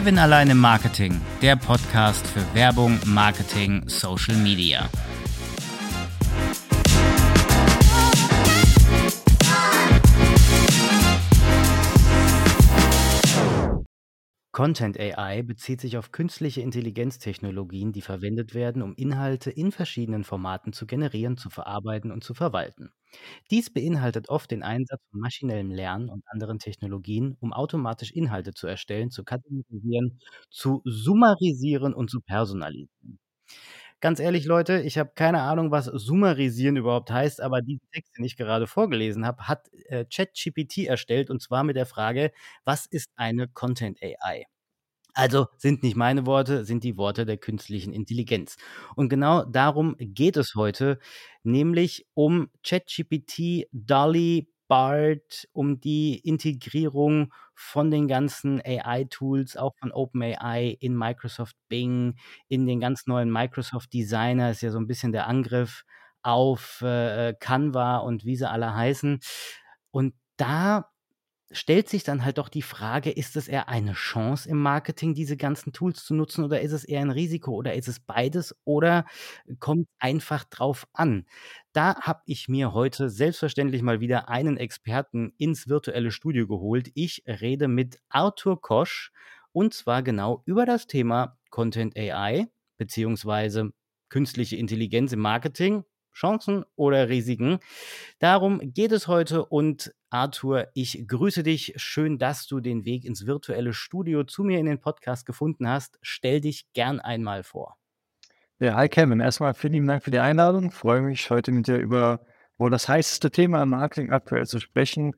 Kevin 0.00 0.18
allein 0.18 0.48
im 0.48 0.56
Marketing, 0.56 1.20
der 1.42 1.56
Podcast 1.56 2.26
für 2.26 2.42
Werbung, 2.54 2.98
Marketing, 3.04 3.82
Social 3.86 4.34
Media. 4.34 4.88
Content 14.52 14.98
AI 14.98 15.42
bezieht 15.42 15.80
sich 15.80 15.96
auf 15.96 16.10
künstliche 16.12 16.60
Intelligenztechnologien, 16.60 17.92
die 17.92 18.00
verwendet 18.02 18.52
werden, 18.54 18.82
um 18.82 18.94
Inhalte 18.94 19.50
in 19.50 19.70
verschiedenen 19.72 20.24
Formaten 20.24 20.72
zu 20.72 20.86
generieren, 20.86 21.36
zu 21.36 21.50
verarbeiten 21.50 22.10
und 22.10 22.24
zu 22.24 22.34
verwalten. 22.34 22.92
Dies 23.50 23.70
beinhaltet 23.70 24.28
oft 24.28 24.50
den 24.52 24.62
Einsatz 24.64 25.00
von 25.10 25.20
maschinellem 25.20 25.70
Lernen 25.70 26.08
und 26.10 26.24
anderen 26.28 26.58
Technologien, 26.60 27.36
um 27.40 27.52
automatisch 27.52 28.12
Inhalte 28.12 28.54
zu 28.54 28.66
erstellen, 28.68 29.10
zu 29.10 29.24
kategorisieren, 29.24 30.20
zu 30.50 30.82
summarisieren 30.84 31.94
und 31.94 32.10
zu 32.10 32.20
personalisieren. 32.20 33.20
Ganz 34.00 34.18
ehrlich, 34.18 34.46
Leute, 34.46 34.80
ich 34.80 34.96
habe 34.96 35.12
keine 35.14 35.42
Ahnung, 35.42 35.70
was 35.70 35.84
summarisieren 35.84 36.76
überhaupt 36.76 37.10
heißt, 37.10 37.40
aber 37.42 37.60
diesen 37.60 37.86
Text, 37.92 38.16
den 38.16 38.24
ich 38.24 38.36
gerade 38.36 38.66
vorgelesen 38.66 39.26
habe, 39.26 39.46
hat 39.46 39.68
äh, 39.88 40.06
ChatGPT 40.06 40.86
erstellt 40.86 41.28
und 41.28 41.42
zwar 41.42 41.64
mit 41.64 41.76
der 41.76 41.84
Frage, 41.84 42.32
was 42.64 42.86
ist 42.86 43.10
eine 43.16 43.46
Content 43.48 43.98
AI? 44.02 44.46
Also 45.14 45.48
sind 45.58 45.82
nicht 45.82 45.96
meine 45.96 46.26
Worte, 46.26 46.64
sind 46.64 46.84
die 46.84 46.96
Worte 46.96 47.26
der 47.26 47.36
künstlichen 47.36 47.92
Intelligenz. 47.92 48.56
Und 48.96 49.08
genau 49.10 49.44
darum 49.44 49.96
geht 49.98 50.36
es 50.36 50.54
heute, 50.54 50.98
nämlich 51.42 52.06
um 52.14 52.48
ChatGPT, 52.64 53.66
Dolly, 53.72 54.48
BART, 54.70 55.48
um 55.52 55.80
die 55.80 56.18
Integrierung 56.20 57.32
von 57.54 57.90
den 57.90 58.08
ganzen 58.08 58.60
AI-Tools, 58.64 59.56
auch 59.56 59.74
von 59.76 59.92
OpenAI 59.92 60.76
in 60.80 60.96
Microsoft 60.96 61.56
Bing, 61.68 62.16
in 62.48 62.66
den 62.66 62.80
ganz 62.80 63.06
neuen 63.06 63.30
Microsoft 63.32 63.92
Designer, 63.92 64.50
ist 64.52 64.62
ja 64.62 64.70
so 64.70 64.78
ein 64.78 64.86
bisschen 64.86 65.12
der 65.12 65.26
Angriff 65.26 65.84
auf 66.22 66.82
äh, 66.82 67.34
Canva 67.40 67.98
und 67.98 68.24
wie 68.24 68.36
sie 68.36 68.48
alle 68.48 68.74
heißen. 68.74 69.20
Und 69.90 70.14
da 70.36 70.90
stellt 71.52 71.88
sich 71.88 72.04
dann 72.04 72.24
halt 72.24 72.38
doch 72.38 72.48
die 72.48 72.62
Frage, 72.62 73.10
ist 73.10 73.36
es 73.36 73.48
eher 73.48 73.68
eine 73.68 73.92
Chance 73.94 74.48
im 74.48 74.58
Marketing, 74.58 75.14
diese 75.14 75.36
ganzen 75.36 75.72
Tools 75.72 76.04
zu 76.04 76.14
nutzen 76.14 76.44
oder 76.44 76.60
ist 76.60 76.72
es 76.72 76.84
eher 76.84 77.00
ein 77.00 77.10
Risiko 77.10 77.52
oder 77.52 77.74
ist 77.74 77.88
es 77.88 77.98
beides 78.00 78.54
oder 78.64 79.04
kommt 79.58 79.88
einfach 79.98 80.44
drauf 80.44 80.86
an? 80.92 81.26
Da 81.72 82.00
habe 82.00 82.22
ich 82.26 82.48
mir 82.48 82.72
heute 82.72 83.08
selbstverständlich 83.08 83.82
mal 83.82 84.00
wieder 84.00 84.28
einen 84.28 84.56
Experten 84.56 85.32
ins 85.38 85.68
virtuelle 85.68 86.10
Studio 86.10 86.48
geholt. 86.48 86.90
Ich 86.94 87.22
rede 87.26 87.68
mit 87.68 88.00
Arthur 88.08 88.60
Kosch 88.60 89.12
und 89.52 89.72
zwar 89.72 90.02
genau 90.02 90.42
über 90.46 90.66
das 90.66 90.88
Thema 90.88 91.38
Content 91.50 91.96
AI 91.96 92.48
beziehungsweise 92.76 93.72
künstliche 94.08 94.56
Intelligenz 94.56 95.12
im 95.12 95.20
Marketing 95.20 95.84
Chancen 96.12 96.64
oder 96.74 97.08
Risiken. 97.08 97.60
Darum 98.18 98.60
geht 98.74 98.90
es 98.90 99.06
heute 99.06 99.46
und 99.46 99.94
Arthur, 100.10 100.68
ich 100.74 101.06
grüße 101.06 101.44
dich. 101.44 101.74
Schön, 101.76 102.18
dass 102.18 102.48
du 102.48 102.58
den 102.58 102.84
Weg 102.84 103.04
ins 103.04 103.26
virtuelle 103.26 103.72
Studio 103.72 104.24
zu 104.24 104.42
mir 104.42 104.58
in 104.58 104.66
den 104.66 104.80
Podcast 104.80 105.24
gefunden 105.24 105.68
hast. 105.68 105.98
Stell 106.02 106.40
dich 106.40 106.72
gern 106.72 106.98
einmal 106.98 107.44
vor. 107.44 107.79
Ja, 108.62 108.74
hi 108.74 108.90
Kevin. 108.90 109.20
Erstmal 109.20 109.54
vielen 109.54 109.72
lieben 109.72 109.86
Dank 109.86 110.02
für 110.04 110.10
die 110.10 110.18
Einladung. 110.18 110.70
Freue 110.70 111.00
mich, 111.00 111.30
heute 111.30 111.50
mit 111.50 111.66
dir 111.66 111.78
über 111.78 112.20
wohl 112.58 112.68
das 112.68 112.90
heißeste 112.90 113.30
Thema 113.30 113.62
im 113.62 113.70
Marketing 113.70 114.10
aktuell 114.10 114.44
zu 114.46 114.60
sprechen. 114.60 115.16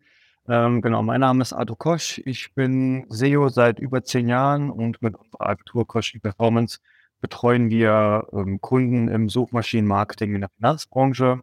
Ähm, 0.48 0.80
genau, 0.80 1.02
mein 1.02 1.22
Name 1.22 1.42
ist 1.42 1.52
Arthur 1.52 1.76
Kosch. 1.76 2.22
Ich 2.24 2.54
bin 2.54 3.04
SEO 3.08 3.48
seit 3.48 3.80
über 3.80 4.04
zehn 4.04 4.28
Jahren 4.28 4.70
und 4.70 5.02
mit 5.02 5.16
unserer 5.16 5.48
Agentur 5.48 5.88
Kosch 5.88 6.16
Performance 6.22 6.78
betreuen 7.20 7.68
wir 7.68 8.28
ähm, 8.32 8.60
Kunden 8.60 9.08
im 9.08 9.28
Suchmaschinenmarketing 9.28 10.36
in 10.36 10.42
der 10.42 10.50
Finanzbranche. 10.50 11.40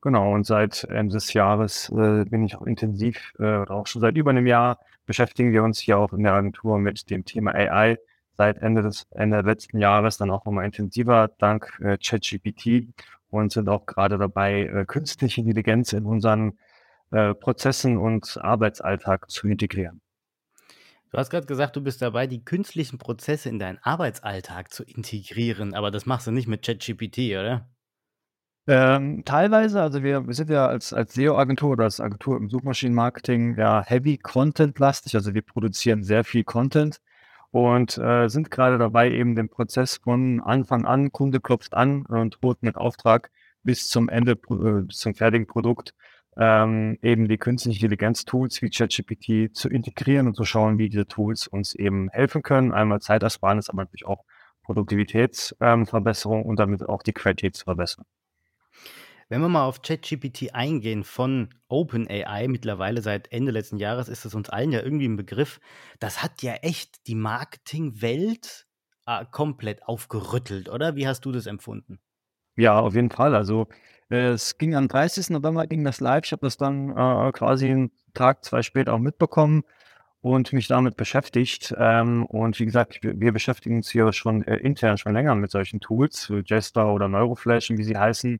Genau, 0.00 0.32
und 0.32 0.46
seit 0.46 0.84
Ende 0.84 1.12
des 1.12 1.34
Jahres 1.34 1.90
äh, 1.90 2.24
bin 2.24 2.42
ich 2.44 2.56
auch 2.56 2.66
intensiv, 2.66 3.34
äh, 3.38 3.58
oder 3.58 3.72
auch 3.72 3.86
schon 3.86 4.00
seit 4.00 4.16
über 4.16 4.30
einem 4.30 4.46
Jahr, 4.46 4.78
beschäftigen 5.04 5.52
wir 5.52 5.62
uns 5.62 5.78
hier 5.78 5.98
auch 5.98 6.14
in 6.14 6.22
der 6.22 6.32
Agentur 6.32 6.78
mit 6.78 7.10
dem 7.10 7.26
Thema 7.26 7.54
AI. 7.54 7.98
Seit 8.36 8.58
Ende 8.58 8.82
des 8.82 9.06
Ende 9.10 9.40
letzten 9.42 9.78
Jahres 9.78 10.16
dann 10.16 10.30
auch 10.30 10.44
nochmal 10.44 10.64
intensiver, 10.64 11.30
dank 11.38 11.78
äh, 11.80 11.96
ChatGPT 11.98 12.88
und 13.30 13.52
sind 13.52 13.68
auch 13.68 13.86
gerade 13.86 14.18
dabei, 14.18 14.62
äh, 14.62 14.84
künstliche 14.86 15.40
Intelligenz 15.40 15.92
in 15.92 16.04
unseren 16.04 16.58
äh, 17.10 17.34
Prozessen 17.34 17.96
und 17.96 18.38
Arbeitsalltag 18.40 19.30
zu 19.30 19.46
integrieren. 19.46 20.00
Du 21.10 21.18
hast 21.18 21.30
gerade 21.30 21.46
gesagt, 21.46 21.76
du 21.76 21.80
bist 21.80 22.02
dabei, 22.02 22.26
die 22.26 22.44
künstlichen 22.44 22.98
Prozesse 22.98 23.48
in 23.48 23.60
deinen 23.60 23.78
Arbeitsalltag 23.82 24.72
zu 24.72 24.82
integrieren, 24.82 25.72
aber 25.72 25.92
das 25.92 26.06
machst 26.06 26.26
du 26.26 26.32
nicht 26.32 26.48
mit 26.48 26.64
ChatGPT, 26.64 27.36
oder? 27.38 27.68
Ähm, 28.66 29.22
teilweise, 29.24 29.80
also 29.80 30.02
wir, 30.02 30.26
wir 30.26 30.34
sind 30.34 30.50
ja 30.50 30.66
als, 30.66 30.92
als 30.92 31.14
SEO-Agentur 31.14 31.70
oder 31.70 31.84
als 31.84 32.00
Agentur 32.00 32.36
im 32.36 32.48
Suchmaschinenmarketing 32.48 33.56
ja 33.58 33.84
heavy 33.84 34.18
Content-lastig, 34.18 35.14
also 35.14 35.34
wir 35.34 35.42
produzieren 35.42 36.02
sehr 36.02 36.24
viel 36.24 36.42
Content 36.42 37.00
und 37.54 37.96
äh, 37.98 38.28
sind 38.28 38.50
gerade 38.50 38.78
dabei, 38.78 39.12
eben 39.12 39.36
den 39.36 39.48
Prozess 39.48 39.98
von 40.02 40.40
Anfang 40.40 40.86
an, 40.86 41.12
Kunde 41.12 41.38
klopft 41.38 41.72
an 41.72 42.04
und 42.04 42.42
droht 42.42 42.64
mit 42.64 42.74
Auftrag 42.76 43.30
bis 43.62 43.88
zum 43.88 44.08
Ende, 44.08 44.32
äh, 44.32 44.82
bis 44.82 44.98
zum 44.98 45.14
fertigen 45.14 45.46
Produkt 45.46 45.94
ähm, 46.36 46.98
eben 47.00 47.28
die 47.28 47.38
künstliche 47.38 47.86
Intelligenz-Tools 47.86 48.60
wie 48.60 48.70
ChatGPT 48.70 49.56
zu 49.56 49.68
integrieren 49.68 50.26
und 50.26 50.34
zu 50.34 50.44
schauen, 50.44 50.78
wie 50.78 50.88
diese 50.88 51.06
Tools 51.06 51.46
uns 51.46 51.76
eben 51.76 52.08
helfen 52.10 52.42
können. 52.42 52.72
Einmal 52.72 53.00
Zeitersparnis, 53.00 53.70
aber 53.70 53.82
natürlich 53.82 54.06
auch 54.06 54.24
Produktivitätsverbesserung 54.64 56.40
ähm, 56.40 56.46
und 56.46 56.58
damit 56.58 56.82
auch 56.82 57.04
die 57.04 57.12
Qualität 57.12 57.54
zu 57.54 57.62
verbessern. 57.62 58.04
Wenn 59.28 59.40
wir 59.40 59.48
mal 59.48 59.64
auf 59.64 59.82
ChatGPT 59.82 60.54
eingehen 60.54 61.04
von 61.04 61.48
OpenAI, 61.68 62.48
mittlerweile 62.48 63.02
seit 63.02 63.32
Ende 63.32 63.52
letzten 63.52 63.78
Jahres 63.78 64.08
ist 64.08 64.24
es 64.24 64.34
uns 64.34 64.50
allen 64.50 64.72
ja 64.72 64.82
irgendwie 64.82 65.08
ein 65.08 65.16
Begriff. 65.16 65.60
Das 65.98 66.22
hat 66.22 66.42
ja 66.42 66.54
echt 66.54 67.06
die 67.06 67.14
Marketingwelt 67.14 68.66
äh, 69.06 69.24
komplett 69.30 69.82
aufgerüttelt, 69.84 70.68
oder? 70.68 70.96
Wie 70.96 71.06
hast 71.06 71.24
du 71.24 71.32
das 71.32 71.46
empfunden? 71.46 71.98
Ja, 72.56 72.78
auf 72.78 72.94
jeden 72.94 73.10
Fall. 73.10 73.34
Also 73.34 73.66
es 74.08 74.58
ging 74.58 74.74
am 74.74 74.88
30. 74.88 75.30
November 75.30 75.66
ging 75.66 75.84
das 75.84 76.00
live. 76.00 76.24
Ich 76.24 76.32
habe 76.32 76.46
das 76.46 76.56
dann 76.56 76.90
äh, 76.90 77.32
quasi 77.32 77.68
einen 77.68 77.90
Tag, 78.12 78.44
zwei 78.44 78.62
später 78.62 78.94
auch 78.94 78.98
mitbekommen 78.98 79.62
und 80.20 80.52
mich 80.52 80.68
damit 80.68 80.96
beschäftigt. 80.96 81.74
Ähm, 81.76 82.24
und 82.26 82.58
wie 82.60 82.66
gesagt, 82.66 83.02
wir, 83.02 83.18
wir 83.18 83.32
beschäftigen 83.32 83.76
uns 83.76 83.90
hier 83.90 84.12
schon 84.12 84.42
äh, 84.44 84.56
intern 84.56 84.98
schon 84.98 85.14
länger 85.14 85.34
mit 85.34 85.50
solchen 85.50 85.80
Tools, 85.80 86.32
Jester 86.46 86.92
oder 86.92 87.08
Neuroflash, 87.08 87.70
wie 87.70 87.82
sie 87.82 87.96
heißen. 87.96 88.38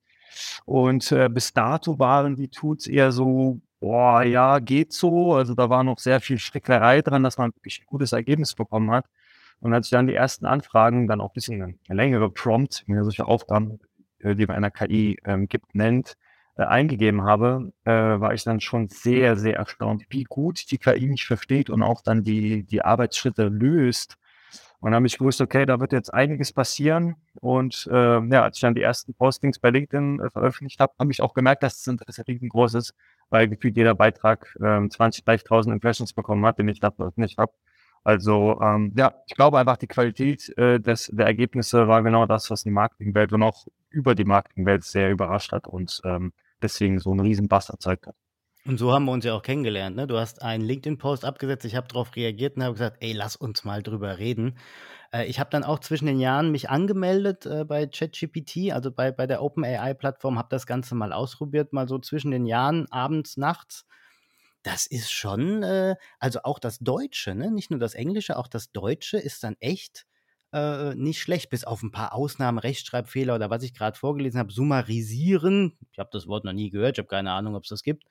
Und 0.64 1.10
äh, 1.12 1.28
bis 1.28 1.52
dato 1.52 1.98
waren 1.98 2.36
die 2.36 2.48
Tools 2.48 2.86
eher 2.86 3.12
so, 3.12 3.60
boah, 3.80 4.22
ja, 4.22 4.58
geht 4.58 4.92
so. 4.92 5.34
Also 5.34 5.54
da 5.54 5.70
war 5.70 5.84
noch 5.84 5.98
sehr 5.98 6.20
viel 6.20 6.38
Strickerei 6.38 7.02
dran, 7.02 7.22
dass 7.22 7.38
man 7.38 7.52
wirklich 7.54 7.80
ein 7.80 7.86
gutes 7.86 8.12
Ergebnis 8.12 8.54
bekommen 8.54 8.90
hat. 8.90 9.06
Und 9.60 9.72
als 9.74 9.86
ich 9.86 9.90
dann 9.90 10.06
die 10.06 10.14
ersten 10.14 10.46
Anfragen, 10.46 11.06
dann 11.08 11.20
auch 11.20 11.30
ein 11.30 11.34
bisschen 11.34 11.62
eine 11.62 11.76
längere 11.88 12.30
Prompt, 12.30 12.84
mir 12.86 13.04
solche 13.04 13.26
Aufgaben 13.26 13.80
äh, 14.24 14.34
die 14.34 14.46
man 14.46 14.56
einer 14.56 14.70
KI 14.70 15.18
ähm, 15.24 15.48
gibt, 15.48 15.74
nennt, 15.74 16.16
äh, 16.56 16.64
eingegeben 16.64 17.22
habe, 17.22 17.72
äh, 17.84 17.90
war 17.92 18.34
ich 18.34 18.42
dann 18.44 18.60
schon 18.60 18.88
sehr, 18.88 19.36
sehr 19.36 19.56
erstaunt, 19.56 20.04
wie 20.08 20.24
gut 20.24 20.70
die 20.70 20.78
KI 20.78 21.06
mich 21.06 21.26
versteht 21.26 21.70
und 21.70 21.82
auch 21.82 22.00
dann 22.00 22.24
die, 22.24 22.64
die 22.64 22.82
Arbeitsschritte 22.82 23.48
löst. 23.48 24.16
Und 24.84 24.94
habe 24.94 25.06
ich 25.06 25.16
gewusst, 25.16 25.40
okay, 25.40 25.64
da 25.64 25.80
wird 25.80 25.92
jetzt 25.92 26.12
einiges 26.12 26.52
passieren. 26.52 27.16
Und 27.40 27.88
äh, 27.90 28.20
ja, 28.26 28.42
als 28.42 28.58
ich 28.58 28.60
dann 28.60 28.74
die 28.74 28.82
ersten 28.82 29.14
Postings 29.14 29.58
bei 29.58 29.70
LinkedIn 29.70 30.20
äh, 30.20 30.28
veröffentlicht 30.28 30.78
habe, 30.78 30.92
habe 30.98 31.10
ich 31.10 31.22
auch 31.22 31.32
gemerkt, 31.32 31.62
dass 31.62 31.78
das 31.78 31.86
Interesse 31.86 32.22
riesengroß 32.28 32.74
ist, 32.74 32.94
weil 33.30 33.48
gefühlt 33.48 33.78
jeder 33.78 33.94
Beitrag 33.94 34.54
äh, 34.60 34.86
20, 34.86 35.24
30.000 35.24 35.72
Impressions 35.72 36.12
bekommen 36.12 36.44
hat, 36.44 36.58
den 36.58 36.68
ich 36.68 36.80
da 36.80 36.90
veröffentlicht 36.90 37.38
habe. 37.38 37.54
Also 38.02 38.60
ähm, 38.60 38.92
ja, 38.94 39.14
ich 39.26 39.34
glaube 39.34 39.58
einfach, 39.58 39.78
die 39.78 39.86
Qualität 39.86 40.52
äh, 40.58 40.78
des, 40.78 41.06
der 41.10 41.24
Ergebnisse 41.24 41.88
war 41.88 42.02
genau 42.02 42.26
das, 42.26 42.50
was 42.50 42.64
die 42.64 42.70
Marketingwelt 42.70 43.32
und 43.32 43.42
auch 43.42 43.66
über 43.88 44.14
die 44.14 44.26
Marketingwelt 44.26 44.84
sehr 44.84 45.10
überrascht 45.10 45.52
hat 45.52 45.66
und 45.66 46.02
ähm, 46.04 46.34
deswegen 46.60 46.98
so 46.98 47.10
einen 47.10 47.20
riesen 47.20 47.48
Bass 47.48 47.70
erzeugt 47.70 48.06
hat. 48.06 48.16
Und 48.66 48.78
so 48.78 48.92
haben 48.92 49.04
wir 49.04 49.12
uns 49.12 49.26
ja 49.26 49.34
auch 49.34 49.42
kennengelernt. 49.42 49.94
Ne? 49.94 50.06
Du 50.06 50.18
hast 50.18 50.40
einen 50.40 50.64
LinkedIn-Post 50.64 51.24
abgesetzt, 51.26 51.66
ich 51.66 51.76
habe 51.76 51.86
darauf 51.86 52.16
reagiert 52.16 52.56
und 52.56 52.62
habe 52.62 52.72
gesagt, 52.72 52.96
ey, 53.00 53.12
lass 53.12 53.36
uns 53.36 53.64
mal 53.64 53.82
drüber 53.82 54.18
reden. 54.18 54.56
Äh, 55.12 55.26
ich 55.26 55.38
habe 55.38 55.50
dann 55.50 55.64
auch 55.64 55.80
zwischen 55.80 56.06
den 56.06 56.18
Jahren 56.18 56.50
mich 56.50 56.70
angemeldet 56.70 57.44
äh, 57.44 57.64
bei 57.66 57.86
ChatGPT, 57.86 58.72
also 58.72 58.90
bei, 58.90 59.12
bei 59.12 59.26
der 59.26 59.42
OpenAI-Plattform, 59.42 60.38
habe 60.38 60.48
das 60.50 60.66
Ganze 60.66 60.94
mal 60.94 61.12
ausprobiert, 61.12 61.74
mal 61.74 61.88
so 61.88 61.98
zwischen 61.98 62.30
den 62.30 62.46
Jahren, 62.46 62.90
abends, 62.90 63.36
nachts 63.36 63.84
das 64.64 64.86
ist 64.86 65.12
schon, 65.12 65.62
äh, 65.62 65.94
also 66.18 66.40
auch 66.42 66.58
das 66.58 66.78
Deutsche, 66.78 67.34
ne? 67.34 67.50
nicht 67.50 67.70
nur 67.70 67.78
das 67.78 67.94
Englische, 67.94 68.36
auch 68.36 68.48
das 68.48 68.72
Deutsche 68.72 69.18
ist 69.18 69.44
dann 69.44 69.56
echt 69.60 70.06
äh, 70.52 70.94
nicht 70.94 71.20
schlecht, 71.20 71.50
bis 71.50 71.64
auf 71.64 71.82
ein 71.82 71.90
paar 71.90 72.14
Ausnahmen, 72.14 72.58
Rechtschreibfehler 72.58 73.34
oder 73.34 73.50
was 73.50 73.62
ich 73.62 73.74
gerade 73.74 73.98
vorgelesen 73.98 74.40
habe, 74.40 74.52
summarisieren. 74.52 75.76
Ich 75.92 75.98
habe 75.98 76.10
das 76.12 76.26
Wort 76.26 76.44
noch 76.44 76.52
nie 76.54 76.70
gehört, 76.70 76.96
ich 76.96 77.00
habe 77.00 77.08
keine 77.08 77.32
Ahnung, 77.32 77.56
ob 77.56 77.64
es 77.64 77.68
das 77.68 77.82
gibt. 77.82 78.04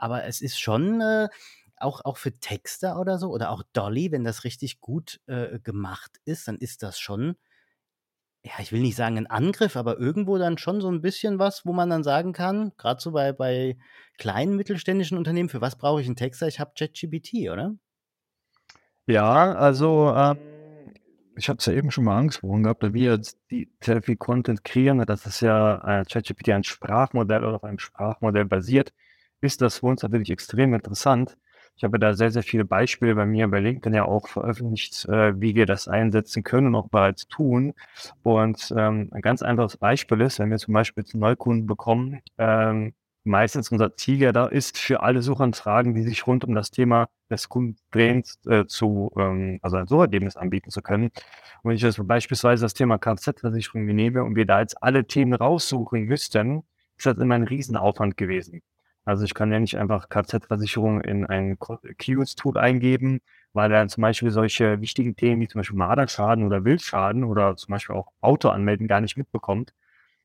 Aber 0.00 0.24
es 0.24 0.40
ist 0.40 0.58
schon, 0.60 1.00
äh, 1.00 1.28
auch 1.76 2.04
auch 2.04 2.18
für 2.18 2.32
Texter 2.40 2.98
oder 3.00 3.18
so 3.18 3.30
oder 3.30 3.50
auch 3.50 3.62
Dolly, 3.72 4.12
wenn 4.12 4.24
das 4.24 4.44
richtig 4.44 4.80
gut, 4.80 5.20
äh, 5.26 5.58
gemacht 5.60 6.20
ist, 6.26 6.48
dann 6.48 6.58
ist 6.58 6.82
das 6.82 6.98
schon 7.00 7.36
ja, 8.44 8.52
ich 8.60 8.72
will 8.72 8.80
nicht 8.80 8.96
sagen 8.96 9.18
'n 9.18 9.26
Angriff, 9.26 9.76
aber 9.76 9.98
irgendwo 9.98 10.38
dann 10.38 10.56
schon 10.56 10.80
so 10.80 10.88
'n 10.88 11.02
bisschen 11.02 11.38
was, 11.38 11.66
wo 11.66 11.72
man 11.74 11.90
dann 11.90 12.02
sagen 12.02 12.32
kann, 12.32 12.72
grad 12.78 13.00
so 13.02 13.12
bei 13.12 13.32
bei 13.32 13.76
kleinen 14.18 14.56
mittelständischen 14.56 15.18
Unternehmen: 15.18 15.50
„Für 15.50 15.60
was 15.60 15.76
brauche 15.76 16.00
ich 16.00 16.08
'n 16.08 16.16
Texter? 16.16 16.48
Ich 16.48 16.58
habe 16.58 16.72
ChatGPT“, 16.78 17.50
oder? 17.50 17.74
Ja, 19.08 19.52
also, 19.54 20.12
ähm, 20.14 20.38
ich 21.36 21.48
habe 21.48 21.58
es 21.58 21.66
ja 21.66 21.72
eben 21.72 21.90
schon 21.90 22.04
mal 22.04 22.18
angesprochen 22.18 22.62
gehabt, 22.64 22.82
da 22.82 22.92
wir 22.94 23.12
jetzt 23.14 23.38
die 23.50 23.70
sehr 23.82 24.02
viel 24.02 24.16
Content 24.16 24.64
kreieren, 24.64 24.98
das 25.06 25.26
ist 25.26 25.40
ja, 25.40 26.00
äh, 26.02 26.04
ChatGPT 26.04 26.50
ein 26.50 26.64
Sprachmodell 26.64 27.44
oder 27.44 27.56
auf 27.56 27.64
einem 27.64 27.78
Sprachmodell 27.78 28.44
basiert, 28.46 28.92
ist 29.40 29.60
das 29.62 29.78
für 29.78 29.86
uns 29.86 30.02
natürlich 30.02 30.30
extrem 30.30 30.74
interessant. 30.74 31.36
Ich 31.76 31.84
habe 31.84 31.98
da 31.98 32.12
sehr, 32.14 32.30
sehr 32.30 32.42
viele 32.42 32.64
Beispiele 32.66 33.14
bei 33.14 33.24
mir 33.26 33.48
bei 33.48 33.60
LinkedIn 33.60 33.94
ja 33.94 34.04
auch 34.04 34.28
veröffentlicht, 34.28 35.06
äh, 35.08 35.40
wie 35.40 35.54
wir 35.54 35.66
das 35.66 35.88
einsetzen 35.88 36.42
können 36.42 36.68
und 36.68 36.74
auch 36.76 36.88
bereits 36.88 37.26
tun. 37.28 37.72
Und, 38.22 38.72
ähm, 38.76 39.08
ein 39.12 39.22
ganz 39.22 39.42
einfaches 39.42 39.76
Beispiel 39.78 40.20
ist, 40.20 40.38
wenn 40.40 40.50
wir 40.50 40.58
zum 40.58 40.74
Beispiel 40.74 41.02
jetzt 41.04 41.14
'n 41.14 41.20
Neukunden 41.20 41.66
bekommen, 41.66 42.20
ähm, 42.38 42.92
meistens 43.24 43.70
unser 43.70 43.96
Ziel 43.96 44.20
ja 44.20 44.32
da 44.32 44.46
ist, 44.46 44.78
für 44.78 45.02
alle 45.02 45.22
Suchanfragen, 45.22 45.94
die 45.94 46.02
sich 46.02 46.26
rund 46.26 46.44
um 46.44 46.54
das 46.54 46.70
Thema 46.70 47.08
des 47.30 47.48
Kunden 47.48 47.76
drehen, 47.90 48.24
äh, 48.46 48.64
zu 48.66 49.10
ähm, 49.18 49.58
also 49.62 49.76
ein 49.76 49.86
Suchergebnis 49.86 50.36
anbieten 50.36 50.70
zu 50.70 50.82
können. 50.82 51.06
Und 51.62 51.70
wenn 51.70 51.76
ich 51.76 51.82
jetzt 51.82 52.00
beispielsweise 52.06 52.64
das 52.64 52.74
Thema 52.74 52.98
Kfz-Versicherung 52.98 53.86
nehme 53.86 54.24
und 54.24 54.36
wir 54.36 54.46
da 54.46 54.60
jetzt 54.60 54.82
alle 54.82 55.06
Themen 55.06 55.34
raussuchen 55.34 56.02
müssten, 56.04 56.62
ist 56.98 57.06
das 57.06 57.18
immer 57.18 57.36
'n 57.36 57.44
Riesenaufwand 57.44 58.16
gewesen. 58.18 58.60
Also, 59.10 59.24
ich 59.24 59.34
kann 59.34 59.50
ja 59.50 59.58
nicht 59.58 59.76
einfach 59.76 60.08
Kfz-Versicherung 60.08 61.00
in 61.00 61.26
ein 61.26 61.58
Keywords-Tool 61.98 62.56
eingeben, 62.58 63.20
weil 63.52 63.72
er 63.72 63.78
dann 63.80 63.88
zum 63.88 64.02
Beispiel 64.02 64.30
solche 64.30 64.80
wichtigen 64.80 65.16
Themen 65.16 65.40
wie 65.42 65.48
zum 65.48 65.58
Beispiel 65.58 65.76
Marderschaden 65.78 66.44
oder 66.44 66.64
Wildschaden 66.64 67.24
oder 67.24 67.56
zum 67.56 67.72
Beispiel 67.72 67.96
auch 67.96 68.12
Auto 68.20 68.50
anmelden 68.50 68.86
gar 68.86 69.00
nicht 69.00 69.16
mitbekommt. 69.16 69.74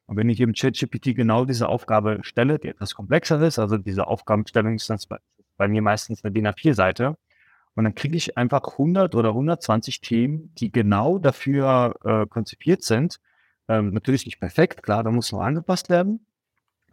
Und 0.08 0.18
wenn 0.18 0.30
ich 0.30 0.40
eben 0.40 0.54
ChatGPT 0.54 1.16
genau 1.16 1.46
diese 1.46 1.70
Aufgabe 1.70 2.20
stelle, 2.24 2.60
die 2.60 2.70
etwas 2.70 2.96
komplexer 2.96 3.42
ist, 3.42 3.60
also 3.60 3.78
diese 3.78 4.08
Aufgabenstellung 4.08 4.76
ist 4.76 4.90
dann 4.90 5.00
bei 5.10 5.18
bei 5.58 5.68
mir 5.70 5.82
meistens 5.82 6.24
'ne 6.24 6.32
DIN 6.32 6.48
A4-Seite 6.48 7.18
und 7.76 7.84
dann 7.86 7.96
kriege 7.96 8.18
ich 8.18 8.38
einfach 8.38 8.78
100 8.78 9.16
oder 9.16 9.34
120 9.34 10.02
Themen, 10.02 10.54
die 10.58 10.72
genau 10.72 11.20
dafür, 11.20 11.96
äh, 12.06 12.28
konzipiert 12.28 12.84
sind. 12.84 13.20
Ähm, 13.70 13.92
natürlich 13.94 14.26
nicht 14.26 14.40
perfekt, 14.40 14.84
klar, 14.84 15.04
da 15.04 15.12
muss 15.12 15.32
noch 15.32 15.42
angepasst 15.42 15.90
werden, 15.90 16.26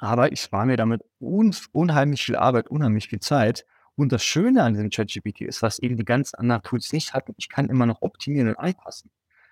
aber 0.02 0.32
ich 0.32 0.40
spare 0.42 0.66
mir 0.66 0.76
damit 0.76 1.02
unf 1.20 1.68
unheimlich 1.72 2.24
viel 2.24 2.36
Arbeit, 2.36 2.68
unheimlich 2.68 3.08
viel 3.08 3.20
Zeit. 3.20 3.66
Und 3.96 4.12
das 4.12 4.24
Schöne 4.24 4.62
an 4.64 4.74
diesem 4.74 4.90
ChatGPT 4.90 5.42
ist, 5.42 5.62
was 5.62 5.78
eben 5.78 5.96
die 5.96 6.04
ganzen 6.04 6.36
anderen 6.38 6.62
Tools 6.62 6.92
nicht 6.92 7.14
hatten, 7.14 7.34
ich 7.38 7.48
kann 7.50 7.68
immer 7.68 7.86
noch 7.86 8.02
optimieren 8.02 8.48
und 8.50 8.56
anpassen. 8.58 9.10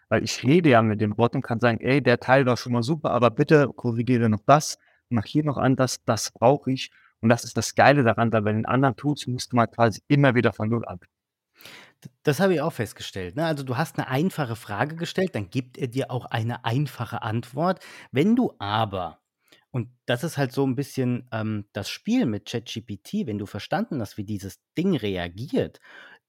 Weil 0.08 0.25
ich 0.25 0.43
rede 0.44 0.70
ja 0.70 0.82
mit 0.82 1.00
dem 1.00 1.14
Bot 1.17 1.35
und 1.37 1.43
kann 1.43 1.61
sagen: 1.61 1.81
„Ey, 1.81 2.02
der 2.02 2.20
Teil 2.20 2.47
war 2.47 2.56
schon 2.56 2.73
mal 2.73 2.82
super, 2.82 3.11
aber 3.12 3.31
bitte 3.31 3.69
korrigiere 3.76 4.29
noch 4.31 4.41
das, 4.47 4.79
mach 5.11 5.26
hier 5.26 5.44
noch 5.44 5.58
anders, 5.58 6.02
das 6.05 6.32
brauche 6.32 6.73
ich.“ 6.73 6.91
Und 7.20 7.29
das 7.31 7.44
ist 7.44 7.56
das 7.56 7.75
Geile 7.75 8.02
daran, 8.05 8.32
weil 8.32 8.43
bei 8.43 8.52
den 8.52 8.67
anderen 8.67 8.97
Tools 8.97 9.26
musste 9.29 9.56
man 9.56 9.70
quasi 9.70 10.02
immer 10.08 10.35
wieder 10.35 10.52
von 10.55 10.69
Null. 10.70 10.85
D 12.05 12.08
das 12.23 12.41
habe 12.41 12.55
ich 12.55 12.61
auch 12.61 12.73
festgestellt, 12.73 13.37
ne? 13.37 13.44
Also, 13.47 13.62
du 13.62 13.76
hast 13.76 13.99
'ne 13.99 14.08
einfache 14.08 14.56
Frage 14.56 14.97
gestellt, 14.97 15.35
dann 15.35 15.50
gibt 15.50 15.76
er 15.79 15.88
dir 15.88 16.11
auch 16.11 16.26
eine 16.26 16.64
einfache 16.64 17.23
Antwort. 17.23 17.81
Wenn 18.12 18.37
du 18.37 18.55
aber 18.58 19.20
und 19.72 19.88
das 20.06 20.25
ist 20.25 20.38
halt 20.38 20.52
so 20.52 20.64
'n 20.64 20.75
bisschen, 20.76 21.28
ähm, 21.32 21.67
das 21.72 21.90
Spiel 21.90 22.26
mit 22.26 22.46
ChatGPT, 22.46 23.26
wenn 23.26 23.38
du 23.38 23.46
verstanden 23.46 24.00
hast, 24.00 24.17
wie 24.19 24.25
dieses 24.25 24.61
Ding 24.78 24.96
reagiert, 24.96 25.81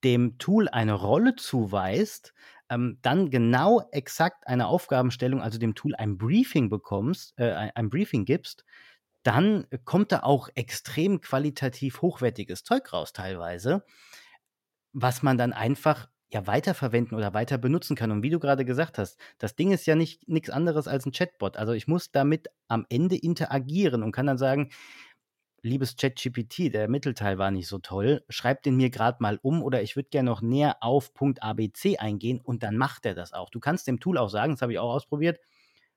dem 0.04 0.38
Tool 0.40 0.70
eine 0.70 0.94
Rolle 0.94 1.36
zuweist, 1.36 2.34
ähm, 2.70 3.00
dann 3.02 3.30
genau 3.32 3.88
exakt 3.92 4.48
eine 4.48 4.68
Aufgabenstellung, 4.68 5.42
also 5.42 5.60
dem 5.60 5.76
Tool 5.76 5.96
ein 5.96 6.18
Briefing 6.18 6.70
bekommst 6.70 7.34
äh, 7.38 7.52
ei 7.54 7.72
ein 7.76 7.90
Briefing 7.90 8.26
gibst, 8.26 8.66
dann 9.24 9.68
kommt 9.86 10.12
da 10.14 10.22
auch 10.24 10.50
extrem 10.56 11.22
qualitativ 11.22 12.02
hochwertiges 12.02 12.64
Zeug 12.64 12.92
raus 12.94 13.14
teilweise 13.14 13.84
was 14.96 15.24
man 15.24 15.38
dann 15.38 15.54
einfach, 15.54 16.10
ja, 16.32 16.48
weiterverwenden 16.48 17.18
oder 17.18 17.34
weiter 17.34 17.58
benutzen 17.58 17.96
kann. 17.96 18.12
Und 18.12 18.24
wie 18.24 18.30
du 18.30 18.40
grade 18.40 18.66
gesagt 18.66 18.98
hast, 18.98 19.20
das 19.38 19.56
Ding 19.56 19.72
ist 19.72 19.86
ja 19.86 19.96
nicht 19.96 20.28
nix 20.30 20.50
anderes 20.50 20.88
als 20.88 21.06
'n 21.06 21.12
Chatbot. 21.12 21.58
Also, 21.58 21.74
ich 21.74 21.88
muss 21.88 22.12
damit 22.12 22.48
am 22.70 22.86
Ende 22.90 23.18
interagieren 23.18 24.04
und 24.04 24.12
kann 24.14 24.28
dann 24.28 24.38
sagen: 24.38 24.70
„Liebes 25.64 25.96
ChatGPT, 25.98 26.74
der 26.74 26.90
Mittelteil 26.90 27.38
war 27.40 27.52
nicht 27.52 27.68
so 27.68 27.80
toll. 27.80 28.24
Schreib 28.30 28.64
den 28.64 28.78
mir 28.78 28.90
grad 28.92 29.22
mal 29.22 29.40
um 29.44 29.64
oder 29.64 29.82
ich 29.84 29.96
würde 29.98 30.10
gern 30.12 30.26
noch 30.26 30.42
näher 30.42 30.78
auf 30.82 31.14
Punkt 31.14 31.44
ABC 31.44 31.98
eingehen“, 32.00 32.42
und 32.42 32.64
dann 32.64 32.78
macht 32.78 33.06
er 33.08 33.16
das 33.16 33.34
auch. 33.34 33.50
Du 33.52 33.60
kannst 33.62 33.88
dem 33.88 34.00
Tool 34.00 34.18
auch 34.18 34.30
sagen, 34.30 34.54
das 34.54 34.62
habe 34.64 34.74
ich 34.74 34.80
auch 34.80 34.94
ausprobiert: 34.94 35.40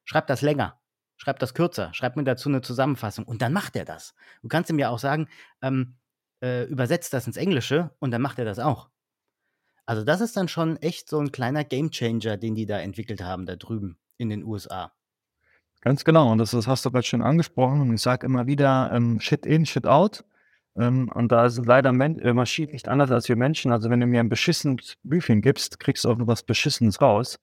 „Schreib 0.04 0.26
das 0.28 0.42
länger, 0.42 0.80
schreib 1.18 1.38
das 1.40 1.54
kürzer, 1.54 1.94
schreib 1.94 2.16
mir 2.16 2.24
dazu 2.24 2.50
'ne 2.50 2.62
Zusammenfassung“, 2.62 3.24
und 3.26 3.42
dann 3.42 3.52
macht 3.54 3.76
er 3.76 3.84
das. 3.86 4.14
Du 4.42 4.48
kannst 4.48 4.70
ihm 4.70 4.78
ja 4.80 4.90
auch 4.90 4.98
sagen, 5.00 5.28
ähm, 5.62 5.96
äh: 6.42 6.64
„Übersetz 6.66 7.10
das 7.10 7.26
ins 7.28 7.36
Englische“, 7.38 7.90
und 8.00 8.10
dann 8.12 8.22
macht 8.22 8.38
er 8.40 8.46
das 8.46 8.58
auch. 8.60 8.88
Also, 9.88 10.02
das 10.02 10.20
ist 10.22 10.36
dann 10.36 10.48
schon 10.48 10.76
echt 10.78 11.08
so 11.10 11.18
'n 11.20 11.30
kleiner 11.30 11.62
Gamechanger, 11.62 12.38
den 12.38 12.54
die 12.54 12.64
da 12.66 12.78
entwickelt 12.80 13.22
haben 13.22 13.44
da 13.44 13.56
drüben 13.56 13.98
in 14.16 14.30
den 14.30 14.42
USA. 14.44 14.92
Ganz 15.82 16.04
genau 16.04 16.32
und 16.32 16.38
das 16.38 16.52
das 16.52 16.66
hast 16.66 16.84
du 16.86 16.90
grad 16.90 17.04
schön 17.04 17.20
angesprochen 17.22 17.80
und 17.82 17.92
ich 17.94 18.00
sage 18.00 18.26
immer 18.26 18.46
wieder, 18.46 18.90
ähm: 18.94 19.20
„Shit 19.20 19.44
in, 19.46 19.66
shit 19.66 19.86
out“, 19.86 20.24
ähm, 20.78 21.10
und 21.14 21.30
da 21.30 21.50
sind 21.50 21.66
leider 21.66 21.92
Men 21.92 22.18
äh, 22.20 22.32
Maschinen 22.32 22.72
nicht 22.72 22.88
anders 22.88 23.10
als 23.10 23.28
wir 23.28 23.36
Menschen. 23.36 23.70
Also, 23.72 23.90
wenn 23.90 24.00
du 24.00 24.06
mir 24.06 24.20
'n 24.20 24.28
beschissenes 24.30 24.96
Briefing 25.04 25.42
gibst, 25.42 25.78
kriegst 25.80 26.04
du 26.04 26.10
auch 26.10 26.16
nur 26.16 26.26
was 26.26 26.42
Beschissenes 26.42 27.00
raus. 27.02 27.38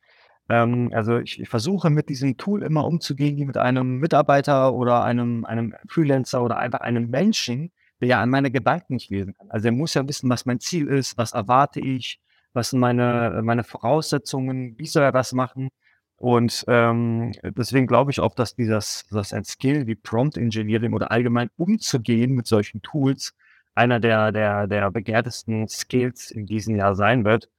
Ähm, 0.50 0.90
also, 0.94 1.20
ich 1.20 1.40
ich 1.40 1.50
versuche 1.50 1.90
mit 1.92 2.10
diesem 2.10 2.38
Tool 2.38 2.64
immer 2.64 2.86
umzugehen 2.86 3.38
wie 3.38 3.46
mit 3.46 3.58
einem 3.58 3.98
Mitarbeiter 4.00 4.74
oder 4.74 5.04
einem 5.04 5.46
einem 5.46 5.76
Freelancer 5.88 6.44
oder 6.44 6.58
einfach 6.58 6.80
einem 6.82 7.10
Menschen, 7.12 7.72
der 8.02 8.08
ja 8.10 8.26
meine 8.26 8.50
Gedanken 8.52 8.96
nicht 8.96 9.10
lesen 9.12 9.36
kann. 9.38 9.50
Also, 9.52 9.68
er 9.68 9.72
muss 9.74 9.94
ja 9.94 10.08
wissen, 10.08 10.30
was 10.32 10.46
mein 10.48 10.60
Ziel 10.60 10.88
ist, 10.88 11.16
was 11.18 11.34
erwarte 11.34 11.80
ich, 11.80 12.20
was 12.54 12.72
sind 12.72 12.80
meine 12.80 13.42
meine 13.44 13.64
Voraussetzungen, 13.64 14.78
wie 14.78 14.86
soll 14.88 15.04
er 15.04 15.12
das 15.12 15.34
machen? 15.34 15.70
Und, 16.18 16.66
ähm, 16.68 17.32
deswegen 17.44 17.88
glaube 17.88 18.12
ich 18.12 18.20
auch, 18.20 18.36
dass 18.36 18.56
dieses 18.56 19.06
dass 19.12 19.34
ein 19.34 19.44
Skill 19.44 19.88
wie 19.88 19.96
Prompt 19.96 20.38
Engineering 20.38 20.94
oder 20.94 21.12
allgemein 21.12 21.50
umzugehen 21.58 22.34
mit 22.34 22.48
solchen 22.48 22.82
Tools 22.82 23.34
einer 23.76 24.00
der 24.00 24.32
der 24.32 24.68
der 24.68 24.92
begehrtesten 24.92 25.68
Skills 25.68 26.32
in 26.32 26.46
diesem 26.46 26.76
Jahr 26.76 26.96
sein 26.96 27.26
wird. 27.26 27.50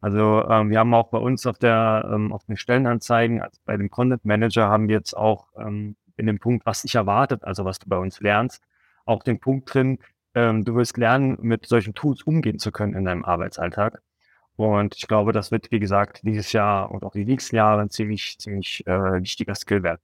Also, 0.00 0.44
ähm, 0.48 0.70
wir 0.70 0.78
haben 0.78 0.94
auch 0.94 1.10
bei 1.10 1.18
uns 1.18 1.46
auf 1.46 1.58
der 1.58 2.08
ähm, 2.12 2.32
auf 2.32 2.44
den 2.44 2.56
Stellenanzeigen, 2.56 3.42
also 3.42 3.58
bei 3.64 3.76
dem 3.76 3.90
Content 3.90 4.24
Manager 4.24 4.68
haben 4.68 4.88
wir 4.88 4.96
jetzt 4.96 5.16
auch, 5.16 5.48
ähm, 5.58 5.96
in 6.16 6.26
dem 6.26 6.38
Punkt, 6.38 6.66
was 6.66 6.82
dich 6.82 6.94
erwartet, 6.94 7.44
also 7.44 7.64
was 7.64 7.78
du 7.80 7.88
bei 7.88 7.96
uns 7.98 8.20
lernst, 8.20 8.62
auch 9.06 9.22
den 9.24 9.40
Punkt 9.40 9.72
drin, 9.72 9.98
ähm, 10.34 10.64
du 10.64 10.74
wirst 10.76 10.96
lernen, 10.98 11.38
mit 11.40 11.66
solchen 11.66 11.94
Tools 11.94 12.22
umgehen 12.22 12.58
zu 12.58 12.70
können 12.72 12.94
in 12.94 13.04
deinem 13.04 13.24
Arbeitsalltag. 13.24 14.00
Und 14.58 14.96
ich 14.96 15.06
glaube, 15.06 15.32
das 15.32 15.52
wird, 15.52 15.70
wie 15.70 15.78
gesagt, 15.78 16.20
dieses 16.24 16.52
Jahr 16.52 16.90
und 16.90 17.04
auch 17.04 17.12
die 17.12 17.24
nächsten 17.24 17.54
Jahre 17.56 17.80
'n 17.82 17.90
ziemlich 17.90 18.36
ziemlich, 18.38 18.84
äh, 18.86 19.22
wichtiger 19.22 19.54
Skill 19.54 19.84
werden. 19.84 20.00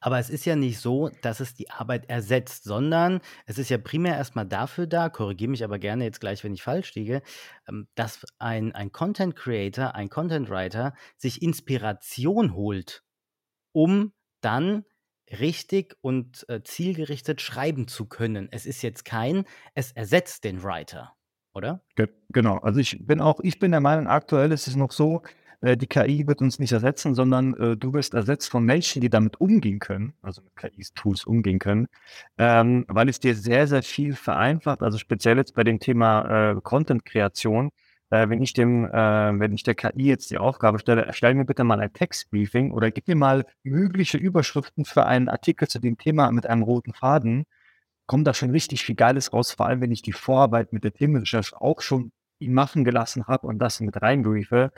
Aber 0.00 0.18
es 0.18 0.30
ist 0.30 0.44
ja 0.44 0.56
nicht 0.56 0.78
so, 0.78 1.10
dass 1.22 1.40
es 1.40 1.54
die 1.54 1.70
Arbeit 1.70 2.08
ersetzt, 2.08 2.64
sondern 2.64 3.20
es 3.46 3.58
ist 3.58 3.68
ja 3.70 3.78
primär 3.78 4.16
erst 4.16 4.36
mal 4.36 4.44
dafür 4.44 4.86
da, 4.86 5.08
korrigiere 5.08 5.50
mich 5.50 5.64
aber 5.64 5.78
gerne 5.78 6.04
jetzt 6.04 6.20
gleich, 6.20 6.44
wenn 6.44 6.54
ich 6.54 6.62
falsch 6.62 6.94
liege, 6.94 7.22
ähm, 7.68 7.88
dass 7.94 8.24
ein 8.38 8.74
ein 8.74 8.92
Content 8.92 9.36
Creator, 9.36 9.94
ein 9.94 10.08
Content 10.08 10.48
Writer 10.50 10.94
sich 11.16 11.42
Inspiration 11.42 12.54
holt, 12.54 13.02
um 13.72 14.14
dann 14.42 14.84
richtig 15.40 15.96
und, 16.02 16.46
äh, 16.50 16.62
zielgerichtet 16.64 17.42
schreiben 17.42 17.88
zu 17.88 18.06
können. 18.08 18.48
Es 18.52 18.66
ist 18.66 18.82
jetzt 18.82 19.06
kein 19.06 19.46
es 19.74 19.92
ersetzt 19.92 20.44
den 20.44 20.62
Writer, 20.64 21.15
oder? 21.56 21.80
Ge 21.96 22.08
genau. 22.30 22.58
Also, 22.58 22.80
ich 22.80 22.98
bin 23.06 23.20
auch 23.20 23.40
ich 23.40 23.58
bin 23.58 23.70
der 23.72 23.80
Meinung, 23.80 24.06
aktuell 24.06 24.52
ist 24.52 24.68
es 24.68 24.76
noch 24.76 24.92
so, 24.92 25.22
äh, 25.62 25.76
die 25.76 25.86
KI 25.86 26.26
wird 26.26 26.40
uns 26.42 26.58
nicht 26.58 26.72
ersetzen, 26.72 27.14
sondern, 27.14 27.54
äh, 27.54 27.76
du 27.76 27.94
wirst 27.94 28.14
ersetzt 28.14 28.50
von 28.50 28.64
Menschen, 28.64 29.00
die 29.00 29.10
damit 29.10 29.40
umgehen 29.40 29.78
können, 29.78 30.14
also 30.22 30.42
mit 30.42 30.54
KIs 30.56 30.92
Tools 30.94 31.24
umgehen 31.24 31.58
können, 31.58 31.88
ähm, 32.38 32.84
weil 32.88 33.08
es 33.08 33.20
dir 33.20 33.34
sehr, 33.34 33.66
sehr 33.66 33.82
viel 33.82 34.14
vereinfacht. 34.14 34.82
Also, 34.82 34.98
speziell 34.98 35.38
jetzt 35.38 35.54
bei 35.54 35.64
dem 35.64 35.80
Thema, 35.80 36.52
äh, 36.52 36.60
Content-Kreation, 36.62 37.70
äh, 38.10 38.28
wenn 38.28 38.42
ich 38.42 38.52
dem 38.52 38.84
äh, 38.86 38.92
wenn 39.40 39.52
ich 39.54 39.62
der 39.64 39.74
KI 39.74 40.06
jetzt 40.08 40.30
die 40.30 40.38
Aufgabe 40.38 40.78
stelle: 40.78 41.06
„Erstell 41.06 41.34
mir 41.34 41.44
bitte 41.46 41.64
mal 41.64 41.80
ein 41.80 41.92
Textbriefing 41.92 42.70
oder 42.72 42.90
gib 42.90 43.08
mir 43.08 43.16
mal 43.16 43.46
mögliche 43.64 44.18
Überschriften 44.18 44.84
für 44.84 45.06
einen 45.06 45.28
Artikel 45.28 45.68
zu 45.68 45.78
dem 45.80 45.98
Thema 45.98 46.30
mit 46.32 46.46
einem 46.46 46.62
roten 46.62 46.92
Faden“, 46.92 47.44
kommt 48.06 48.26
da 48.26 48.34
schon 48.34 48.50
richtig 48.50 48.82
viel 48.84 48.94
Geiles 48.94 49.32
raus, 49.32 49.52
vor 49.52 49.66
allem, 49.66 49.80
wenn 49.80 49.92
ich 49.92 50.02
die 50.02 50.12
Vorarbeit 50.12 50.72
mit 50.72 50.84
der 50.84 50.92
Themenrecherche 50.94 51.60
auch 51.60 51.80
schon 51.82 52.12
machen 52.40 52.84
gelassen 52.84 53.26
habe 53.26 53.46
und 53.46 53.58
das 53.58 53.80
mit 53.80 54.00
rein 54.02 54.22
briefe, 54.22 54.72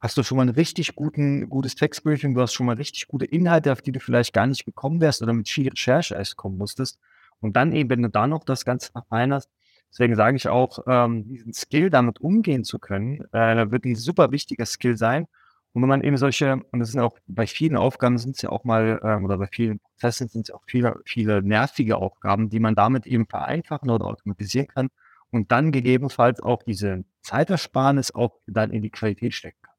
hast 0.00 0.16
du 0.16 0.22
schon 0.22 0.36
mal 0.38 0.44
'n 0.48 0.50
richtig 0.54 0.94
guten 0.94 1.48
gutes 1.48 1.74
Textbriefing. 1.74 2.34
Du 2.34 2.40
hast 2.40 2.54
schon 2.54 2.66
mal 2.66 2.76
richtig 2.76 3.06
gute 3.08 3.26
Inhalte, 3.26 3.72
auf 3.72 3.82
die 3.82 3.92
du 3.92 4.00
vielleicht 4.00 4.32
gar 4.32 4.46
nicht 4.46 4.64
gekommen 4.64 5.00
wärst 5.00 5.22
oder 5.22 5.32
mit 5.32 5.48
viel 5.48 5.68
Recherche 5.68 6.14
erst 6.14 6.36
kommen 6.36 6.56
musstest. 6.58 6.98
Und 7.40 7.56
dann 7.56 7.72
eben, 7.72 7.90
wenn 7.90 8.02
du 8.02 8.08
da 8.10 8.26
noch 8.26 8.44
das 8.44 8.64
Ganze 8.64 8.90
verfeinerst, 8.92 9.48
Deswegen 9.92 10.14
sage 10.14 10.36
ich 10.36 10.46
auch, 10.46 10.78
ähm, 10.86 11.26
diesen 11.26 11.52
Skill 11.52 11.90
damit 11.90 12.20
umgehen 12.20 12.62
zu 12.62 12.78
können, 12.78 13.22
äh, 13.32 13.72
wird 13.72 13.84
ein 13.84 13.96
super 13.96 14.30
wichtiger 14.30 14.64
Skill 14.64 14.96
sein. 14.96 15.26
Und 15.72 15.82
wenn 15.82 15.88
man 15.88 16.02
eben 16.02 16.16
solche, 16.16 16.60
und 16.72 16.80
das 16.80 16.90
sind 16.90 17.00
auch 17.00 17.16
bei 17.26 17.46
vielen 17.46 17.76
Aufgaben 17.76 18.18
sind 18.18 18.34
es 18.36 18.42
ja 18.42 18.50
auch 18.50 18.64
mal, 18.64 19.00
ähm, 19.04 19.24
oder 19.24 19.38
bei 19.38 19.46
vielen 19.46 19.78
Prozessen 19.78 20.28
sind 20.28 20.48
es 20.48 20.54
auch 20.54 20.62
viele, 20.66 21.00
viele 21.04 21.42
nervige 21.42 21.96
Aufgaben, 21.96 22.50
die 22.50 22.58
man 22.58 22.74
damit 22.74 23.06
eben 23.06 23.26
vereinfachen 23.26 23.88
oder 23.90 24.06
automatisieren 24.06 24.66
kann 24.66 24.88
und 25.30 25.52
dann 25.52 25.70
gegebenenfalls 25.70 26.40
auch 26.40 26.64
diese 26.64 27.04
Zeitersparnis 27.22 28.12
auch 28.14 28.40
dann 28.46 28.72
in 28.72 28.82
die 28.82 28.90
Qualität 28.90 29.34
stecken 29.34 29.58
kann. 29.62 29.70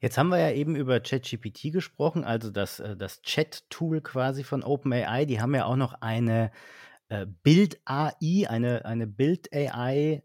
Jetzt 0.00 0.18
haben 0.18 0.28
wir 0.28 0.38
ja 0.38 0.50
eben 0.50 0.76
über 0.76 1.00
ChatGPT 1.00 1.72
gesprochen, 1.72 2.24
also 2.24 2.50
das, 2.50 2.80
äh, 2.80 2.96
das 2.96 3.22
Chat-Tool 3.22 4.00
quasi 4.02 4.44
von 4.44 4.62
OpenAI. 4.62 5.24
Die 5.24 5.40
haben 5.40 5.54
ja 5.54 5.64
auch 5.64 5.76
noch 5.76 5.94
eine 6.00 6.50
äh, 7.08 7.26
Bild-AI, 7.42 8.48
eine, 8.48 8.84
eine 8.84 9.06
Bild-AI-KI 9.06 10.22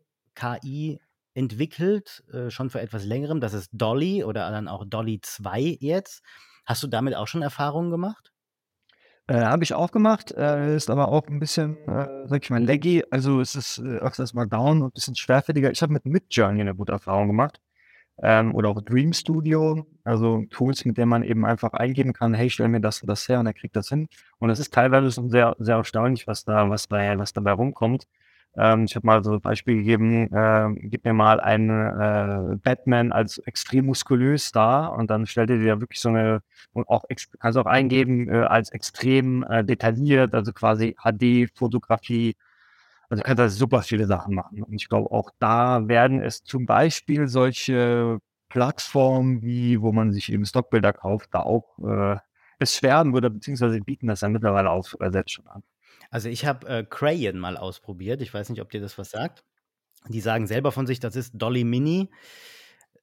entwickelt, 1.36 2.24
äh, 2.34 2.50
schon 2.50 2.70
vor 2.72 2.82
etwas 2.82 3.06
längerem. 3.06 3.39
Das 3.39 3.54
ist 3.54 3.70
Dolly 3.74 4.24
oder 4.24 4.50
dann 4.50 4.68
auch 4.68 4.86
Dolly 4.86 5.20
2 5.22 5.77
jetzt. 5.80 6.24
Hast 6.65 6.82
du 6.82 6.88
damit 6.88 7.15
auch 7.15 7.27
schon 7.27 7.44
Erfahrungen 7.44 7.92
gemacht? 7.92 8.32
Äh, 9.27 9.42
habe 9.42 9.63
ich 9.63 9.74
auch 9.74 9.92
gemacht, 9.92 10.32
äh, 10.32 10.75
ist 10.75 10.89
aber 10.89 11.10
auch 11.10 11.27
ein 11.27 11.39
bisschen, 11.39 11.77
äh, 11.88 12.27
sage 12.27 12.42
ich 12.44 12.50
mal, 12.50 12.63
laggy. 12.63 13.04
Also 13.10 13.42
es 13.42 13.56
ist 13.56 13.80
äh, 13.80 13.98
öfters 13.98 14.34
mal 14.34 14.46
down 14.46 14.82
und 14.82 14.89
ein 14.89 14.92
bisschen 14.92 15.15
schwerfälliger. 15.15 15.72
Ich 15.72 15.82
habe 15.82 15.94
mit 15.94 16.06
Midjourney 16.06 16.62
eine 16.62 16.75
gute 16.75 16.92
Erfahrung 16.92 17.27
gemacht 17.27 17.60
ähm, 18.22 18.54
oder 18.56 18.70
auch 18.70 18.82
Dream 18.82 19.13
Studio, 19.13 19.86
also 20.04 20.44
Tools, 20.51 20.86
mit 20.86 20.98
denen 20.98 21.10
man 21.10 21.24
eben 21.24 21.46
einfach 21.46 21.74
eingeben 21.74 22.13
kann, 22.13 22.34
hey, 22.34 22.50
stell 22.50 22.68
mir 22.68 22.82
das 22.82 23.01
und 23.01 23.08
das 23.08 23.27
her 23.27 23.39
und 23.39 23.48
er 23.48 23.54
kriegt 23.54 23.75
das 23.75 23.89
hin. 23.89 24.08
Und 24.38 24.51
es 24.51 24.60
ist 24.60 24.74
teilweise 24.74 25.12
schon 25.12 25.30
sehr, 25.30 25.56
sehr 25.60 25.77
erstaunlich, 25.77 26.27
was 26.27 26.46
da, 26.46 26.70
was 26.70 26.88
bei, 26.88 27.18
was 27.18 27.34
dabei 27.34 27.51
rumkommt. 27.54 28.08
Ähm, 28.57 28.85
ich 28.85 28.95
habe 28.95 29.05
mal 29.05 29.24
so 29.24 29.33
ein 29.33 29.41
Beispiel 29.41 29.77
gegeben, 29.77 30.31
äh, 30.33 30.69
gib 30.88 31.03
mir 31.05 31.13
mal 31.13 31.39
einen 31.39 31.69
äh, 31.69 32.57
Batman 32.57 33.12
als 33.12 33.38
extrem 33.39 33.85
muskulös 33.88 34.51
da 34.51 34.88
und 34.88 35.09
dann 35.09 35.25
stellt 35.25 35.50
er 35.50 35.57
dir 35.57 35.81
wirklich 35.81 36.00
so 36.00 36.09
eine, 36.09 36.41
und 36.74 36.88
auch 36.88 37.03
kannst 37.39 37.57
auch 37.57 37.65
eingeben 37.65 38.29
äh, 38.29 38.39
als 38.43 38.71
extrem 38.71 39.43
äh, 39.43 39.63
detailliert, 39.63 40.33
also 40.33 40.53
quasi 40.53 40.95
HD-Fotografie. 41.03 42.35
Also 43.09 43.24
kannst 43.24 43.39
da 43.39 43.50
super 43.50 43.81
viele 43.83 44.07
Sachen 44.07 44.35
machen. 44.35 44.63
Und 44.63 44.74
ich 44.74 44.89
glaube, 44.89 45.12
auch 45.12 45.31
da 45.39 45.88
werden 45.88 46.21
es 46.21 46.43
zum 46.43 46.65
Beispiel 46.65 47.27
solche 47.27 48.19
Plattformen 48.50 49.41
wie, 49.43 49.81
wo 49.81 49.91
man 49.91 50.12
sich 50.12 50.31
eben 50.31 50.45
Stockbilder 50.45 50.93
kauft, 50.93 51.29
da 51.33 51.41
auch 51.41 51.77
äh, 51.79 52.17
es 52.59 52.81
werden 52.83 53.13
würde, 53.13 53.29
beziehungsweise 53.29 53.79
bieten 53.81 54.07
das 54.07 54.21
ja 54.21 54.29
mittlerweile 54.29 54.69
auch 54.71 54.88
selbst 55.09 55.33
schon 55.33 55.47
an. 55.47 55.63
Also 56.12 56.29
ich 56.29 56.45
habe 56.45 56.67
äh, 56.67 56.83
Crayon 56.83 57.38
mal 57.39 57.57
ausprobiert. 57.57 58.21
Ich 58.21 58.33
weiß 58.33 58.50
nicht, 58.50 58.62
ob 58.62 58.69
dir 58.71 58.81
das 58.81 58.97
was 58.97 59.12
sagt. 59.12 59.43
Die 60.09 60.21
sagen 60.21 60.47
selber 60.47 60.71
von 60.71 60.88
sich, 60.88 61.00
das 61.00 61.15
ist 61.15 61.33
Dolly 61.35 61.63
Mini. 61.63 62.12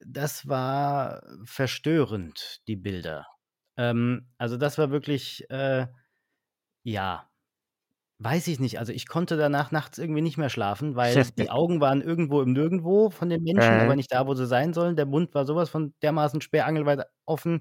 Das 0.04 0.48
war 0.48 1.22
verstörend, 1.44 2.62
die 2.68 2.76
Bilder. 2.76 3.26
Ähm, 3.76 4.28
also 4.38 4.56
das 4.56 4.78
war 4.78 4.90
wirklich, 4.90 5.48
äh, 5.50 5.86
ja, 6.84 7.28
weiß 8.18 8.48
ich 8.48 8.60
nicht. 8.60 8.78
Also 8.78 8.92
ich 8.92 9.08
konnte 9.08 9.36
danach 9.36 9.72
nachts 9.72 9.98
irgendwie 9.98 10.22
nicht 10.22 10.38
mehr 10.38 10.50
schlafen, 10.50 10.96
weil 10.96 11.30
die 11.38 11.50
Augen 11.50 11.80
waren 11.80 12.02
irgendwo 12.02 12.42
im 12.42 12.52
Nirgendwo 12.52 13.10
von 13.10 13.28
den 13.30 13.42
Menschen, 13.42 13.80
aber 13.80 13.94
Äh, 13.94 13.96
nicht 13.96 14.12
da, 14.12 14.26
wo 14.26 14.34
sie 14.34 14.46
sein 14.46 14.72
sollen. 14.74 14.96
Der 14.96 15.06
Mund 15.06 15.34
war 15.34 15.44
sowas 15.46 15.70
von 15.70 15.94
dermaßen 16.02 16.40
sperrangelweit 16.40 17.06
offen. 17.26 17.60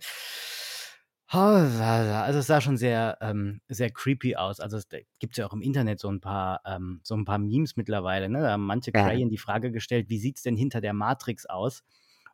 Also 1.34 2.40
es 2.40 2.48
sah 2.48 2.60
schon 2.60 2.76
sehr, 2.76 3.18
ähm, 3.22 3.62
sehr 3.70 3.90
creepy 3.90 4.36
aus. 4.36 4.60
Also 4.60 4.76
es 4.76 4.90
gibt 5.20 5.38
ja 5.38 5.48
auch 5.48 5.54
im 5.54 5.62
Internet 5.62 6.00
so 6.00 6.10
ein 6.10 6.20
paar, 6.20 6.60
ähm, 6.66 7.00
so 7.04 7.16
ein 7.16 7.24
paar 7.24 7.38
Memes 7.38 7.78
mittlerweile. 7.78 8.28
Ne? 8.28 8.42
Da 8.42 8.52
haben 8.52 8.66
manche 8.66 8.92
ja. 8.94 9.02
Crayon 9.02 9.30
die 9.30 9.38
Frage 9.38 9.72
gestellt, 9.72 10.10
wie 10.10 10.20
sieht 10.20 10.36
es 10.38 10.44
denn 10.44 10.58
hinter 10.58 10.82
der 10.82 10.92
Matrix 10.94 11.46
aus? 11.46 11.84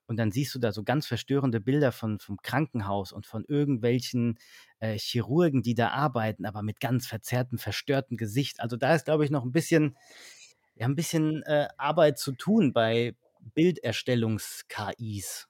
Und 0.08 0.18
dann 0.18 0.32
siehst 0.32 0.56
du 0.56 0.60
da 0.60 0.72
so 0.72 0.84
ganz 0.84 1.06
verstörende 1.06 1.60
Bilder 1.60 1.92
von, 1.92 2.18
vom 2.20 2.38
Krankenhaus 2.38 3.12
und 3.12 3.28
von 3.28 3.46
irgendwelchen 3.48 4.40
äh, 4.80 4.98
Chirurgen, 4.98 5.62
die 5.62 5.76
da 5.76 5.90
arbeiten, 5.90 6.46
aber 6.46 6.64
mit 6.64 6.80
ganz 6.80 7.06
verzerrtem, 7.06 7.60
verstörtem 7.60 8.18
Gesicht. 8.18 8.62
Also 8.62 8.78
da 8.78 8.96
ist, 8.96 9.06
glaube 9.06 9.26
ich, 9.26 9.32
noch 9.32 9.44
ein 9.44 9.52
bisschen, 9.52 9.96
ja, 10.76 10.88
ein 10.88 10.96
bisschen 10.96 11.44
äh, 11.44 11.68
Arbeit 11.78 12.18
zu 12.18 12.32
tun 12.32 12.74
bei 12.74 13.16
Bilderstellungs-KIs. 13.54 15.48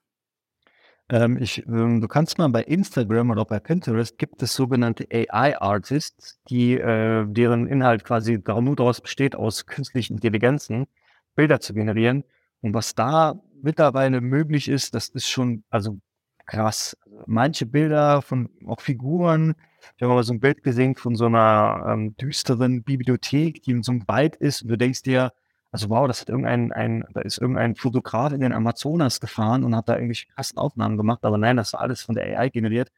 Ähm, 1.09 1.37
ich, 1.41 1.65
ähm, 1.67 2.01
du 2.01 2.07
kannst 2.07 2.37
mal 2.37 2.49
bei 2.49 2.63
Instagram 2.63 3.29
oder 3.31 3.45
bei 3.45 3.59
Pinterest 3.59 4.17
gibt 4.17 4.41
es 4.43 4.53
sogenannte 4.53 5.07
AI-Artists, 5.11 6.39
die, 6.49 6.73
äh, 6.73 7.25
deren 7.27 7.67
Inhalt 7.67 8.03
quasi 8.03 8.43
da 8.43 8.59
nur 8.59 8.75
daraus 8.75 8.99
besteht, 8.99 9.35
aus 9.35 9.65
künstlichen 9.65 10.15
Intelligenzen 10.15 10.87
Bilder 11.35 11.61
zu 11.61 11.73
generieren. 11.73 12.23
Und 12.61 12.73
was 12.73 12.93
da 12.95 13.41
mittlerweile 13.61 14.19
möglich 14.19 14.67
ist, 14.67 14.95
das 14.95 15.09
ist 15.09 15.29
schon, 15.29 15.63
also 15.69 15.99
krass. 16.45 16.97
Manche 17.25 17.65
Bilder 17.65 18.21
von 18.21 18.49
auch 18.65 18.81
Figuren, 18.81 19.55
ich 19.95 20.03
habe 20.03 20.13
mal 20.13 20.23
so 20.23 20.33
ein 20.33 20.39
Bild 20.39 20.63
gesehen 20.63 20.95
von 20.95 21.15
so 21.15 21.25
einer 21.27 21.85
ähm, 21.87 22.15
düsteren 22.17 22.83
Bibliothek, 22.83 23.61
die 23.63 23.71
in 23.71 23.83
so 23.83 23.93
einem 23.93 24.07
Wald 24.07 24.35
ist, 24.35 24.63
und 24.63 24.69
du 24.69 24.77
denkst 24.77 25.03
dir, 25.03 25.31
also 25.77 25.89
wow, 25.91 26.07
das 26.07 26.22
hat 26.22 26.29
irgendein 26.29 26.72
ein 26.72 27.05
da 27.13 27.22
ist 27.22 27.38
irgendein 27.38 27.75
Fotograf 27.75 28.34
in 28.34 28.39
den 28.39 28.51
Amazonas 28.51 29.19
gefahren 29.19 29.63
und 29.63 29.75
hat 29.75 29.88
da 29.88 29.93
irgendwelche 29.93 30.25
krassen 30.27 30.57
Aufnahmen 30.57 30.98
gemacht, 30.98 31.24
aber 31.24 31.38
nein, 31.38 31.55
das 31.57 31.74
war 31.74 31.81
alles 31.81 32.01
von 32.01 32.15
der 32.15 32.39
AI 32.39 32.50
generiert. 32.50 32.91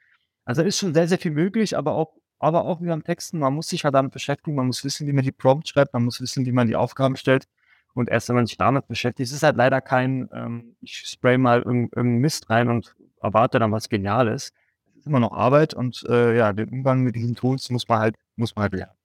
Also, 0.46 0.64
ist 0.64 0.80
schon 0.80 0.94
sehr, 0.94 1.08
sehr 1.08 1.20
viel 1.20 1.32
möglich, 1.32 1.78
aber 1.78 1.94
auch 1.94 2.14
aber 2.40 2.64
auch 2.66 2.82
wie 2.82 2.88
beim 2.88 3.04
Texten, 3.04 3.40
man 3.40 3.54
muss 3.54 3.68
sich 3.68 3.84
halt 3.84 3.96
damit 3.96 4.14
beschäftigen, 4.14 4.56
man 4.56 4.68
muss 4.68 4.86
wissen, 4.86 5.06
wie 5.08 5.12
man 5.14 5.26
die 5.26 5.34
Prompts 5.34 5.72
schreibt, 5.72 5.94
man 5.94 6.06
muss 6.06 6.22
wissen, 6.22 6.46
wie 6.46 6.54
man 6.54 6.68
die 6.68 6.78
Aufgaben 6.78 7.18
stellt. 7.18 7.48
Und 7.94 8.10
erst 8.10 8.30
wenn 8.30 8.38
man 8.38 8.46
sich 8.46 8.58
damit 8.58 8.88
beschäftigt 8.88 9.28
es 9.30 9.36
ist 9.36 9.44
halt 9.44 9.58
leider 9.58 9.82
kein, 9.82 10.30
ähm, 10.34 10.76
ich 10.82 10.94
spray 11.06 11.38
mal 11.38 11.62
irgend 11.62 11.94
irgend 11.96 12.22
Mist 12.22 12.50
rein 12.50 12.70
und 12.70 12.96
erwarte 13.22 13.60
dann 13.60 13.74
was 13.74 13.90
Geniales. 13.90 14.54
Es 14.92 15.00
ist 15.00 15.08
immer 15.08 15.20
noch 15.20 15.34
Arbeit 15.34 15.74
und, 15.74 16.04
äh, 16.10 16.38
ja, 16.38 16.54
den 16.54 16.70
Umgang 16.70 17.02
mit 17.02 17.16
diesen 17.16 17.36
Tools 17.36 17.70
muss 17.72 17.88
man 17.90 18.00
halt 18.00 18.16
muss 18.38 18.56
man 18.56 18.64
halt 18.64 18.74
lernen. 18.74 18.99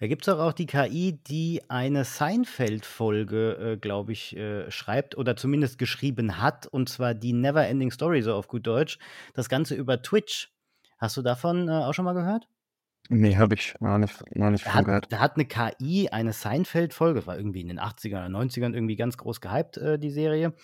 Da 0.00 0.06
gibt 0.06 0.22
es 0.22 0.26
doch 0.34 0.38
auch 0.40 0.52
die 0.52 0.66
KI, 0.66 1.12
die 1.26 1.62
eine 1.68 2.04
Seinfeld-Folge, 2.04 3.72
äh, 3.74 3.76
glaube 3.76 4.12
ich, 4.12 4.36
äh, 4.36 4.70
schreibt 4.70 5.16
oder 5.16 5.36
zumindest 5.36 5.78
geschrieben 5.78 6.40
hat, 6.40 6.66
und 6.66 6.88
zwar 6.88 7.14
die 7.14 7.32
Never 7.32 7.66
Ending 7.66 7.90
Story, 7.90 8.22
so 8.22 8.34
auf 8.34 8.48
gut 8.48 8.66
Deutsch. 8.66 8.98
Das 9.34 9.48
Ganze 9.48 9.74
über 9.74 10.02
Twitch. 10.02 10.52
Hast 10.98 11.16
du 11.16 11.22
davon 11.22 11.68
äh, 11.68 11.72
auch 11.72 11.94
schon 11.94 12.04
mal 12.04 12.14
gehört? 12.14 12.48
Ne, 13.10 13.36
habe 13.36 13.54
ich 13.54 13.74
noch 13.80 13.98
nicht 13.98 14.34
noch 14.34 14.48
nicht 14.50 14.64
Da 14.64 14.74
von 14.74 14.82
hat, 14.82 14.86
gehört. 14.86 15.08
da 15.08 15.20
hat 15.20 15.36
eine 15.36 15.46
KI 15.46 16.08
eine 16.10 16.32
Seinfeld-Folge, 16.32 17.20
das 17.20 17.26
war 17.26 17.36
irgendwie 17.36 17.60
in 17.60 17.68
den 17.68 17.78
80ern 17.80 18.18
oder 18.18 18.28
90ern 18.28 18.74
irgendwie 18.74 18.96
ganz 18.96 19.16
groß 19.16 19.40
gehypt, 19.40 19.76
äh, 19.78 19.98
die 19.98 20.10
Serie. 20.10 20.54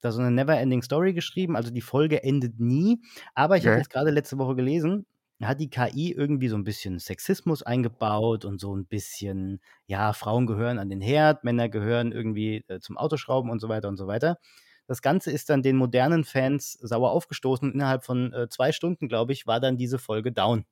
Da 0.00 0.10
so 0.10 0.20
eine 0.20 0.30
Never 0.30 0.58
Ending 0.58 0.82
Story 0.82 1.12
geschrieben, 1.12 1.54
also 1.56 1.70
die 1.70 1.80
Folge 1.82 2.22
endet 2.24 2.58
nie. 2.58 3.02
Aber 3.34 3.56
ich 3.56 3.66
habe 3.66 3.76
Okay. 3.76 3.78
jetzt 3.78 3.90
gerade 3.90 4.10
letzte 4.10 4.38
Woche 4.38 4.56
gelesen, 4.56 5.06
hat 5.48 5.60
die 5.60 5.70
KI 5.70 6.12
irgendwie 6.12 6.48
so 6.48 6.56
ein 6.56 6.64
bisschen 6.64 6.98
Sexismus 6.98 7.62
eingebaut 7.62 8.44
und 8.44 8.60
so 8.60 8.74
ein 8.74 8.86
bisschen, 8.86 9.60
ja, 9.86 10.12
Frauen 10.12 10.46
gehören 10.46 10.78
an 10.78 10.88
den 10.88 11.00
Herd, 11.00 11.44
Männer 11.44 11.68
gehören 11.68 12.12
irgendwie 12.12 12.64
äh, 12.68 12.80
zum 12.80 12.96
Autoschrauben 12.96 13.50
und 13.50 13.60
so 13.60 13.68
weiter 13.68 13.88
und 13.88 13.96
so 13.96 14.06
weiter. 14.06 14.38
Das 14.86 15.02
Ganze 15.02 15.30
ist 15.30 15.48
dann 15.50 15.62
den 15.62 15.76
modernen 15.76 16.24
Fans 16.24 16.72
sauer 16.72 17.12
aufgestoßen 17.12 17.68
und 17.68 17.74
innerhalb 17.74 18.04
von 18.04 18.32
äh, 18.32 18.48
zwei 18.48 18.72
Stunden, 18.72 19.08
glaube 19.08 19.32
ich, 19.32 19.46
war 19.46 19.60
dann 19.60 19.76
diese 19.76 19.98
Folge 19.98 20.32
down. 20.32 20.64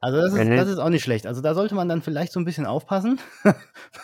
Also 0.00 0.18
das 0.20 0.32
ist, 0.34 0.50
das 0.50 0.68
ist 0.68 0.78
auch 0.78 0.88
nicht 0.88 1.04
schlecht. 1.04 1.26
Also 1.26 1.40
da 1.40 1.54
sollte 1.54 1.74
man 1.74 1.88
dann 1.88 2.02
vielleicht 2.02 2.32
so 2.32 2.40
ein 2.40 2.44
bisschen 2.44 2.66
aufpassen. 2.66 3.20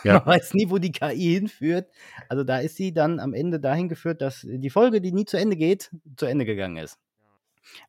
Ja. 0.03 0.13
Man 0.13 0.27
weiß 0.27 0.53
nie, 0.53 0.69
wo 0.69 0.77
die 0.77 0.93
KI 0.93 1.33
hinführt. 1.33 1.89
Also 2.29 2.45
da 2.45 2.59
ist 2.59 2.77
sie 2.77 2.93
dann 2.93 3.19
am 3.19 3.33
Ende 3.33 3.59
dahin 3.59 3.89
geführt, 3.89 4.21
dass 4.21 4.47
die 4.49 4.69
Folge, 4.69 5.01
die 5.01 5.11
nie 5.11 5.25
zu 5.25 5.35
Ende 5.37 5.57
geht, 5.57 5.91
zu 6.15 6.25
Ende 6.25 6.45
gegangen 6.45 6.77
ist. 6.77 6.97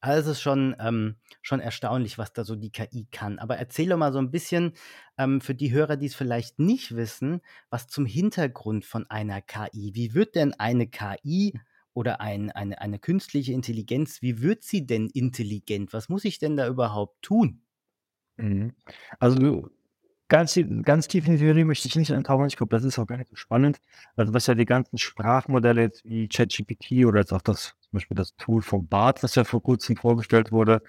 Also 0.00 0.31
es 0.31 0.37
ist 0.37 0.43
schon, 0.43 0.77
ähm, 0.79 1.17
schon 1.43 1.61
erstaunlich, 1.61 2.19
was 2.19 2.33
da 2.33 2.45
so 2.45 2.57
die 2.57 2.71
KI 2.71 3.07
kann. 3.11 3.39
Aber 3.39 3.57
erzähl 3.57 3.89
doch 3.89 3.97
mal 3.97 4.12
so 4.12 4.19
ein 4.19 4.31
bisschen 4.31 4.73
ähm, 5.19 5.41
für 5.41 5.55
die 5.55 5.73
Hörer, 5.73 5.97
die 5.97 6.07
es 6.07 6.15
vielleicht 6.15 6.59
nicht 6.59 6.97
wissen, 6.97 7.41
was 7.71 7.89
zum 7.89 8.07
Hintergrund 8.07 8.85
von 8.85 9.09
einer 9.11 9.41
KI. 9.41 9.93
Wie 9.95 10.15
wird 10.15 10.35
denn 10.35 10.55
eine 10.55 10.87
KI 10.87 11.55
oder 11.95 12.21
ein, 12.21 12.50
eine, 12.50 12.81
eine 12.81 12.99
künstliche 12.99 13.53
Intelligenz, 13.53 14.23
wie 14.23 14.41
wird 14.41 14.62
sie 14.62 14.87
denn 14.87 15.09
intelligent? 15.09 15.93
Was 15.93 16.09
muss 16.09 16.25
ich 16.25 16.39
denn 16.39 16.57
da 16.57 16.67
überhaupt 16.69 17.23
tun? 17.23 17.62
Mhm. 18.37 18.73
Also, 19.19 19.69
ganz 20.29 20.59
ganz 20.83 21.09
tief 21.09 21.27
in 21.27 21.35
die 21.35 21.41
Theorie 21.41 21.65
möchte 21.65 21.89
ich 21.89 21.97
nicht 21.97 22.12
eintauchen. 22.12 22.47
Ich 22.47 22.57
glaube, 22.57 22.75
das 22.75 22.85
ist 22.85 22.99
auch 22.99 23.07
gar 23.07 23.19
nicht 23.19 23.31
so 23.31 23.37
spannend. 23.37 23.81
Also, 24.17 24.33
was 24.33 24.47
ja 24.47 24.55
die 24.55 24.67
ganzen 24.67 24.99
Sprachmodelle 24.99 25.83
jetzt 25.83 26.05
wie 26.05 26.29
ChatGPT 26.29 27.05
oder 27.07 27.21
jetzt 27.21 27.33
auch 27.33 27.43
das 27.43 27.75
zum 27.91 27.99
Beispiel 27.99 28.17
das 28.17 28.37
Tool 28.37 28.63
von 28.63 28.87
Bard, 28.87 29.23
was 29.23 29.35
ja 29.35 29.45
vor 29.45 29.63
Kurzem 29.63 29.97
vorgestellt 29.97 30.53
wurde, 30.53 30.83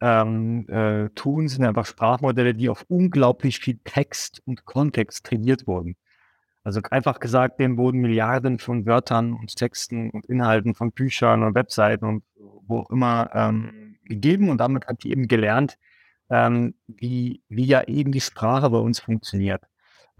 ähm, 0.00 0.68
äh, 0.68 1.08
tun, 1.10 1.48
sind 1.48 1.64
einfach 1.64 1.86
Sprachmodelle, 1.86 2.54
die 2.54 2.68
auf 2.68 2.84
unglaublich 2.88 3.60
viel 3.60 3.78
Text 3.84 4.42
und 4.46 4.64
Kontext 4.66 5.24
trainiert 5.26 5.66
wurden. 5.66 5.96
Also, 6.64 6.80
einfach 6.90 7.20
gesagt, 7.20 7.60
denen 7.60 7.76
wurden 7.78 8.00
Milliarden 8.00 8.58
von 8.58 8.86
Wörtern 8.86 9.32
und 9.34 9.56
Texten 9.56 10.10
und 10.10 10.26
Inhalten 10.26 10.74
von 10.74 10.92
Büchern 10.92 11.42
und 11.42 11.54
Webseiten 11.54 12.04
und 12.06 12.24
wo 12.66 12.80
auch 12.80 12.90
immer, 12.90 13.30
ähm, 13.34 13.96
gegeben 14.04 14.50
und 14.50 14.58
damit 14.58 14.86
hat 14.86 15.04
die 15.04 15.10
eben 15.12 15.28
gelernt, 15.28 15.78
ähm, 16.30 16.74
wie 16.88 17.42
wie 17.48 17.66
ja 17.66 17.82
eben 17.84 18.12
die 18.12 18.20
Sprache 18.20 18.70
bei 18.70 18.78
uns 18.78 19.00
funktioniert. 19.00 19.62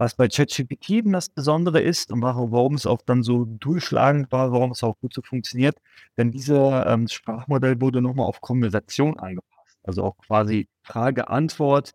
Was 0.03 0.15
bei 0.15 0.27
ChatGPT 0.27 0.89
eben 0.89 1.13
das 1.13 1.29
Besondere 1.29 1.79
ist 1.79 2.11
und 2.11 2.21
warum 2.21 2.73
es 2.73 2.85
auch 2.85 3.01
dann 3.03 3.23
so 3.23 3.45
durchschlagend 3.45 4.33
war, 4.33 4.51
warum 4.51 4.71
es 4.71 4.83
auch 4.83 4.99
gut 4.99 5.13
so 5.13 5.21
funktioniert, 5.21 5.77
denn 6.17 6.29
dieser, 6.29 6.85
ähm, 6.87 7.07
Sprachmodell 7.07 7.79
wurde 7.79 8.01
noch 8.01 8.13
mal 8.13 8.25
auf 8.25 8.41
Konversation 8.41 9.17
angepasst. 9.17 9.77
Also 9.81 10.03
auch 10.03 10.17
quasi 10.17 10.67
Frage, 10.81 11.29
Antwort, 11.29 11.93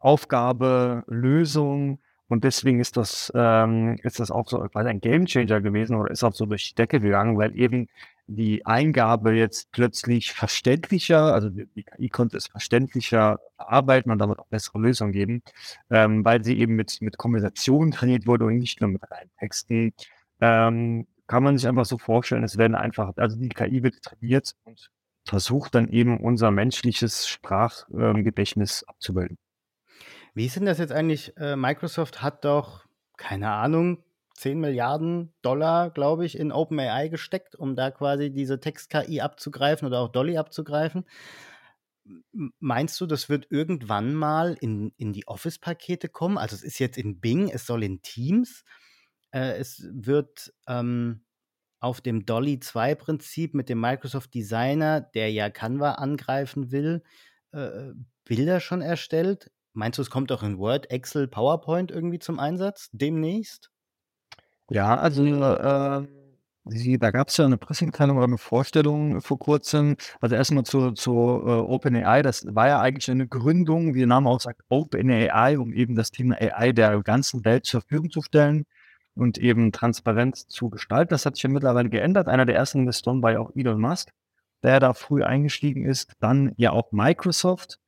Aufgabe, 0.00 1.04
Lösung 1.06 2.00
und 2.26 2.42
deswegen 2.42 2.80
ist 2.80 2.96
das 2.96 3.30
ähm, 3.36 3.98
ist 4.02 4.18
das 4.18 4.32
auch 4.32 4.48
so 4.48 4.58
quasi 4.58 4.88
ein 4.88 5.00
Gamechanger 5.00 5.60
gewesen 5.60 5.94
oder 5.94 6.10
ist 6.10 6.24
auch 6.24 6.34
so 6.34 6.44
durch 6.44 6.70
die 6.70 6.74
Decke 6.74 6.98
gegangen, 6.98 7.38
weil 7.38 7.56
eben 7.56 7.86
die 8.28 8.64
Eingabe 8.66 9.32
jetzt 9.32 9.72
plötzlich 9.72 10.32
verständlicher 10.32 11.34
also 11.34 11.48
die 11.48 11.82
KI 11.82 12.08
konnte 12.10 12.36
es 12.36 12.46
verständlicher 12.46 13.38
verarbeiten 13.56 14.12
und 14.12 14.18
damit 14.18 14.38
auch 14.38 14.46
bessere 14.48 14.78
Lösungen 14.78 15.12
geben, 15.12 15.42
ähm, 15.90 16.24
weil 16.24 16.44
sie 16.44 16.58
eben 16.58 16.76
mit 16.76 17.00
mit 17.00 17.16
Konversation 17.16 17.90
trainiert 17.90 18.26
wurde 18.26 18.44
und 18.44 18.58
nicht 18.58 18.80
nur 18.80 18.90
mit 18.90 19.02
reinen 19.10 19.30
Texten. 19.38 19.94
Ähm, 20.40 21.06
kann 21.26 21.42
man 21.42 21.58
sich 21.58 21.66
einfach 21.66 21.84
so 21.86 21.98
vorstellen, 21.98 22.44
es 22.44 22.58
werden 22.58 22.74
einfach 22.74 23.12
also 23.16 23.36
die 23.38 23.48
KI 23.48 23.82
wird 23.82 24.02
trainiert 24.02 24.52
und 24.64 24.90
versucht 25.24 25.74
dann 25.74 25.88
eben 25.88 26.20
unser 26.20 26.50
menschliches 26.50 27.28
Sprach 27.28 27.88
ähm, 27.90 28.24
abzubilden. 28.86 29.38
Wie 30.34 30.46
ist 30.46 30.56
denn 30.56 30.66
das 30.66 30.78
jetzt 30.78 30.92
eigentlich? 30.92 31.36
Äh, 31.36 31.56
Microsoft 31.56 32.22
hat 32.22 32.44
doch, 32.44 32.86
keine 33.16 33.50
Ahnung, 33.50 34.04
10 34.38 34.60
Milliarden 34.60 35.34
Dollar, 35.42 35.90
glaube 35.90 36.24
ich, 36.24 36.38
in 36.38 36.52
OpenAI 36.52 37.08
gesteckt, 37.08 37.56
um 37.56 37.76
da 37.76 37.90
quasi 37.90 38.30
diese 38.30 38.60
Text-KI 38.60 39.20
abzugreifen 39.20 39.86
oder 39.86 40.00
auch 40.00 40.08
Dolly 40.08 40.38
abzugreifen. 40.38 41.04
Meinst 42.58 43.00
du, 43.00 43.06
das 43.06 43.28
wird 43.28 43.48
irgendwann 43.50 44.14
mal 44.14 44.56
in 44.60 44.92
in 44.96 45.12
die 45.12 45.26
Office-Pakete 45.26 46.08
kommen? 46.08 46.38
Also, 46.38 46.56
es 46.56 46.62
ist 46.62 46.78
jetzt 46.78 46.96
in 46.96 47.20
Bing, 47.20 47.50
es 47.50 47.66
soll 47.66 47.82
in 47.82 48.00
Teams. 48.00 48.64
Äh, 49.32 49.58
es 49.58 49.86
wird, 49.92 50.52
ähm, 50.66 51.24
auf 51.80 52.00
dem 52.00 52.26
Dolly 52.26 52.60
2 52.60 52.94
Prinzip 52.94 53.54
mit 53.54 53.68
dem 53.68 53.80
Microsoft 53.80 54.34
Designer, 54.34 55.00
der 55.00 55.30
ja 55.32 55.50
Canva 55.50 55.92
angreifen 55.92 56.72
will, 56.72 57.02
äh, 57.52 57.92
Bilder 58.24 58.60
schon 58.60 58.82
erstellt. 58.82 59.50
Meinst 59.74 59.98
du, 59.98 60.02
es 60.02 60.10
kommt 60.10 60.32
auch 60.32 60.42
in 60.42 60.58
Word, 60.58 60.90
Excel, 60.90 61.28
PowerPoint 61.28 61.90
irgendwie 61.90 62.18
zum 62.18 62.38
Einsatz 62.38 62.90
demnächst? 62.92 63.70
Ja, 64.70 64.96
also, 64.98 65.24
ähm, 65.24 66.08
sie 66.66 66.98
da 66.98 67.10
gab's 67.10 67.38
ja 67.38 67.48
'ne 67.48 67.56
Pressemitteilung 67.56 68.18
oder 68.18 68.26
'ne 68.28 68.36
Vorstellung 68.36 69.22
vor 69.22 69.38
Kurzem. 69.38 69.96
Also, 70.20 70.34
erst 70.36 70.52
mal 70.52 70.64
zu 70.64 70.92
zu, 70.92 71.10
äh, 71.12 71.50
OpenAI. 71.50 72.20
Das 72.20 72.44
war 72.54 72.68
ja 72.68 72.78
eigentlich 72.82 73.10
eine 73.10 73.26
Gründung, 73.26 73.94
wie 73.94 74.00
der 74.00 74.06
Name 74.08 74.28
auch 74.28 74.40
sagt, 74.40 74.60
OpenAI, 74.68 75.58
um 75.58 75.72
eben 75.72 75.94
das 75.94 76.10
Thema 76.10 76.36
AI 76.38 76.72
der 76.72 77.02
ganzen 77.02 77.46
Welt 77.46 77.64
zur 77.64 77.80
Verfügung 77.80 78.10
zu 78.10 78.20
stellen 78.20 78.66
und 79.14 79.38
eben 79.38 79.72
transparent 79.72 80.36
zu 80.36 80.68
gestalten. 80.68 81.08
Das 81.14 81.24
hat 81.24 81.36
sich 81.36 81.44
ja 81.44 81.48
mittlerweile 81.48 81.88
geändert. 81.88 82.28
Einer 82.28 82.44
der 82.44 82.56
ersten 82.56 82.80
Investoren 82.80 83.22
war 83.22 83.32
ja 83.32 83.38
auch 83.40 83.50
Elon 83.56 83.80
Musk, 83.80 84.10
der 84.62 84.80
da 84.80 84.92
früh 84.92 85.22
eingestiegen 85.24 85.86
ist. 85.86 86.12
Dann 86.20 86.52
ja 86.58 86.72
auch 86.72 86.92
Microsoft, 86.92 87.78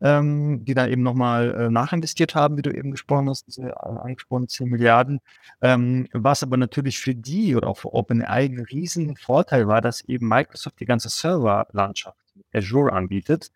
ähm, 0.00 0.64
die 0.64 0.74
da 0.74 0.86
eben 0.86 1.02
noch 1.02 1.14
mal, 1.14 1.54
äh, 1.54 1.70
nachinvestiert 1.70 2.34
haben, 2.34 2.56
wie 2.58 2.62
du 2.62 2.70
eben 2.70 2.90
gesprochen 2.90 3.28
hast, 3.30 3.46
diese 3.46 3.76
a 3.82 3.96
angesprochenen 3.96 4.48
10 4.48 4.68
Milliarden. 4.68 5.20
Ähm, 5.62 6.06
was 6.12 6.42
aber 6.42 6.56
natürlich 6.56 6.98
für 6.98 7.14
die 7.14 7.56
oder 7.56 7.68
auch 7.68 7.78
für 7.78 7.94
OpenAI 7.94 8.46
'n 8.46 8.60
Riesenvorteil 8.60 9.66
war, 9.68 9.80
dass 9.80 10.02
eben 10.02 10.28
Microsoft 10.28 10.80
die 10.80 10.86
ganze 10.86 11.08
Serverlandschaft 11.08 12.18
Azure 12.52 12.92
anbietet. 12.92 13.50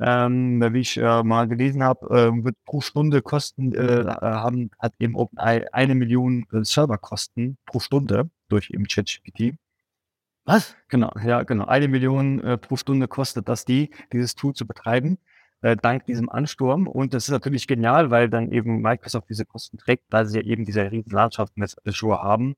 Ähm, 0.00 0.62
wie 0.72 0.78
ich, 0.80 0.96
äh, 0.96 1.22
mal 1.24 1.48
gelesen 1.48 1.82
habe, 1.82 2.06
ähm, 2.16 2.44
wird 2.44 2.56
pro 2.64 2.80
Stunde 2.80 3.20
kosten 3.22 3.74
äh, 3.74 4.04
haben 4.06 4.70
hat 4.78 4.94
eben 5.00 5.16
OpenAI 5.16 5.66
1.000.000, 5.72 6.46
äh, 6.52 6.64
Serverkosten 6.64 7.58
pro 7.66 7.80
Stunde 7.80 8.30
durch 8.48 8.70
eben 8.70 8.86
ChatGPT. 8.86 9.56
Was? 10.44 10.76
Genau, 10.88 11.12
ja, 11.24 11.42
genau. 11.42 11.66
1.000.000, 11.66 12.40
äh, 12.42 12.58
pro 12.58 12.76
Stunde 12.76 13.08
kostet 13.08 13.48
das 13.48 13.64
die, 13.64 13.90
dieses 14.12 14.34
Tool 14.36 14.54
zu 14.54 14.66
betreiben 14.66 15.18
äh, 15.62 15.76
dank 15.76 16.06
diesem 16.06 16.28
Ansturm. 16.28 16.86
Und 16.86 17.14
das 17.14 17.24
ist 17.24 17.30
natürlich 17.30 17.66
genial, 17.66 18.10
weil 18.10 18.28
dann 18.28 18.52
eben 18.52 18.80
Microsoft 18.80 19.28
diese 19.28 19.44
Kosten 19.44 19.78
trägt, 19.78 20.04
weil 20.10 20.26
sie 20.26 20.38
ja 20.38 20.44
eben 20.44 20.64
diese 20.64 20.90
Riesenlandschaft 20.90 21.56
mit 21.56 21.74
Azure 21.84 22.22
haben. 22.22 22.56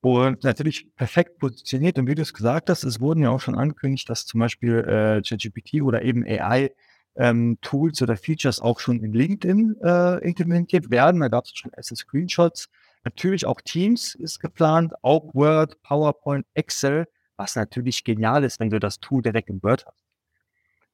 Und 0.00 0.42
natürlich 0.42 0.94
perfekt 0.96 1.38
positioniert. 1.38 1.98
Und 1.98 2.08
wie 2.08 2.16
du 2.16 2.22
es 2.22 2.34
gesagt 2.34 2.68
hast, 2.68 2.82
es 2.82 3.00
wurden 3.00 3.22
ja 3.22 3.30
auch 3.30 3.40
schon 3.40 3.54
angekündigt, 3.54 4.08
dass 4.10 4.26
zum 4.26 4.40
Beispiel, 4.40 4.78
äh, 4.78 5.80
oder 5.82 6.02
eben 6.02 6.24
AI, 6.26 6.72
ähm, 7.14 7.58
Tools 7.60 8.02
oder 8.02 8.16
Features 8.16 8.60
auch 8.60 8.80
schon 8.80 9.02
in 9.02 9.12
LinkedIn, 9.12 9.76
äh, 9.82 10.18
implementiert 10.26 10.90
werden. 10.90 11.20
Da 11.20 11.28
gab's 11.28 11.52
schon 11.54 11.70
erste 11.76 11.94
Screenshots. 11.94 12.68
Natürlich 13.04 13.46
auch 13.46 13.60
Teams 13.60 14.14
ist 14.14 14.40
geplant, 14.40 14.92
auch 15.02 15.34
Word, 15.34 15.80
PowerPoint, 15.82 16.46
Excel, 16.54 17.06
was 17.36 17.56
natürlich 17.56 18.04
genial 18.04 18.44
ist, 18.44 18.60
wenn 18.60 18.70
du 18.70 18.78
das 18.78 19.00
Tool 19.00 19.22
direkt 19.22 19.50
in 19.50 19.62
Word 19.62 19.84
hast. 19.86 20.04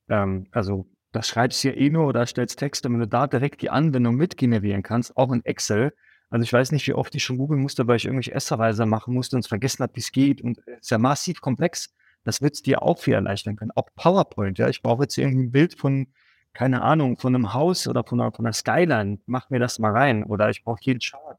Ähm, 0.09 0.47
also 0.53 0.87
da 1.13 1.23
schreibst 1.23 1.65
du 1.65 1.69
ja 1.69 1.75
eh 1.75 1.91
nur 1.91 2.07
oder 2.09 2.21
erstellst 2.21 2.59
Texte, 2.59 2.91
wenn 2.91 3.01
du 3.01 3.09
da 3.09 3.27
direkt 3.27 3.63
die 3.63 3.71
Anwendung 3.71 4.17
mit 4.17 4.37
generieren 4.37 4.83
kannst, 4.83 5.17
auch 5.17 5.33
in 5.33 5.45
Excel. 5.45 5.93
Also, 6.31 6.43
ich 6.45 6.53
weiß 6.53 6.73
nicht, 6.73 6.87
wie 6.89 6.95
oft 6.95 7.15
ich 7.15 7.25
schon 7.25 7.39
googeln 7.39 7.61
musste, 7.63 7.87
weil 7.89 7.97
ich 7.97 8.05
irgendwelche 8.07 8.33
Esserweise 8.35 8.87
machen 8.87 9.15
musste 9.15 9.37
und 9.37 9.47
vergessen 9.47 9.83
habe, 9.83 9.93
wie's 9.97 10.13
geht 10.13 10.43
und 10.43 10.59
ist 10.81 10.91
ja 10.91 10.99
massiv 10.99 11.41
komplex. 11.41 11.95
Das 12.25 12.43
wird's 12.43 12.63
dir 12.63 12.83
auch 12.83 12.99
viel 12.99 13.15
erleichtern 13.15 13.57
können. 13.57 13.71
Auch 13.75 13.89
PowerPoint, 13.97 14.59
ja. 14.59 14.69
Ich 14.69 14.83
brauche 14.83 15.05
jetzt 15.05 15.17
irgendwie 15.19 15.45
'n 15.47 15.53
Bild 15.53 15.79
von, 15.79 16.09
keine 16.55 16.83
Ahnung, 16.83 17.17
von 17.19 17.33
'nem 17.33 17.55
Haus 17.55 17.89
oder 17.89 18.05
von 18.05 18.19
'ner 18.19 18.33
von 18.33 18.45
'ner 18.45 18.53
Skyline. 18.53 19.19
Mach 19.27 19.49
mir 19.51 19.61
das 19.61 19.79
mal 19.79 19.93
rein 19.93 20.25
oder 20.25 20.51
ich 20.51 20.63
brauche 20.65 20.81
hier 20.83 20.95
'n 20.97 21.01
Chart. 21.01 21.39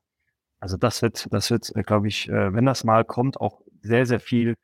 Also, 0.62 0.77
das 0.77 1.01
wird 1.03 1.27
das 1.34 1.51
wird, 1.51 1.71
äh, 1.75 1.84
glaube 1.84 2.08
ich, 2.10 2.29
äh, 2.29 2.53
wenn 2.53 2.65
das 2.65 2.84
mal 2.86 3.05
kommt, 3.05 3.39
auch 3.41 3.62
sehr, 3.82 4.05
sehr 4.08 4.19
viel, 4.21 4.55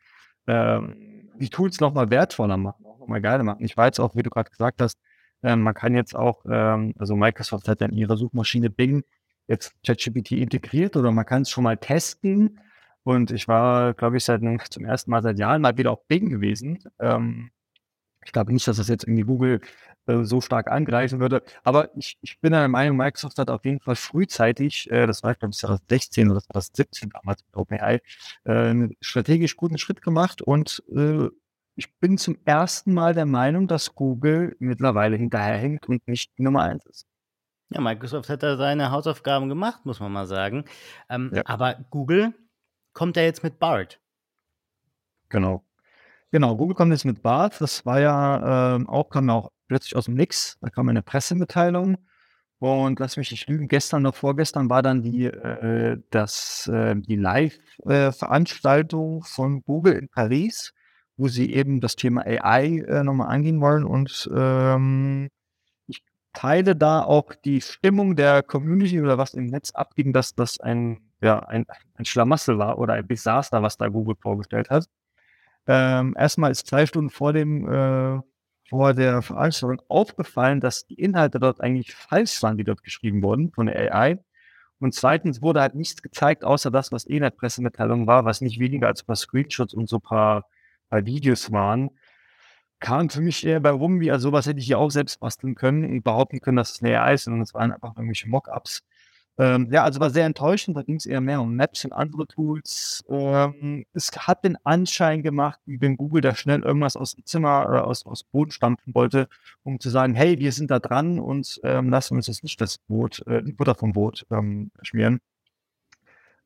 ähm, 0.48 1.30
die 1.39 1.50
Tools 1.50 1.80
noch 1.82 1.94
mal 1.94 2.10
wertvoller 2.12 2.58
machen, 2.58 2.85
mal 3.08 3.22
geiler 3.22 3.44
machen. 3.44 3.63
Ich 3.63 3.78
jetzt 3.78 4.00
auch, 4.00 4.15
wie 4.15 4.24
du 4.24 4.30
grad 4.30 4.52
gesagt 4.52 4.82
hast, 4.82 5.00
ähm, 5.44 5.62
man 5.62 5.74
kann 5.74 5.96
jetzt 5.96 6.15
auch, 6.15 6.44
ähm 6.50 6.94
also, 6.98 7.15
Microsoft 7.15 7.68
hat 7.68 7.82
ja 7.82 7.88
in 7.88 7.94
ihrer 7.98 8.18
Suchmaschine 8.18 8.70
Bing 8.70 9.04
jetzt 9.48 9.74
ChatGPT 9.86 10.34
integriert 10.34 10.96
oder 10.98 11.12
man 11.12 11.26
kann's 11.26 11.50
schon 11.52 11.63
mal 11.65 11.78
testen. 11.78 12.60
Und 13.04 13.32
ich 13.32 13.48
war, 13.48 13.94
glaube 13.94 14.18
ich, 14.18 14.24
seit 14.26 14.41
zum 14.72 14.86
1. 14.86 15.12
Mal 15.12 15.22
seit 15.24 15.39
Jahren 15.39 15.62
mal 15.62 15.78
wieder 15.78 15.91
auf 15.91 16.08
Bing 16.08 16.30
gewesen. 16.30 16.80
Ähm, 17.00 17.52
ich 18.26 18.32
glaube 18.34 18.54
nicht, 18.54 18.68
dass 18.68 18.78
das 18.78 18.89
jetzt 18.89 19.06
irgendwie 19.06 19.24
Google, 19.24 19.62
äh, 20.08 20.24
so 20.26 20.41
stark 20.41 20.72
angreifen 20.72 21.20
würde. 21.22 21.44
Aber 21.63 21.89
ich 21.98 22.18
ich 22.22 22.39
bin 22.41 22.54
der 22.54 22.68
Meinung, 22.70 22.98
Microsoft 22.98 23.38
hat 23.39 23.50
auf 23.52 23.65
jeden 23.65 23.82
Fall 23.82 23.96
frühzeitig, 23.98 24.89
äh, 24.91 25.08
das 25.08 25.24
war 25.24 25.32
ich 25.34 25.39
glaube 25.39 25.54
2016 25.56 26.32
oder 26.32 26.41
2017 26.41 27.10
damals 27.12 27.44
mit 27.46 27.56
OpenAI, 27.58 28.02
äh, 28.46 28.74
'nen 28.74 28.96
strategisch 29.02 29.58
guten 29.58 29.78
Schritt 29.80 30.02
gemacht 30.04 30.41
und, 30.44 30.84
äh, 30.96 31.30
ich 31.76 31.98
bin 32.00 32.18
zum 32.18 32.38
1. 32.46 32.86
Mal 32.88 33.14
der 33.14 33.26
Meinung, 33.26 33.68
dass 33.68 33.94
Google 33.96 34.56
mittlerweile 34.60 35.18
hinterherhinkt 35.18 35.88
und 35.90 36.08
nicht 36.08 36.32
die 36.38 36.44
Nummer 36.44 36.64
1 36.64 36.86
ist. 36.86 37.06
Ja, 37.70 37.82
Microsoft 37.82 38.30
hat 38.30 38.44
da 38.44 38.58
seine 38.58 38.92
Hausaufgaben 38.92 39.50
gemacht, 39.50 39.86
muss 39.86 40.00
man 40.00 40.12
mal 40.12 40.28
sagen. 40.28 40.66
Ähm, 41.10 41.32
Ja. 41.34 41.42
aber 41.46 41.76
Google 41.90 42.34
kommt 42.94 43.18
ja 43.18 43.24
jetzt 43.24 43.44
mit 43.44 43.60
Bard. 43.60 44.00
Genau. 45.30 45.64
Genau, 46.32 46.56
Google 46.58 46.76
kommt 46.76 46.92
jetzt 46.92 47.06
mit 47.06 47.22
Bard. 47.24 47.60
Das 47.62 47.86
war 47.86 48.00
ja, 48.00 48.76
ähm, 48.76 48.90
auch 48.90 49.10
kam 49.10 49.30
ja 49.30 49.36
auch 49.36 49.52
plötzlich 49.68 49.96
aus'm 49.96 50.14
Nix. 50.14 50.58
Da 50.62 50.70
kam 50.70 50.90
eine 50.90 51.02
Pressemitteilung 51.02 51.98
und 52.60 53.00
lass 53.00 53.18
mich 53.18 53.32
nicht 53.32 53.48
lügen, 53.50 53.68
gestern 53.68 54.06
oder 54.06 54.14
vorgestern 54.14 54.70
war 54.70 54.82
dann 54.84 55.02
die 55.04 55.26
äh, 55.26 55.98
das 56.12 56.68
äh, 56.68 56.96
die 56.96 57.16
Live 57.18 57.58
äh, 57.86 58.12
Veranstaltung 58.12 59.24
von 59.24 59.64
Google 59.64 59.94
in 59.94 60.10
Paris, 60.10 60.74
wo 61.17 61.28
sie 61.28 61.54
eben 61.54 61.82
das 61.82 61.95
Thema 61.95 62.25
AI, 62.25 62.80
äh, 62.88 63.04
noch 63.04 63.13
mal 63.13 63.28
angehen 63.28 63.62
wollen. 63.62 63.86
Und, 63.86 64.30
ähm, 64.36 65.30
ich 65.88 66.04
teile 66.34 66.75
da 66.75 67.04
auch 67.04 67.34
die 67.45 67.62
Stimmung 67.62 68.15
der 68.15 68.43
Community 68.43 69.01
oder 69.01 69.17
was 69.17 69.34
im 69.34 69.47
Netz 69.47 69.71
abging, 69.71 70.13
dass 70.13 70.36
das 70.36 70.60
ein 70.60 70.99
ja, 71.21 71.39
ein 71.39 71.65
ein 71.95 72.06
Schlamassel 72.06 72.58
war 72.60 72.78
oder 72.78 72.93
ein 72.93 73.08
Desaster, 73.08 73.63
was 73.63 73.78
da 73.78 73.88
Google 73.88 74.15
vorgestellt 74.21 74.69
hat. 74.69 74.86
Ähm, 75.67 76.15
erst 76.17 76.38
mal 76.38 76.51
ist 76.51 76.67
2 76.67 76.86
Stunden 76.86 77.10
vor 77.10 77.34
dem 77.34 77.67
äh, 77.71 78.21
vor 78.69 78.93
der 78.93 79.21
Veranstaltung 79.21 79.82
aufgefallen, 79.89 80.60
dass 80.60 80.88
die 80.88 80.95
Inhalte 80.95 81.39
dort 81.39 81.62
eigentlich 81.62 81.93
falsch 81.95 82.41
waren, 82.43 82.58
die 82.58 82.63
dort 82.63 82.84
geschrieben 82.84 83.21
wurden 83.23 83.51
von 83.51 83.67
der 83.67 83.93
AI. 83.93 84.19
Und 84.80 84.93
2. 84.93 85.41
wurde 85.41 85.62
halt 85.62 85.75
nichts 85.75 86.01
gezeigt, 86.01 86.43
außer 86.43 86.71
das, 86.71 86.91
was 86.91 87.08
eh 87.08 87.17
in 87.17 87.23
der 87.23 87.30
Pressemitteilung 87.30 88.08
war, 88.08 88.25
was 88.25 88.41
nicht 88.41 88.60
weniger 88.60 88.88
als 88.88 89.04
paar 89.04 89.15
Screenshots 89.15 89.73
und 89.73 89.88
so 89.88 89.99
paar 89.99 90.45
paar 91.00 91.06
Videos 91.06 91.52
waren. 91.52 91.90
Kam 92.80 93.10
für 93.10 93.22
mich 93.22 93.46
eher 93.46 93.60
bei 93.62 93.72
rum 93.72 94.00
wie, 94.02 94.12
also, 94.12 94.30
so 94.30 94.34
was 94.34 94.46
hätte 94.48 94.60
ich 94.60 94.66
hier 94.68 94.80
auch 94.80 94.92
selbst 94.92 95.20
basteln 95.22 95.56
können 95.56 95.86
und 95.86 96.04
behaupten 96.04 96.42
können, 96.42 96.58
dass 96.58 96.72
es 96.74 96.82
'ne 96.82 97.00
AI 97.02 97.14
ist, 97.16 97.26
sondern 97.26 97.42
es 97.44 97.54
waren 97.54 97.72
einfach 97.74 97.96
irgendwelche 97.98 98.30
Mock-ups. 98.30 98.84
Ähm, 99.40 99.70
ja, 99.72 99.84
also 99.84 100.00
war 100.00 100.10
sehr 100.12 100.26
enttäuschend, 100.26 100.78
da 100.78 100.84
ging's 100.84 101.06
eher 101.06 101.22
mehr 101.22 101.42
um 101.42 101.56
Maps 101.58 101.86
und 101.86 101.94
andere 101.94 102.28
Tools. 102.28 103.04
Ähm, 103.10 103.86
es 103.94 104.12
hat 104.18 104.46
den 104.46 104.58
Anschein 104.66 105.24
gemacht, 105.24 105.60
wie 105.66 105.82
wenn 105.82 105.98
Google 105.98 106.22
da 106.22 106.36
schnell 106.36 106.62
irgendwas 106.64 106.96
aus 106.98 107.16
dem 107.16 107.26
Zimmer 107.26 107.68
oder 107.70 107.88
aus 107.88 108.06
aus 108.06 108.24
Boden 108.24 108.52
stampfen 108.52 108.96
wollte, 108.96 109.28
um 109.64 109.80
zu 109.82 109.90
sagen: 109.90 110.16
„Hey, 110.16 110.40
wir 110.40 110.52
sind 110.54 110.72
da 110.72 110.80
dran 110.80 111.20
und, 111.20 111.60
ähm, 111.64 111.90
lassen 111.90 112.16
uns 112.16 112.28
jetzt 112.28 112.44
nicht 112.44 112.62
das 112.62 112.78
Brot 112.80 113.26
äh, 113.28 113.44
die 113.44 113.54
Butter 113.54 113.76
vom 113.76 113.94
Brot, 113.94 114.26
ähm, 114.32 114.72
schmieren.“ 114.84 115.20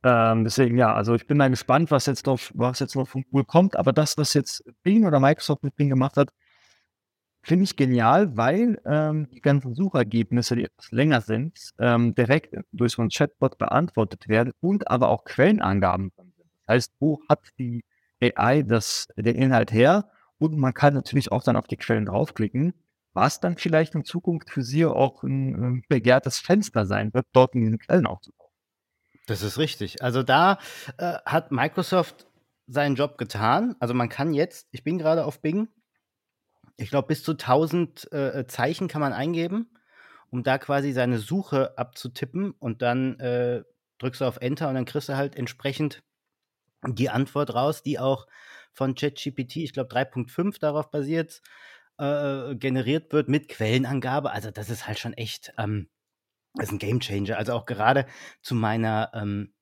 Ähm, 0.03 0.45
deswegen 0.45 0.77
ja, 0.77 0.93
also 0.93 1.13
ich 1.13 1.27
bin 1.27 1.37
mal 1.37 1.49
gespannt, 1.49 1.91
was 1.91 2.05
jetzt 2.05 2.25
noch 2.25 2.39
was 2.53 2.79
jetzt 2.79 2.95
noch 2.95 3.07
von 3.07 3.23
Google 3.29 3.43
kommt, 3.45 3.75
aber 3.75 3.91
das, 3.91 4.17
was 4.17 4.33
jetzt 4.33 4.63
Bing 4.81 5.05
oder 5.05 5.19
Microsoft 5.19 5.63
mit 5.63 5.75
Bing 5.75 5.89
gemacht 5.89 6.15
hat 6.15 6.31
finde 7.45 7.63
ich 7.63 7.75
genial, 7.77 8.35
weil, 8.35 8.81
ähm, 8.85 9.29
die 9.31 9.41
ganzen 9.41 9.73
Suchergebnisse, 9.73 10.55
die 10.55 10.65
etwas 10.65 10.91
länger 10.91 11.21
sind, 11.21 11.57
ähm, 11.79 12.13
direkt 12.13 12.53
durch 12.73 12.93
so 12.93 13.01
'n 13.01 13.09
Chatbot 13.09 13.57
beantwortet 13.57 14.27
werden 14.27 14.51
und 14.59 14.89
aber 14.91 15.09
auch 15.09 15.23
Quellenangaben 15.23 16.11
drin 16.15 16.33
sind. 16.35 16.49
Das 16.67 16.73
heißt, 16.75 16.93
wo 16.99 17.21
hat 17.29 17.39
die 17.57 17.83
AI 18.21 18.63
das 18.63 19.07
den 19.15 19.35
Inhalt 19.35 19.71
her? 19.71 20.09
Und 20.37 20.57
man 20.57 20.73
kann 20.73 20.93
natürlich 20.93 21.31
auch 21.31 21.43
dann 21.43 21.55
auf 21.55 21.67
die 21.67 21.77
Quellen 21.77 22.05
draufklicken, 22.05 22.73
was 23.13 23.39
dann 23.39 23.57
vielleicht 23.57 23.95
in 23.95 24.03
Zukunft 24.05 24.49
für 24.49 24.61
sie 24.63 24.85
auch 24.85 25.23
'n, 25.23 25.53
ähm, 25.55 25.83
begehrtes 25.87 26.39
Fenster 26.39 26.85
sein 26.85 27.13
wird, 27.13 27.25
dort 27.33 27.55
in 27.55 27.61
diesen 27.61 27.79
Quellen 27.79 28.05
aufzutauchen. 28.05 28.38
Das 29.29 29.43
ist 29.43 29.59
richtig. 29.59 30.01
Also, 30.01 30.23
da, 30.23 30.57
äh, 30.97 31.13
hat 31.23 31.51
Microsoft 31.51 32.25
seinen 32.65 32.95
Job 32.95 33.19
getan. 33.19 33.75
Also, 33.79 33.93
man 33.93 34.09
kann 34.09 34.33
jetzt 34.33 34.67
ich 34.71 34.83
bin 34.83 34.97
grade 34.97 35.23
auf 35.23 35.39
Bing 35.41 35.69
ich 36.79 36.89
glaube, 36.89 37.07
bis 37.09 37.23
zu 37.23 37.33
1.000, 37.33 38.11
äh, 38.13 38.47
Zeichen 38.47 38.87
kann 38.87 39.01
man 39.01 39.11
eingeben, 39.11 39.69
um 40.29 40.43
da 40.43 40.57
quasi 40.57 40.93
seine 40.93 41.19
Suche 41.19 41.77
abzutippen 41.77 42.51
und 42.51 42.81
dann, 42.81 43.19
äh, 43.19 43.63
drückst 43.97 44.21
du 44.21 44.25
auf 44.25 44.37
Enter 44.37 44.69
und 44.69 44.75
dann 44.75 44.85
kriegst 44.85 45.09
du 45.09 45.17
halt 45.17 45.35
entsprechend 45.35 46.01
die 46.87 47.09
Antwort 47.09 47.53
raus, 47.55 47.83
die 47.83 47.99
auch 47.99 48.27
von 48.73 48.95
ChatGPT, 48.95 49.57
ich 49.57 49.73
glaube 49.73 49.89
3.5 49.89 50.59
darauf 50.59 50.91
basiert, 50.91 51.41
äh, 51.99 52.55
generiert 52.55 53.13
wird 53.13 53.29
mit 53.29 53.49
Quellenangabe. 53.49 54.31
Also, 54.31 54.51
das 54.51 54.69
ist 54.69 54.87
halt 54.87 54.99
schon 54.99 55.13
echt, 55.13 55.53
ähm 55.57 55.89
ist 56.57 56.71
'n 56.71 56.79
Gamechanger. 56.79 57.37
Also, 57.37 57.53
auch 57.53 57.65
gerade 57.65 58.05
zu 58.41 58.55
meiner, 58.55 59.11
ähm, 59.13 59.53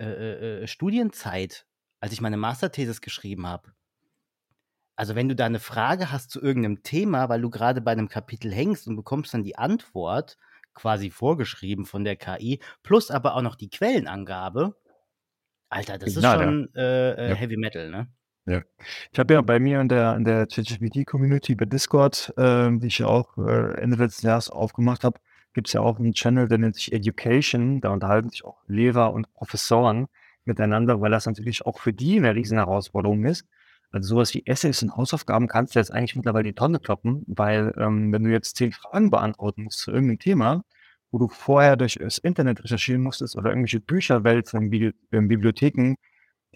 äh, 0.00 0.06
äh, 0.06 0.62
äh, 0.64 0.66
Studienzeit, 0.68 1.66
als 2.00 2.12
ich 2.12 2.20
meine 2.22 2.36
Masterthesis 2.38 3.00
geschrieben 3.02 3.46
habe 3.46 3.72
also, 4.98 5.14
wenn 5.14 5.28
du 5.28 5.36
da 5.36 5.48
'ne 5.48 5.60
Frage 5.60 6.10
hast 6.10 6.32
zu 6.32 6.42
irgend 6.42 6.62
'nem 6.64 6.82
Thema, 6.82 7.28
weil 7.28 7.40
du 7.40 7.50
grade 7.50 7.80
bei 7.80 7.94
'nem 7.94 8.08
Kapitel 8.08 8.52
hängst 8.52 8.88
und 8.88 8.96
bekommst 8.96 9.32
dann 9.32 9.44
die 9.44 9.56
Antwort 9.56 10.36
quasi 10.74 11.10
vorgeschrieben 11.10 11.86
von 11.86 12.02
der 12.02 12.16
KI, 12.16 12.58
plus 12.82 13.12
aber 13.12 13.36
auch 13.36 13.42
noch 13.42 13.54
die 13.54 13.70
Quellenangabe. 13.70 14.74
Alter, 15.70 15.98
das 15.98 16.16
ist 16.16 16.28
ja. 16.32 16.32
schon, 16.32 16.74
äh, 16.74 17.32
äh, 17.32 17.34
Ja. 17.34 17.36
Heavy 17.36 17.56
Metal, 17.58 17.90
ne? 17.90 18.08
Ja. 18.46 18.62
Ich 19.12 19.18
habe 19.18 19.34
ja 19.34 19.42
bei 19.42 19.58
mir 19.60 19.80
in 19.80 19.88
der 19.88 20.16
in 20.16 20.24
der 20.24 20.46
ChatGPT-Community 20.46 21.54
bei 21.54 21.66
Discord, 21.66 22.32
ähm, 22.38 22.80
die 22.80 22.86
ich 22.86 22.98
ja 22.98 23.06
auch, 23.06 23.36
äh, 23.36 23.74
Ende 23.80 23.96
letzten 23.96 24.26
Jahres 24.26 24.48
aufgemacht 24.50 25.04
habe, 25.04 25.20
gibt's 25.58 25.74
ja 25.74 25.80
auch 25.82 25.98
'n 26.00 26.14
Channel, 26.14 26.48
der 26.48 26.58
nennt 26.58 26.76
sich 26.76 26.92
Education. 26.92 27.80
Da 27.82 27.90
unterhalten 27.90 28.30
sich 28.30 28.44
auch 28.44 28.58
Lehrer 28.68 29.12
und 29.14 29.32
Professoren 29.34 30.06
miteinander, 30.46 31.00
weil 31.02 31.10
das 31.12 31.26
natürlich 31.26 31.66
auch 31.66 31.78
für 31.80 31.92
die 31.92 32.20
'ne 32.20 32.34
Riesenherausforderung 32.36 33.24
ist. 33.26 33.46
Also, 33.92 34.10
so 34.10 34.16
was 34.18 34.34
wie 34.34 34.46
Essays 34.46 34.82
und 34.84 34.96
Hausaufgaben 34.96 35.48
kannst 35.48 35.74
du 35.76 35.80
jetzt 35.80 35.92
eigentlich 35.92 36.16
mittlerweile 36.16 36.44
die 36.44 36.54
Tonne 36.54 36.80
kloppen, 36.80 37.24
weil, 37.28 37.74
ähm, 37.78 38.12
wenn 38.12 38.24
du 38.24 38.30
jetzt 38.32 38.56
10 38.56 38.72
Fragen 38.72 39.10
beantworten 39.10 39.64
musst 39.64 39.80
zu 39.80 39.92
irgend 39.92 40.08
'nem 40.10 40.18
Thema, 40.20 40.64
wo 41.12 41.18
du 41.18 41.28
vorher 41.28 41.76
durch 41.76 41.96
das 42.00 42.18
Internet 42.18 42.64
recherchieren 42.64 43.02
musstest 43.02 43.36
oder 43.36 43.50
irgendwelche 43.50 43.80
Bücher 43.80 44.24
wälzen 44.24 44.62
in 44.64 44.70
Bibli 44.70 44.92
in 45.12 45.28
Bibliotheken, 45.28 45.96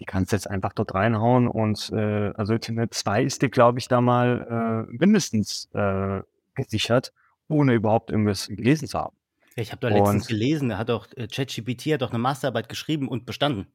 die 0.01 0.05
kannst 0.05 0.33
du 0.33 0.37
jetzt 0.37 0.49
einfach 0.51 0.73
dort 0.73 0.95
reinhauen 0.95 1.47
und, 1.49 1.91
äh, 1.93 2.31
also, 2.37 2.53
Ultimate 2.53 2.91
2 2.91 3.23
ist 3.23 3.41
dir, 3.43 3.49
glaube 3.49 3.79
ich, 3.79 3.87
da 3.89 4.01
mal, 4.01 4.87
äh, 4.89 4.93
mindestens, 4.97 5.69
äh, 5.75 6.21
gesichert, 6.55 7.13
ohne 7.49 7.73
überhaupt 7.73 8.11
irgendwas 8.11 8.47
gelesen 8.47 8.87
zu 8.87 8.99
haben. 8.99 9.17
Ich 9.55 9.71
habe 9.71 9.79
da 9.81 9.89
letztens 9.89 10.25
Und 10.25 10.27
gelesen, 10.27 10.69
da 10.69 10.77
hat 10.79 10.89
doch 10.89 11.07
äh, 11.15 11.27
ChatGPT 11.27 11.93
hat 11.93 12.01
doch 12.03 12.11
'ne 12.11 12.17
Masterarbeit 12.19 12.69
geschrieben 12.69 13.07
und 13.07 13.25
bestanden. 13.25 13.73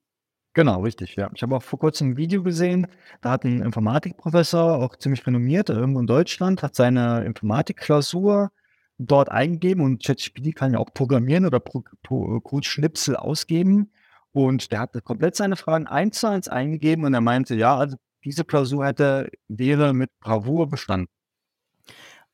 Genau, 0.57 0.81
richtig, 0.83 1.15
ja. 1.17 1.31
Ich 1.35 1.43
habe 1.43 1.57
auch 1.57 1.63
vor 1.63 1.79
Kurzem 1.79 2.13
'n 2.13 2.17
Video 2.17 2.43
gesehen, 2.43 2.87
da 3.21 3.31
hat 3.33 3.45
'n 3.45 3.61
Informatikprofessor, 3.63 4.77
auch 4.79 4.97
ziemlich 4.97 5.27
renommiert, 5.27 5.69
irgendwo 5.69 6.01
in 6.01 6.07
Deutschland, 6.07 6.63
hat 6.63 6.75
seine 6.75 7.25
Informatikklausur 7.25 8.51
dort 8.99 9.31
eingegeben 9.31 9.85
und 9.85 10.03
ChatGPT 10.05 10.55
kann 10.57 10.73
ja 10.73 10.79
auch 10.79 10.93
programmieren 10.95 11.47
oder 11.47 11.61
Pro 11.61 11.85
Pro 12.03 12.41
Codeschnipsel 12.41 13.15
ausgeben. 13.17 13.93
Und 14.33 14.73
der 14.73 14.81
hatte 14.81 15.01
komplett 15.03 15.37
seine 15.37 15.57
Fragen 15.57 15.87
eins 15.87 16.19
zu 16.21 16.29
eins 16.29 16.49
eingegeben 16.49 17.05
und 17.05 17.15
er 17.15 17.21
meinte: 17.21 17.55
„Ja, 17.55 17.77
also, 17.77 17.97
diese 18.25 18.45
Klausur 18.45 18.87
hätte 18.87 19.31
wäre 19.49 19.93
mit 19.95 20.11
Bravour 20.21 20.69
bestanden.“ 20.69 21.09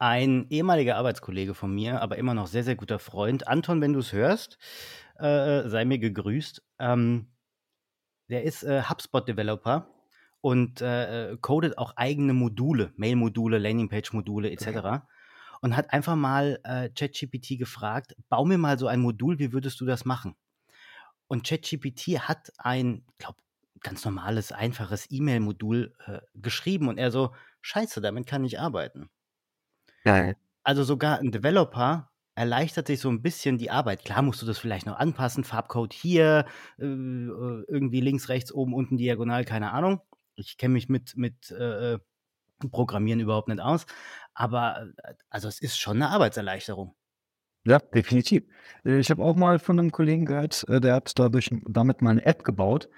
Ein 0.00 0.46
ehemaliger 0.50 0.96
Arbeitskollege 0.96 1.54
von 1.54 1.72
mir, 1.74 2.02
aber 2.02 2.18
immer 2.18 2.34
noch 2.34 2.48
sehr, 2.48 2.64
sehr 2.64 2.74
guter 2.74 2.98
Freund, 2.98 3.46
Anton, 3.46 3.80
wenn 3.80 3.92
du's 3.92 4.12
hörst, 4.12 4.58
äh, 5.20 5.60
äh, 5.60 5.68
sei 5.68 5.84
mir 5.84 5.98
gegrüßt. 5.98 6.62
Ähm, 6.80 7.28
der 8.30 8.44
ist, 8.44 8.64
äh, 8.64 8.82
HubSpot-Developer 8.82 9.88
und, 10.40 10.80
äh, 10.82 11.32
äh, 11.32 11.36
codet 11.40 11.78
auch 11.78 11.96
eigene 11.96 12.34
Module, 12.34 12.92
Mail-Module, 12.96 13.58
Landingpage-Module 13.58 14.50
et 14.50 14.62
Okay. 14.62 14.84
und 15.62 15.76
hat 15.76 15.92
einfach 15.92 16.16
mal, 16.16 16.60
äh, 16.64 16.90
ChatGPT 16.90 17.58
gefragt: 17.58 18.14
„Bau 18.28 18.44
mir 18.44 18.58
mal 18.58 18.78
so 18.78 18.86
ein 18.88 19.00
Modul, 19.00 19.38
wie 19.38 19.52
würdest 19.52 19.80
du 19.80 19.86
das 19.86 20.04
machen?“ 20.04 20.36
Und 21.28 21.46
ChatGPT 21.48 22.20
hat 22.28 22.52
ein, 22.58 23.04
glaube, 23.18 23.38
ganz 23.80 24.04
normales, 24.04 24.52
einfaches 24.52 25.06
E-Mail-Modul, 25.10 25.94
äh, 26.06 26.20
geschrieben 26.34 26.88
und 26.88 26.98
er 26.98 27.10
so: 27.12 27.34
„Scheiße, 27.62 28.00
damit 28.00 28.26
kann 28.26 28.44
ich 28.44 28.60
arbeiten.“ 28.60 29.10
Geil. 30.04 30.36
Also, 30.66 30.82
sogar 30.82 31.20
'n 31.20 31.30
Developer 31.30 32.10
erleichtert 32.34 32.86
sich 32.86 32.98
so 33.00 33.10
'n 33.10 33.20
bisschen 33.22 33.58
die 33.58 33.70
Arbeit. 33.70 34.02
Klar 34.04 34.22
musst 34.22 34.40
du 34.40 34.46
das 34.46 34.58
vielleicht 34.58 34.86
noch 34.86 34.96
anpassen, 34.98 35.44
Farbcode 35.44 35.92
hier, 35.92 36.46
äh, 36.78 36.84
äh, 36.86 37.64
irgendwie 37.68 38.00
links, 38.00 38.28
rechts, 38.30 38.50
oben, 38.52 38.72
unten, 38.74 38.96
diagonal, 38.96 39.44
keine 39.44 39.72
Ahnung. 39.72 40.00
Ich 40.36 40.56
kenne 40.56 40.72
mich 40.74 40.88
mit 40.88 41.16
mit, 41.16 41.50
äh, 41.50 41.94
äh, 41.94 41.98
Programmieren 42.72 43.20
überhaupt 43.20 43.48
nicht 43.48 43.60
aus, 43.60 43.86
aber, 44.34 44.88
also, 45.30 45.48
es 45.48 45.60
ist 45.60 45.78
schon 45.78 45.98
'ne 45.98 46.08
Arbeitserleichterung. 46.10 46.94
Ja, 47.66 47.78
definitiv. 47.78 48.42
Ich 48.84 49.08
habe 49.10 49.22
auch 49.24 49.36
mal 49.36 49.58
von 49.58 49.76
'nem 49.76 49.90
Kollegen 49.90 50.26
gehört, 50.26 50.66
der 50.68 50.94
hat 50.96 51.18
dadurch 51.18 51.48
damit 51.66 52.02
mal 52.02 52.14
'ne 52.14 52.26
App 52.26 52.44
gebaut 52.44 52.90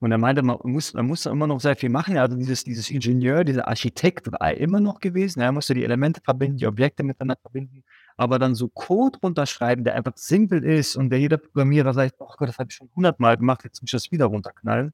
und 0.00 0.12
er 0.12 0.18
meinte, 0.18 0.42
man 0.42 0.58
muss 0.64 0.94
man 0.94 1.06
muss 1.06 1.22
da 1.24 1.30
immer 1.30 1.46
noch 1.46 1.60
sehr 1.60 1.76
viel 1.76 1.90
machen. 1.90 2.16
Also, 2.18 2.36
dieses 2.36 2.64
dieses 2.64 2.90
Ingenieur, 2.90 3.44
dieser 3.44 3.68
Architekt 3.68 4.32
war 4.32 4.40
er 4.40 4.56
immer 4.56 4.80
noch 4.80 5.00
gewesen. 5.00 5.40
Er 5.40 5.52
musste 5.52 5.74
die 5.74 5.84
Elemente 5.84 6.20
verbinden, 6.22 6.56
die 6.58 6.66
Objekte 6.66 7.02
miteinander 7.02 7.36
verbinden, 7.42 7.84
aber 8.16 8.38
dann 8.38 8.54
so 8.54 8.68
Code 8.68 9.18
runterschreiben, 9.22 9.84
der 9.84 9.94
einfach 9.96 10.16
simpel 10.16 10.64
ist 10.64 10.96
und 10.96 11.10
der 11.10 11.20
jeder 11.20 11.36
Programmierer 11.38 11.92
sagt: 11.94 12.16
„Oh 12.18 12.32
Gott, 12.38 12.48
das 12.48 12.58
habe 12.58 12.68
ich 12.70 12.76
schon 12.76 12.90
hundertmal 12.96 13.36
gemacht, 13.36 13.62
jetzt 13.64 13.82
muss 13.82 13.88
ich 13.88 13.92
das 13.92 14.10
wieder 14.12 14.26
runterknallen.“ 14.26 14.92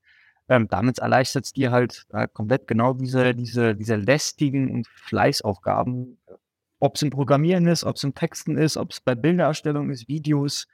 Ähm, 0.49 0.69
damit 0.69 0.99
erleichtert's 0.99 1.53
dir 1.53 1.73
halt, 1.73 2.07
äh, 2.13 2.29
komplett 2.33 2.67
genau 2.69 2.93
diese 2.95 3.35
diese 3.35 3.75
diese 3.77 3.97
lästigen 3.97 4.71
und 4.71 4.87
Fleißaufgaben, 4.89 6.19
ob's 6.81 7.03
im 7.03 7.11
Programmieren 7.11 7.67
ist, 7.69 7.85
ob's 7.85 8.05
im 8.05 8.15
Texten 8.15 8.57
ist, 8.59 8.77
ob's 8.77 9.01
bei 9.01 9.15
Bildererstellung 9.15 9.91
ist, 9.91 10.09
Videos, 10.09 10.67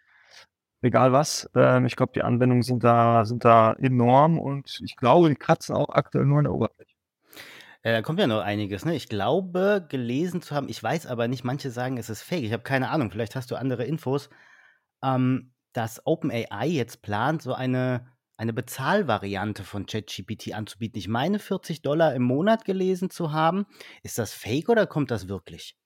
egal 0.83 1.13
was. 1.13 1.51
Ähm, 1.55 1.87
ich 1.87 1.97
glaube, 1.97 2.13
die 2.15 2.23
Anwendungen 2.23 2.63
sind 2.63 2.85
da 2.85 3.25
sind 3.25 3.45
da 3.45 3.73
enorm 3.75 4.39
und 4.39 4.81
ich 4.85 4.97
glaube, 4.97 5.29
die 5.29 5.37
kratzen 5.37 5.75
auch 5.75 5.91
aktuell 5.91 6.27
nur 6.27 6.39
an 6.39 6.45
der 6.45 6.55
Oberfläche. 6.55 6.95
Äh, 7.83 7.93
da 7.93 8.03
kommt 8.03 8.21
ja 8.21 8.27
noch 8.27 8.41
einiges, 8.43 8.85
ne? 8.85 8.95
Ich 8.95 9.09
glaube, 9.09 9.87
gelesen 9.89 10.43
zu 10.43 10.55
haben 10.55 10.69
ich 10.69 10.83
weiß 10.83 11.07
aber 11.07 11.29
nicht, 11.29 11.45
manche 11.45 11.71
sagen, 11.71 11.97
es 11.99 12.11
ist 12.11 12.23
Fake. 12.23 12.45
Ich 12.45 12.53
habe 12.53 12.63
keine 12.63 12.91
Ahnung, 12.91 13.11
vielleicht 13.11 13.35
hast 13.37 13.51
du 13.51 13.57
andere 13.57 13.85
Infos, 13.85 14.31
ähm, 15.03 15.53
dass 15.73 16.07
OpenAI 16.07 16.67
jetzt 16.69 17.03
plant, 17.03 17.43
so 17.43 17.55
eine 17.55 18.07
eine 18.37 18.53
Bezahlvariante 18.53 19.63
von 19.63 19.87
ChatGPT 19.87 20.55
anzubieten. 20.55 20.99
Ich 20.99 21.07
meine, 21.07 21.39
40 21.39 21.83
$ 21.83 22.15
im 22.15 22.23
Monat 22.23 22.65
gelesen 22.65 23.09
zu 23.11 23.33
haben. 23.33 23.67
Ist 24.03 24.19
das 24.19 24.35
Fake 24.35 24.69
oder 24.69 24.87
kommt 24.87 25.11
das 25.13 25.29
wirklich? 25.29 25.77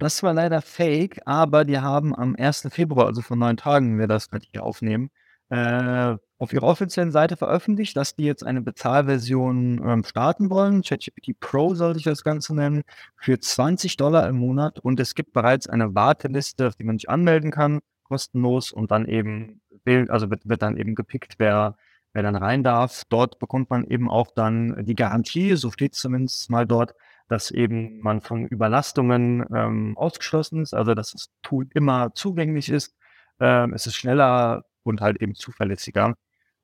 Das 0.00 0.22
war 0.22 0.34
leider 0.34 0.62
Fake, 0.62 1.20
aber 1.26 1.64
die 1.64 1.78
haben 1.78 2.14
am 2.14 2.34
1. 2.36 2.68
Februar, 2.70 3.06
also 3.06 3.22
vor 3.22 3.36
9 3.36 3.56
Tagen, 3.56 3.92
wenn 3.92 3.98
wir 4.00 4.08
das 4.08 4.28
grad 4.28 4.42
hier 4.50 4.64
aufnehmen, 4.64 5.10
äh, 5.50 6.16
auf 6.38 6.52
ihrer 6.52 6.66
offiziellen 6.66 7.12
Seite 7.12 7.36
veröffentlicht, 7.36 7.96
dass 7.96 8.16
die 8.16 8.24
jetzt 8.24 8.44
eine 8.44 8.62
Bezahlversion, 8.62 9.80
ähm, 9.86 10.02
starten 10.04 10.50
wollen. 10.50 10.82
ChatGPT 10.82 11.38
Pro 11.38 11.74
soll 11.74 11.94
sich 11.94 12.02
das 12.04 12.24
Ganze 12.24 12.54
nennen, 12.54 12.82
für 13.16 13.38
20 13.38 13.96
$ 13.96 14.28
im 14.28 14.36
Monat 14.38 14.80
und 14.80 14.98
es 14.98 15.14
gibt 15.14 15.32
bereits 15.32 15.68
eine 15.68 15.94
Warteliste, 15.94 16.66
auf 16.68 16.74
die 16.74 16.84
man 16.84 16.98
sich 16.98 17.08
anmelden 17.08 17.50
kann, 17.52 17.80
kostenlos 18.02 18.72
und 18.72 18.90
dann 18.90 19.06
eben 19.06 19.60
also, 20.08 20.30
wird 20.30 20.48
wird 20.48 20.62
dann 20.62 20.76
eben 20.76 20.94
gepickt, 20.94 21.34
wer 21.38 21.76
wer 22.12 22.22
dann 22.22 22.36
rein 22.36 22.62
darf. 22.62 23.02
Dort 23.08 23.38
bekommt 23.38 23.70
man 23.70 23.84
eben 23.84 24.08
auch 24.10 24.30
dann 24.34 24.84
die 24.84 24.94
Garantie, 24.94 25.56
so 25.56 25.70
steht's 25.70 25.98
zumindest 25.98 26.50
mal 26.50 26.66
dort, 26.66 26.94
dass 27.28 27.50
eben 27.50 28.00
man 28.00 28.20
von 28.20 28.46
Überlastungen, 28.46 29.44
ähm, 29.54 29.96
ausgeschlossen 29.96 30.62
ist, 30.62 30.74
also, 30.74 30.94
dass 30.94 31.12
das 31.12 31.30
Tool 31.42 31.66
immer 31.74 32.14
zugänglich 32.14 32.68
ist. 32.68 32.94
ähm, 33.40 33.72
es 33.74 33.86
ist 33.86 33.96
schneller 33.96 34.64
und 34.84 35.00
halt 35.00 35.20
eben 35.22 35.34
zuverlässiger. 35.34 36.14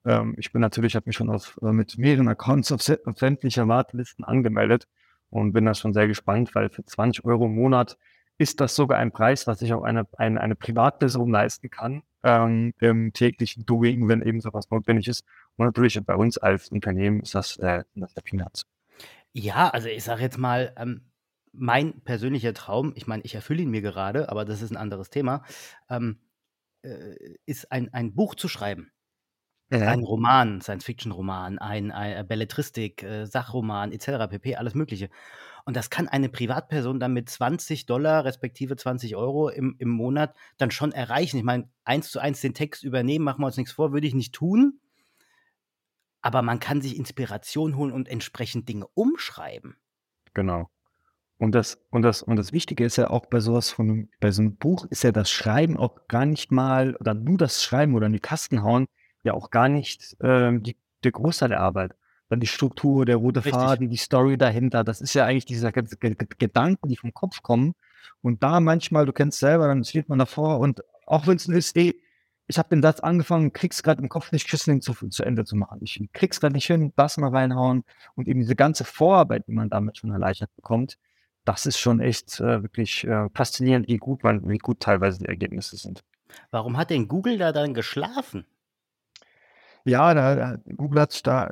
Ähm, 0.05 0.35
ich 0.37 0.51
bin 0.51 0.61
natürlich 0.61 0.95
habe 0.95 1.05
mich 1.07 1.15
schon 1.17 1.29
auf 1.29 1.57
äh, 1.61 1.71
mit 1.71 1.97
mehreren 1.97 2.27
Accounts 2.27 2.71
auf 2.71 2.81
auf 3.05 3.17
sämtliche 3.17 3.67
Wartelisten 3.67 4.25
angemeldet 4.25 4.87
und 5.29 5.53
bin 5.53 5.65
da 5.65 5.73
schon 5.73 5.93
sehr 5.93 6.07
gespannt, 6.07 6.55
weil 6.55 6.69
für 6.69 6.85
20 6.85 7.25
Euro 7.25 7.45
im 7.45 7.55
Monat 7.55 7.97
ist 8.37 8.61
das 8.61 8.75
sogar 8.75 8.99
ein 8.99 9.11
Preis, 9.11 9.47
was 9.47 9.59
sich 9.59 9.73
auch 9.73 9.83
eine 9.83 10.07
eine 10.17 10.41
eine 10.41 10.55
Privatperson 10.55 11.31
leisten 11.31 11.69
kann, 11.69 12.03
ähm, 12.23 12.73
im 12.79 13.13
täglichen 13.13 13.65
Doing, 13.65 14.07
wenn 14.07 14.21
eben 14.21 14.41
so 14.41 14.53
was 14.53 14.69
notwendig 14.71 15.07
ist. 15.07 15.25
Und 15.57 15.65
natürlich 15.65 15.99
bei 16.05 16.15
uns 16.15 16.37
als 16.37 16.69
Unternehmen 16.69 17.21
ist 17.21 17.35
das 17.35 17.57
äh, 17.57 17.83
ja 17.95 18.07
Peanuts. 18.23 18.65
Ja, 19.35 19.69
also 19.69 19.87
ich 19.89 20.03
sage 20.03 20.21
jetzt 20.23 20.37
mal, 20.37 20.73
ähm, 20.77 21.11
mein 21.51 22.01
persönlicher 22.01 22.53
Traum, 22.53 22.93
ich 22.95 23.05
meine, 23.07 23.23
ich 23.23 23.35
erfülle 23.35 23.61
ihn 23.63 23.69
mir 23.69 23.81
gerade, 23.81 24.29
aber 24.29 24.43
das 24.45 24.61
ist 24.61 24.71
'n 24.71 24.77
anderes 24.77 25.09
Thema, 25.09 25.43
ähm, 25.89 26.19
äh, 26.83 27.15
ist 27.45 27.71
ein 27.71 27.93
ein 27.93 28.15
Buch 28.15 28.35
zu 28.35 28.47
schreiben. 28.47 28.91
Ja. 29.71 29.93
Ein 29.93 30.03
Roman, 30.03 30.61
Science-Fiction-Roman, 30.61 31.59
ein 31.59 31.91
ei 31.91 32.23
Belletristik, 32.23 33.03
äh, 33.03 33.25
Sachroman 33.27 33.91
et 33.93 34.01
cetera 34.03 34.27
pp., 34.27 34.55
alles 34.57 34.75
Mögliche. 34.75 35.09
Und 35.65 35.75
das 35.77 35.89
kann 35.91 36.07
eine 36.09 36.29
Privatperson 36.29 36.99
dann 36.99 37.13
mit 37.13 37.29
20 37.29 37.85
$ 37.87 38.25
respektive 38.25 38.75
20 38.77 39.15
€ 39.17 39.49
im 39.49 39.75
im 39.79 39.89
Monat 39.89 40.35
dann 40.57 40.71
schon 40.71 40.91
erreichen. 40.93 41.37
Ich 41.37 41.43
meine, 41.43 41.69
eins 41.85 42.11
zu 42.11 42.19
eins 42.21 42.41
den 42.41 42.53
Text 42.55 42.83
übernehmen, 42.83 43.25
machen 43.25 43.41
wir 43.41 43.47
uns 43.47 43.57
nix 43.57 43.71
vor, 43.73 43.93
würde 43.93 44.07
ich 44.07 44.15
nicht 44.15 44.33
tun. 44.35 44.79
Aber 46.23 46.41
man 46.41 46.59
kann 46.59 46.81
sich 46.81 46.97
Inspiration 46.97 47.75
holen 47.77 47.91
und 47.93 48.07
entsprechend 48.09 48.67
Dinge 48.67 48.87
umschreiben. 48.93 49.77
Genau. 50.35 50.69
Und 51.39 51.53
das 51.55 51.79
und 51.91 52.03
das 52.03 52.23
und 52.23 52.37
das 52.37 52.53
Wichtige 52.53 52.85
ist 52.85 52.97
ja 52.97 53.09
auch 53.09 53.25
bei 53.27 53.39
so 53.41 53.53
was 53.55 53.71
von 53.71 54.09
bei 54.21 54.31
so 54.31 54.43
'nem 54.43 54.57
Buch 54.57 54.85
ist 54.89 55.03
ja 55.03 55.11
das 55.11 55.31
Schreiben 55.31 55.77
auch 55.77 56.07
gar 56.07 56.25
nicht 56.25 56.51
mal 56.51 56.95
oder 56.97 57.13
nur 57.15 57.37
das 57.37 57.63
Schreiben 57.63 57.95
oder 57.95 58.07
in 58.07 58.13
die 58.13 58.19
Tasten 58.21 58.63
hauen 58.63 58.87
ja 59.23 59.33
auch 59.33 59.51
gar 59.51 59.69
nicht, 59.69 60.17
ähm, 60.21 60.63
die 60.63 60.77
der 61.03 61.11
Großteil 61.13 61.49
der 61.49 61.61
Arbeit. 61.61 61.93
Dann 62.29 62.39
die 62.41 62.47
Struktur, 62.47 63.05
der 63.05 63.17
rote 63.17 63.41
Richtig. 63.43 63.51
Faden, 63.51 63.89
die 63.89 63.97
Story 63.97 64.37
dahinter. 64.37 64.83
Das 64.83 65.01
ist 65.01 65.13
ja 65.15 65.25
eigentlich 65.25 65.45
dieser 65.45 65.71
ganze 65.73 65.97
Ge 65.97 66.15
Ge 66.15 66.27
Gedanken, 66.39 66.89
die 66.89 66.97
vom 66.97 67.13
Kopf 67.13 67.41
kommen. 67.43 67.75
Und 68.21 68.43
da 68.43 68.59
manchmal, 68.61 69.05
du 69.05 69.13
kennst 69.13 69.39
selber, 69.39 69.67
dann 69.67 69.83
steht 69.85 70.09
man 70.09 70.19
davor 70.19 70.59
und 70.59 70.83
auch 71.07 71.27
wenn's 71.27 71.47
nur 71.47 71.57
ist: 71.57 71.75
„Ey, 71.77 72.01
ich 72.49 72.57
habe 72.57 72.69
den 72.69 72.81
Satz 72.81 72.99
angefangen, 72.99 73.53
kriege 73.53 73.71
es 73.71 73.83
grad 73.83 73.99
im 73.99 74.09
Kopf 74.09 74.31
nicht 74.31 74.51
den 74.67 74.81
zu 74.81 74.93
zu 74.93 75.23
Ende 75.23 75.45
zu 75.45 75.55
machen. 75.55 75.79
Ich 75.83 76.01
kriege 76.13 76.31
es 76.31 76.39
grad 76.41 76.53
nicht 76.53 76.65
hin, 76.65 76.91
das 76.95 77.17
mal 77.17 77.29
reinhauen.“ 77.29 77.83
Und 78.15 78.27
eben 78.27 78.39
diese 78.39 78.55
ganze 78.55 78.85
Vorarbeit, 78.85 79.47
die 79.47 79.51
man 79.51 79.69
damit 79.69 79.97
schon 79.99 80.11
erleichtert 80.11 80.49
bekommt, 80.55 80.97
das 81.45 81.67
ist 81.67 81.77
schon 81.77 81.99
echt, 81.99 82.39
äh, 82.39 82.63
wirklich, 82.63 83.05
äh, 83.05 83.29
faszinierend, 83.35 83.87
wie 83.87 83.97
gut 83.97 84.23
man 84.23 84.49
wie 84.49 84.57
gut 84.57 84.79
teilweise 84.79 85.19
die 85.19 85.27
Ergebnisse 85.27 85.77
sind. 85.77 86.03
Warum 86.49 86.75
hat 86.75 86.89
denn 86.89 87.07
Google 87.07 87.37
da 87.37 87.51
dann 87.51 87.75
geschlafen? 87.75 88.45
Ja, 89.85 90.13
da 90.15 90.57
Google 90.75 91.01
hat 91.01 91.11
sich 91.11 91.23
da, 91.23 91.45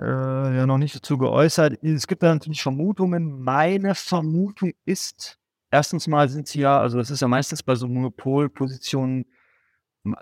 äh, 0.49 0.57
ja 0.57 0.65
noch 0.65 0.79
nicht 0.79 0.95
dazu 0.95 1.19
geäußert. 1.19 1.81
Es 1.83 2.07
gibt 2.07 2.23
da 2.23 2.33
natürlich 2.33 2.61
Vermutungen. 2.63 3.39
Meine 3.39 3.93
Vermutung 3.93 4.73
ist, 4.85 5.37
1. 5.69 6.07
Mal 6.07 6.27
sind 6.27 6.47
sie 6.47 6.61
ja 6.61 6.79
also, 6.79 6.97
das 6.97 7.11
ist 7.11 7.21
ja 7.21 7.27
meistens 7.27 7.61
bei 7.61 7.75
so 7.75 7.87
Monopolpositionen 7.87 9.25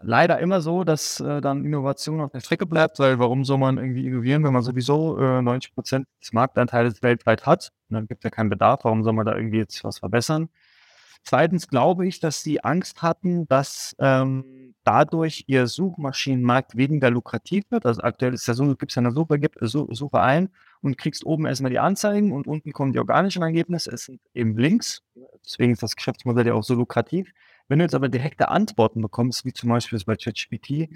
leider 0.01 0.39
immer 0.39 0.61
so, 0.61 0.83
dass, 0.83 1.19
äh, 1.19 1.41
dann 1.41 1.65
Innovation 1.65 2.21
auf 2.21 2.31
der 2.31 2.39
Strecke 2.41 2.65
bleibt, 2.65 2.99
weil 2.99 3.19
warum 3.19 3.43
soll 3.45 3.57
man 3.57 3.77
irgendwie 3.77 4.05
innovieren, 4.07 4.43
wenn 4.43 4.53
man 4.53 4.61
sowieso, 4.63 5.17
äh, 5.19 5.41
90 5.41 5.73
% 5.75 6.07
des 6.21 6.33
Marktanteiles 6.33 7.03
weltweit 7.03 7.45
hat? 7.45 7.71
Und 7.89 7.95
dann 7.95 8.07
gibt's 8.07 8.23
ja 8.23 8.29
keinen 8.29 8.49
Bedarf. 8.49 8.83
Warum 8.83 9.03
soll 9.03 9.13
man 9.13 9.25
da 9.25 9.35
irgendwie 9.35 9.57
jetzt 9.57 9.83
was 9.83 9.99
verbessern? 9.99 10.49
2. 11.23 11.67
glaube 11.69 12.07
ich, 12.07 12.19
dass 12.19 12.41
sie 12.43 12.63
Angst 12.63 13.01
hatten, 13.01 13.47
dass, 13.47 13.95
ähm, 13.99 14.73
dadurch 14.83 15.45
ihr 15.47 15.67
Suchmaschinenmarkt 15.67 16.77
weniger 16.77 17.09
lukrativ 17.11 17.65
wird. 17.71 17.85
Also, 17.87 18.01
aktuell 18.03 18.33
ist 18.35 18.47
ja 18.47 18.53
so, 18.53 18.65
du 18.65 18.75
gibst 18.75 18.95
ja 18.95 19.01
'ne 19.01 19.11
Suche 19.11 19.39
gib 19.39 19.55
Su 19.61 19.87
Suche 19.93 20.21
ein 20.21 20.49
und 20.81 20.97
kriegst 20.99 21.25
oben 21.25 21.45
erst 21.47 21.61
mal 21.63 21.69
die 21.69 21.79
Anzeigen 21.79 22.31
und 22.31 22.47
unten 22.47 22.71
kommen 22.73 22.93
die 22.93 22.99
organischen 22.99 23.41
Ergebnisse. 23.43 23.91
Es 23.91 24.05
sind 24.05 24.21
eben 24.35 24.57
Links. 24.57 25.01
Deswegen 25.45 25.73
ist 25.73 25.81
das 25.83 25.95
Geschäftsmodell 25.95 26.47
ja 26.47 26.53
auch 26.53 26.63
so 26.63 26.75
lukrativ. 26.75 27.31
Wenn 27.69 27.79
du 27.79 27.85
jetzt 27.85 27.95
aber 27.95 28.09
direkte 28.09 28.49
Antworten 28.49 29.01
bekommst, 29.01 29.43
wie 29.45 29.53
zum 29.53 29.69
Beispiel 29.69 29.99
bei 30.05 30.15
ChatGPT, 30.15 30.89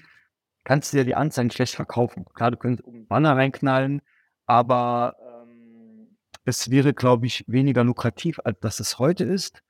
kannst 0.65 0.93
du 0.93 0.97
ja 0.97 1.03
die 1.03 1.15
Anzeigen 1.15 1.51
schlecht 1.51 1.75
verkaufen. 1.75 2.25
Klar, 2.33 2.51
du 2.51 2.57
könntest 2.57 2.85
oben 2.87 2.99
'n 3.03 3.07
Banner 3.07 3.35
reinknallen, 3.35 4.01
aber, 4.47 5.15
ähm, 5.43 6.17
es 6.45 6.71
wäre, 6.71 6.93
glaube 6.93 7.27
ich, 7.27 7.43
weniger 7.47 7.83
lukrativ, 7.83 8.39
als 8.43 8.59
das 8.61 8.79
es 8.79 8.99
heute 8.99 9.23
ist. 9.25 9.61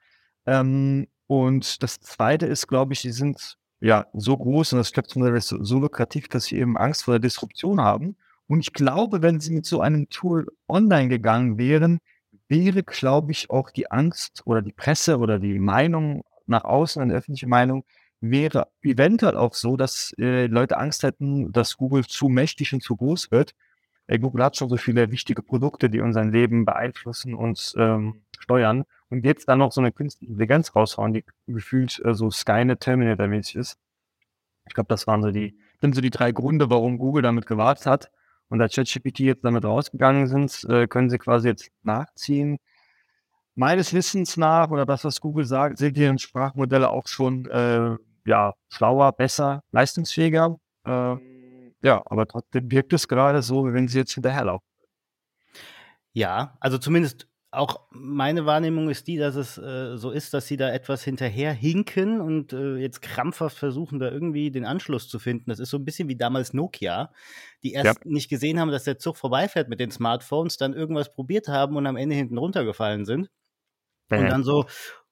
Ähm, 0.47 1.07
und 1.27 1.83
das 1.83 1.99
2. 2.01 2.47
ist, 2.47 2.67
glaube 2.67 2.93
ich, 2.93 3.01
die 3.01 3.12
sind, 3.12 3.57
ja, 3.81 4.07
so 4.13 4.38
groß 4.38 4.73
und 4.73 4.79
das 4.79 4.91
Geschäftsmodell 4.91 5.35
ist 5.38 5.49
so 5.49 5.63
so 5.63 5.79
lukrativ, 5.79 6.27
dass 6.29 6.45
sie 6.45 6.57
eben 6.57 6.77
Angst 6.77 7.03
vor 7.05 7.13
der 7.15 7.19
Disruption 7.21 7.81
haben. 7.81 8.17
Und 8.47 8.62
ich 8.62 8.73
glaube, 8.73 9.21
wenn 9.23 9.39
sie 9.41 9.53
mit 9.53 9.65
so 9.67 9.81
einem 9.81 10.09
Tool 10.09 10.47
online 10.69 11.09
gegangen 11.09 11.57
wären, 11.59 11.99
wäre, 12.49 12.83
glaube 12.83 13.31
ich, 13.33 13.49
auch 13.51 13.71
die 13.71 13.91
Angst 13.91 14.43
oder 14.45 14.62
die 14.63 14.73
Presse 14.73 15.19
oder 15.19 15.39
die 15.39 15.59
Meinung 15.59 16.23
nach 16.49 16.65
außen 16.65 17.01
und 17.01 17.12
öffentliche 17.12 17.47
Meinung 17.47 17.85
wäre 18.21 18.67
eventuell 18.83 19.38
auch 19.38 19.53
so, 19.55 19.77
dass, 19.77 20.13
äh, 20.19 20.47
Leute 20.47 20.77
Angst 20.77 21.03
hätten, 21.03 21.51
dass 21.53 21.77
Google 21.77 22.05
zu 22.05 22.29
mächtig 22.29 22.73
und 22.73 22.83
zu 22.83 22.95
groß 22.97 23.31
wird. 23.31 23.55
Äh, 24.07 24.19
Google 24.19 24.43
hat 24.45 24.57
schon 24.57 24.69
so 24.69 24.77
viele 24.77 25.12
wichtige 25.12 25.43
Produkte, 25.43 25.89
die 25.89 26.01
unser 26.01 26.25
Leben 26.25 26.65
beeinflussen 26.65 27.33
und, 27.35 27.73
ähm, 27.77 28.23
steuern. 28.39 28.85
Und 29.09 29.25
jetzt 29.25 29.49
dann 29.49 29.59
noch 29.59 29.71
so 29.73 29.81
'ne 29.81 29.91
Künstliche 29.93 30.31
Intelligenz 30.31 30.75
raushauen, 30.75 31.13
die 31.13 31.25
gefühlt, 31.47 32.01
äh, 32.05 32.13
so 32.15 32.31
Skynet 32.31 32.81
Terminator-mäßig 32.81 33.55
ist. 33.57 33.77
Ich 34.67 34.73
glaube, 34.75 34.88
das 34.89 35.07
waren 35.07 35.23
so 35.23 35.31
die 35.31 35.57
sind 35.81 35.95
so 35.95 36.01
die 36.01 36.12
3 36.12 36.31
Gründe, 36.33 36.69
warum 36.69 36.97
Google 36.99 37.23
damit 37.23 37.47
gewartet 37.47 37.85
hat. 37.88 38.12
Und 38.49 38.62
als 38.62 38.75
ChatGPT 38.75 39.19
jetzt 39.21 39.45
damit 39.45 39.65
rausgegangen 39.65 40.27
sind, 40.27 40.65
äh, 40.69 40.88
können 40.88 41.09
sie 41.09 41.17
quasi 41.19 41.49
jetzt 41.49 41.71
nachziehen. 41.83 42.59
Meines 43.60 43.93
Wissens 43.93 44.38
nach 44.38 44.69
oder 44.72 44.86
das, 44.86 45.04
was 45.04 45.19
Google 45.19 45.43
sagt, 45.43 45.80
sind 45.80 45.98
deren 45.98 46.17
Sprachmodelle 46.17 46.89
auch 46.89 47.08
schon, 47.08 47.45
äh, 47.48 47.98
ja, 48.26 48.54
schlauer, 48.69 49.12
besser, 49.12 49.63
leistungsfähiger. 49.74 50.56
Ähm, 50.86 51.74
ja, 51.84 52.02
aber 52.06 52.26
trotzdem 52.26 52.72
wirkt 52.72 52.93
es 52.93 53.06
gerade 53.10 53.41
so, 53.41 53.67
wie 53.67 53.74
wenn 53.74 53.89
sie 53.89 53.98
jetzt 54.00 54.13
hinterherlaufen. 54.13 54.63
Ja, 56.15 56.58
also 56.60 56.78
zumindest 56.78 57.28
auch 57.52 57.88
meine 57.91 58.45
Wahrnehmung 58.45 58.89
ist 58.89 59.08
die, 59.08 59.17
dass 59.17 59.36
es, 59.36 59.58
äh, 59.58 59.98
so 59.98 60.12
ist, 60.12 60.34
dass 60.36 60.48
sie 60.48 60.58
da 60.58 60.69
etwas 60.72 61.04
hinterherhinken 61.04 62.22
und, 62.22 62.54
äh, 62.54 62.76
jetzt 62.78 63.02
krampfhaft 63.02 63.58
versuchen, 63.58 64.00
da 64.00 64.10
irgendwie 64.12 64.52
den 64.52 64.65
Anschluss 64.65 65.08
zu 65.10 65.17
finden. 65.19 65.50
Das 65.50 65.60
ist 65.60 65.72
so 65.72 65.78
'n 65.78 65.86
bisschen 65.86 66.08
wie 66.10 66.15
damals 66.15 66.54
Nokia, 66.54 67.12
die 67.63 67.72
Ja. 67.84 67.93
erst 67.93 68.06
nicht 68.06 68.30
gesehen 68.30 68.60
haben, 68.60 68.72
dass 68.72 68.84
der 68.84 69.00
Zug 69.00 69.17
vorbeifährt 69.17 69.67
mit 69.69 69.80
den 69.80 69.89
Smartphones, 69.91 70.58
dann 70.58 70.74
irgendwas 70.74 71.12
probiert 71.13 71.48
haben 71.48 71.76
und 71.76 71.88
am 71.88 71.95
Ende 71.98 72.15
hinten 72.15 72.38
runtergefallen 72.38 73.06
sind. 73.06 73.30
Und 74.15 74.28
dann 74.30 74.43
so: 74.43 74.65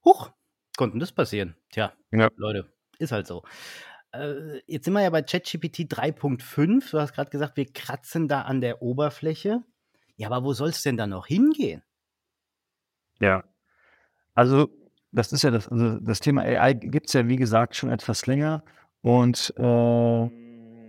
„Huch, 0.06 0.32
konnte 0.78 0.98
'n 0.98 1.00
das 1.00 1.12
passieren?“ 1.14 1.56
Tja, 1.72 1.94
Ja. 2.12 2.30
Leute, 2.38 2.72
ist 3.00 3.12
halt 3.12 3.28
so. 3.28 3.44
Äh, 4.14 4.62
jetzt 4.68 4.86
sind 4.86 4.94
wir 4.94 5.02
ja 5.04 5.10
bei 5.12 5.22
ChatGPT 5.24 5.86
3.5. 5.90 6.92
Du 6.92 7.00
hast 7.00 7.14
grad 7.14 7.32
gesagt, 7.32 7.58
wir 7.58 7.66
kratzen 7.72 8.28
da 8.28 8.44
an 8.44 8.62
der 8.62 8.82
Oberfläche. 8.82 9.62
Ja, 10.18 10.30
aber 10.30 10.46
wo 10.46 10.54
soll's 10.54 10.84
denn 10.84 10.98
dann 10.98 11.12
noch 11.12 11.28
hingehen? 11.28 11.84
Ja. 13.22 13.44
Also, 14.36 14.70
das 15.12 15.34
ist 15.34 15.44
ja 15.44 15.52
das 15.52 15.70
also, 15.70 16.00
das 16.00 16.20
Thema 16.22 16.44
AI 16.44 16.74
gibt's 16.74 17.14
ja, 17.14 17.28
wie 17.28 17.38
gesagt, 17.38 17.76
schon 17.76 17.92
etwas 17.92 18.28
länger. 18.28 18.64
Und, 19.02 19.54
ähm, 19.58 20.32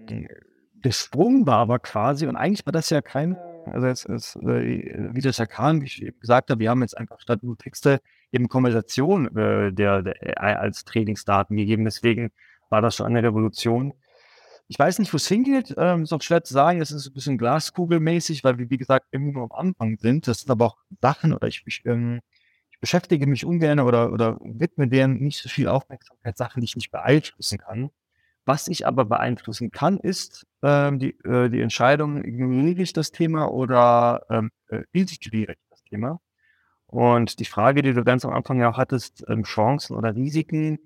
der 0.09 0.93
Sprung 0.93 1.47
war 1.47 1.59
aber 1.59 1.79
quasi 1.81 2.27
und 2.27 2.37
eigentlich 2.37 2.67
war 2.67 2.73
das 2.73 2.91
ja 2.91 3.03
kein 3.03 3.39
also, 3.73 3.87
es 3.89 4.05
es, 4.07 4.37
äh, 4.37 5.09
wie 5.15 5.21
das 5.21 5.39
ja 5.39 5.47
kam, 5.47 5.81
wie 5.83 5.87
ich 5.87 6.03
eben 6.03 6.19
gesagt 6.21 6.51
habe, 6.51 6.61
wir 6.61 6.71
haben 6.71 6.83
jetzt 6.83 6.97
einfach 6.99 7.21
statt 7.21 7.43
nur 7.43 7.57
Texte 7.59 8.01
eben 8.33 8.49
Konversation, 8.49 9.35
äh, 9.37 9.73
der 9.73 10.03
der 10.03 10.15
AI 10.43 10.57
als 10.59 10.85
Trainingsdaten 10.85 11.57
gegeben. 11.57 11.85
Deswegen 11.85 12.31
war 12.71 12.83
das 12.83 12.97
schon 12.97 13.07
eine 13.07 13.23
Revolution. 13.23 13.95
Ich 14.69 14.79
weiß 14.79 14.99
nicht, 15.01 15.15
wo's 15.15 15.29
hingeht, 15.29 15.75
ähm, 15.79 16.05
ist 16.05 16.13
auch 16.13 16.23
schwer 16.23 16.45
zu 16.45 16.55
sagen. 16.55 16.81
Es 16.83 16.91
ist 16.93 17.05
so 17.05 17.11
'n 17.11 17.15
bisschen 17.15 17.39
Glaskugelmäßig, 17.39 18.45
weil 18.45 18.59
wir, 18.59 18.71
wie 18.71 18.79
gesagt, 18.79 19.07
irgendwie 19.13 19.33
nur 19.35 19.45
am 19.45 19.53
Anfang 19.69 19.99
sind. 19.99 20.29
Das 20.29 20.41
sind 20.41 20.51
aber 20.51 20.67
auch 20.67 20.79
Sachen 21.03 21.35
oder 21.35 21.49
ich 21.49 21.63
ich, 21.67 21.83
ähm 21.87 22.21
ich 22.73 22.81
beschäftige 22.81 23.27
mich 23.29 23.45
ungerne 23.47 23.85
oder 23.85 24.13
oder 24.13 24.39
widme 24.43 24.89
denen 24.89 25.21
nicht 25.21 25.39
so 25.43 25.49
viel 25.51 25.69
Aufmerksamkeit, 25.69 26.37
Sachen, 26.39 26.61
die 26.63 26.67
ich 26.67 26.77
nicht 26.77 26.91
beeinflussen 26.93 27.59
kann. 27.59 27.91
Was 28.49 28.69
ich 28.69 28.87
aber 28.87 29.05
beeinflussen 29.05 29.71
kann, 29.71 29.99
ist, 30.01 30.47
ähm, 30.63 30.99
die 30.99 31.11
äh, 31.25 31.51
die 31.51 31.61
Entscheidung, 31.61 32.25
ignoriere 32.25 32.83
ich 32.83 32.95
das 32.95 33.13
Thema 33.13 33.51
oder, 33.53 34.23
ähm, 34.31 34.51
äh, 34.69 34.85
integriere 34.93 35.53
ich 35.53 35.59
das 35.71 35.83
Thema? 35.85 36.21
Und 36.87 37.41
die 37.41 37.45
Frage, 37.47 37.83
die 37.83 37.93
du 37.95 38.05
ganz 38.05 38.25
am 38.25 38.33
Anfang 38.33 38.61
ja 38.61 38.71
auch 38.71 38.79
hattest, 38.79 39.25
ähm, 39.29 39.45
Chancen 39.45 39.97
oder 39.97 40.15
Risiken. 40.17 40.79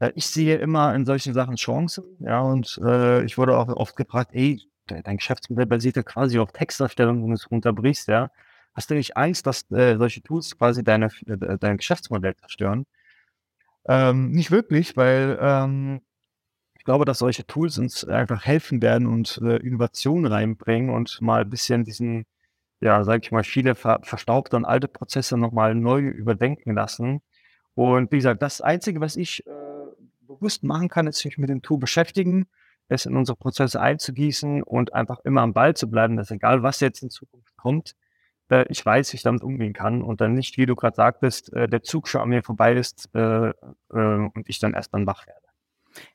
Äh, 0.00 0.12
ich 0.14 0.26
sehe 0.26 0.56
immer 0.58 0.94
in 0.94 1.06
solchen 1.06 1.34
Sachen 1.34 1.56
Chancen, 1.56 2.04
ja, 2.20 2.40
und, 2.40 2.78
äh, 2.84 3.24
ich 3.24 3.38
wurde 3.38 3.56
auch 3.58 3.68
oft 3.68 3.96
gefragt: 3.96 4.30
„Ey, 4.34 4.60
de 4.90 5.02
dein 5.02 5.16
Geschäftsmodell 5.18 5.66
basiert 5.66 5.96
ja 5.96 6.02
quasi 6.02 6.38
auf 6.38 6.52
Texterstellung, 6.52 7.22
wenn 7.24 7.30
du's 7.30 7.50
runterbrichst, 7.50 8.08
ja. 8.08 8.30
Hast 8.74 8.90
du 8.90 8.94
nicht 8.94 9.16
Angst, 9.16 9.46
dass, 9.46 9.70
äh, 9.72 9.96
solche 9.98 10.22
Tools 10.22 10.56
quasi 10.58 10.84
deine 10.84 11.06
äh, 11.26 11.58
dein 11.58 11.78
Geschäftsmodell 11.78 12.36
zerstören?“ 12.36 12.86
Ähm, 13.88 14.30
nicht 14.32 14.50
wirklich, 14.50 14.96
weil, 14.96 15.38
ähm, 15.40 16.00
glaube, 16.86 17.04
dass 17.04 17.18
solche 17.18 17.46
Tools 17.46 17.78
uns 17.78 18.04
einfach 18.04 18.46
helfen 18.46 18.80
werden 18.80 19.06
und 19.06 19.38
äh, 19.42 19.56
Innovationen 19.56 20.32
reinbringen 20.32 20.90
und 20.94 21.20
mal 21.20 21.42
ein 21.42 21.50
bisschen 21.50 21.84
diesen, 21.84 22.24
ja, 22.80 23.04
sage 23.04 23.22
ich 23.24 23.32
mal, 23.32 23.44
viele 23.44 23.74
ver 23.74 24.00
verstaubte 24.02 24.56
und 24.56 24.64
alte 24.64 24.88
Prozesse 24.88 25.36
nochmal 25.36 25.74
neu 25.74 26.00
überdenken 26.00 26.74
lassen. 26.74 27.20
Und 27.74 28.12
wie 28.12 28.16
gesagt, 28.16 28.40
das 28.40 28.60
Einzige, 28.62 29.00
was 29.00 29.16
ich 29.16 29.46
äh, 29.46 29.50
bewusst 30.20 30.64
machen 30.64 30.88
kann, 30.88 31.06
ist 31.06 31.18
sich 31.18 31.36
mit 31.38 31.50
dem 31.50 31.60
Tool 31.60 31.78
beschäftigen, 31.78 32.46
es 32.88 33.04
in 33.04 33.16
unsere 33.16 33.36
Prozesse 33.36 33.80
einzugießen 33.80 34.62
und 34.62 34.94
einfach 34.94 35.18
immer 35.24 35.42
am 35.42 35.52
Ball 35.52 35.74
zu 35.74 35.90
bleiben, 35.90 36.16
dass 36.16 36.30
egal 36.30 36.62
was 36.62 36.80
jetzt 36.80 37.02
in 37.02 37.10
Zukunft 37.10 37.56
kommt, 37.56 37.96
äh, 38.50 38.64
ich 38.68 38.84
weiß, 38.86 39.12
wie 39.12 39.16
ich 39.16 39.22
damit 39.22 39.42
umgehen 39.42 39.72
kann 39.72 40.02
und 40.02 40.20
dann 40.20 40.34
nicht, 40.34 40.56
wie 40.56 40.66
du 40.66 40.76
gerade 40.76 40.94
sagtest, 40.94 41.52
äh, 41.52 41.68
der 41.68 41.82
Zug 41.82 42.08
schon 42.08 42.20
an 42.22 42.28
mir 42.28 42.42
vorbei 42.44 42.74
ist 42.74 43.10
äh, 43.14 43.48
äh, 43.48 43.52
und 43.90 44.44
ich 44.48 44.60
dann 44.60 44.74
erst 44.74 44.94
dann 44.94 45.06
wach 45.06 45.26
werde. 45.26 45.46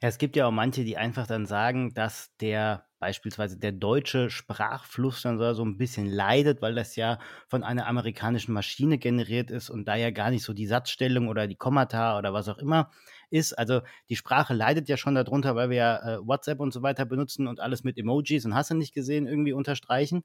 Ja, 0.01 0.07
es 0.09 0.17
gibt 0.17 0.35
ja 0.35 0.47
auch 0.47 0.51
manche, 0.51 0.83
die 0.83 0.97
einfach 0.97 1.27
dann 1.27 1.45
sagen, 1.45 1.93
dass 1.93 2.35
der 2.37 2.85
beispielsweise 2.99 3.57
der 3.57 3.71
deutsche 3.71 4.29
Sprachfluss 4.29 5.23
dann 5.23 5.39
so 5.55 5.65
ein 5.65 5.77
bisschen 5.77 6.05
leidet, 6.05 6.61
weil 6.61 6.75
das 6.75 6.95
ja 6.95 7.17
von 7.47 7.63
einer 7.63 7.87
amerikanischen 7.87 8.53
Maschine 8.53 8.99
generiert 8.99 9.49
ist 9.49 9.71
und 9.71 9.87
da 9.87 9.95
ja 9.95 10.11
gar 10.11 10.29
nicht 10.29 10.43
so 10.43 10.53
die 10.53 10.67
Satzstellung 10.67 11.27
oder 11.27 11.47
die 11.47 11.55
Kommata 11.55 12.17
oder 12.19 12.31
was 12.31 12.47
auch 12.47 12.59
immer 12.59 12.91
ist. 13.31 13.53
Also 13.53 13.81
die 14.09 14.15
Sprache 14.15 14.53
leidet 14.53 14.87
ja 14.87 14.97
schon 14.97 15.15
darunter, 15.15 15.55
weil 15.55 15.71
wir 15.71 15.77
ja 15.77 16.15
äh, 16.15 16.27
WhatsApp 16.27 16.59
und 16.59 16.71
so 16.71 16.83
weiter 16.83 17.05
benutzen 17.05 17.47
und 17.47 17.59
alles 17.59 17.83
mit 17.83 17.97
Emojis 17.97 18.45
und 18.45 18.53
hast 18.53 18.69
du 18.69 18.75
nicht 18.75 18.93
gesehen 18.93 19.25
irgendwie 19.25 19.53
unterstreichen. 19.53 20.23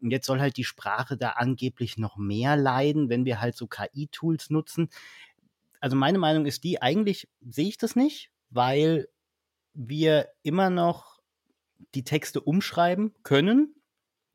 Und 0.00 0.12
jetzt 0.12 0.26
soll 0.26 0.40
halt 0.40 0.56
die 0.56 0.64
Sprache 0.64 1.16
da 1.16 1.30
angeblich 1.30 1.98
noch 1.98 2.16
mehr 2.16 2.56
leiden, 2.56 3.08
wenn 3.08 3.24
wir 3.24 3.40
halt 3.40 3.56
so 3.56 3.66
KI-Tools 3.66 4.50
nutzen. 4.50 4.88
Also 5.80 5.96
meine 5.96 6.18
Meinung 6.18 6.46
ist 6.46 6.62
die, 6.62 6.80
eigentlich 6.80 7.28
sehe 7.40 7.68
ich 7.68 7.78
das 7.78 7.96
nicht, 7.96 8.30
weil 8.54 9.08
wir 9.74 10.28
immer 10.42 10.70
noch 10.70 11.20
die 11.94 12.04
Texte 12.04 12.40
umschreiben 12.40 13.12
können. 13.22 13.74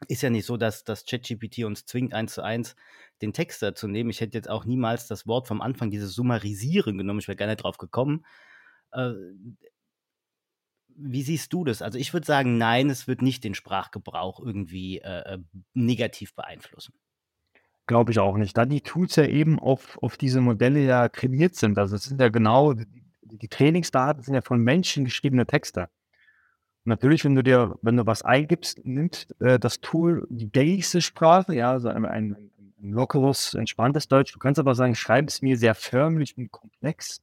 Ist 0.08 0.22
ja 0.22 0.30
nicht 0.30 0.46
so, 0.46 0.58
dass 0.58 0.84
das 0.84 1.06
ChatGPT 1.06 1.64
uns 1.66 1.86
zwingt, 1.86 2.14
eins 2.14 2.34
zu 2.34 2.42
eins 2.42 2.76
den 3.22 3.34
Text 3.34 3.62
da 3.62 3.76
zu 3.76 3.88
nehmen. 3.88 4.10
Ich 4.10 4.22
hätte 4.22 4.38
jetzt 4.38 4.50
auch 4.50 4.66
niemals 4.66 5.08
das 5.08 5.28
Wort 5.28 5.48
vom 5.48 5.62
Anfang, 5.62 5.90
dieses 5.90 6.14
Summarisieren 6.14 6.98
genommen. 6.98 7.20
Ich 7.20 7.28
wäre 7.28 7.36
gar 7.36 7.48
nicht 7.48 7.64
drauf 7.64 7.78
gekommen. 7.78 8.26
Äh, 8.92 9.14
wie 11.02 11.24
siehst 11.24 11.54
du 11.54 11.64
das? 11.64 11.82
Also 11.82 11.98
ich 11.98 12.14
würde 12.14 12.28
sagen, 12.28 12.58
nein, 12.58 12.90
es 12.90 13.08
wird 13.08 13.22
nicht 13.22 13.44
den 13.44 13.56
Sprachgebrauch 13.56 14.40
irgendwie 14.40 15.00
äh, 15.00 15.34
äh, 15.34 15.40
negativ 15.74 16.36
beeinflussen. 16.36 16.94
Glaube 17.88 18.12
ich 18.12 18.20
auch 18.20 18.38
nicht. 18.38 18.58
Da 18.58 18.66
die 18.66 18.82
Tools 18.82 19.16
ja 19.16 19.26
eben 19.26 19.60
auf, 19.60 19.98
auf 20.02 20.18
diese 20.18 20.42
Modelle 20.42 20.82
ja 20.82 21.10
trainiert 21.10 21.56
sind. 21.56 21.78
Also 21.78 21.96
es 21.96 22.04
sind 22.04 22.22
ja 22.22 22.30
genau, 22.30 22.76
die, 23.38 23.48
Trainingsdaten 23.48 24.24
sind 24.24 24.34
ja 24.34 24.42
von 24.42 24.62
Menschen 24.62 25.06
geschriebene 25.06 25.46
Texte. 25.46 25.90
Und 26.86 26.92
natürlich, 26.92 27.26
wenn 27.26 27.36
du 27.36 27.44
dir, 27.44 27.78
wenn 27.82 27.98
du 27.98 28.06
was 28.06 28.22
eingibst, 28.22 28.86
nimmt 28.86 29.28
äh, 29.40 29.60
das 29.60 29.82
Tool 29.82 30.28
die 30.30 30.52
gängigste 30.52 31.02
Sprache, 31.02 31.54
ja, 31.56 31.72
also 31.72 31.90
ein, 31.90 32.06
ein, 32.06 32.52
ein 32.82 32.92
lockeres, 32.92 33.54
entspanntes 33.54 34.08
Deutsch. 34.08 34.34
Du 34.34 34.40
kannst 34.40 34.60
aber 34.60 34.76
sagen, 34.76 34.96
schreib 34.96 35.28
es 35.28 35.42
mir 35.42 35.58
sehr 35.58 35.76
förmlich 35.76 36.38
und 36.38 36.52
komplex 36.52 37.22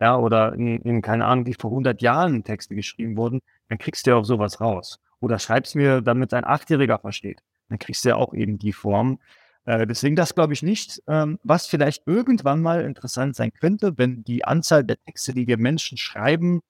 ja, 0.00 0.16
oder 0.18 0.52
in, 0.52 0.80
in, 0.82 1.02
keine 1.02 1.24
Ahnung, 1.24 1.44
die 1.44 1.54
vor 1.54 1.70
100 1.70 2.02
Jahren 2.02 2.44
Texte 2.44 2.74
geschrieben 2.74 3.16
wurden, 3.16 3.40
dann 3.68 3.78
kriegst 3.78 4.06
du 4.06 4.10
ja 4.10 4.16
auch 4.16 4.24
sowas 4.24 4.60
raus. 4.60 5.00
Oder 5.20 5.38
schreib's 5.38 5.74
mir, 5.74 6.02
damit 6.02 6.34
ein 6.34 6.44
Achtjähriger 6.44 6.98
versteht. 6.98 7.42
Dann 7.68 7.78
kriegst 7.78 8.04
du 8.04 8.10
ja 8.10 8.16
auch 8.16 8.34
eben 8.34 8.58
die 8.58 8.72
Form. 8.72 9.18
Äh, 9.66 9.86
deswegen 9.86 10.16
das 10.16 10.34
glaube 10.34 10.54
ich 10.54 10.62
nicht. 10.62 11.02
Ähm, 11.08 11.38
was 11.42 11.66
vielleicht 11.66 12.06
irgendwann 12.06 12.62
mal 12.62 12.82
interessant 12.84 13.36
sein 13.36 13.52
könnte, 13.52 13.98
wenn 13.98 14.24
die 14.24 14.44
Anzahl 14.44 14.84
der 14.84 14.96
Texte, 15.04 15.34
die 15.34 15.46
wir 15.46 15.58
Menschen 15.58 15.98
schreiben, 15.98 16.60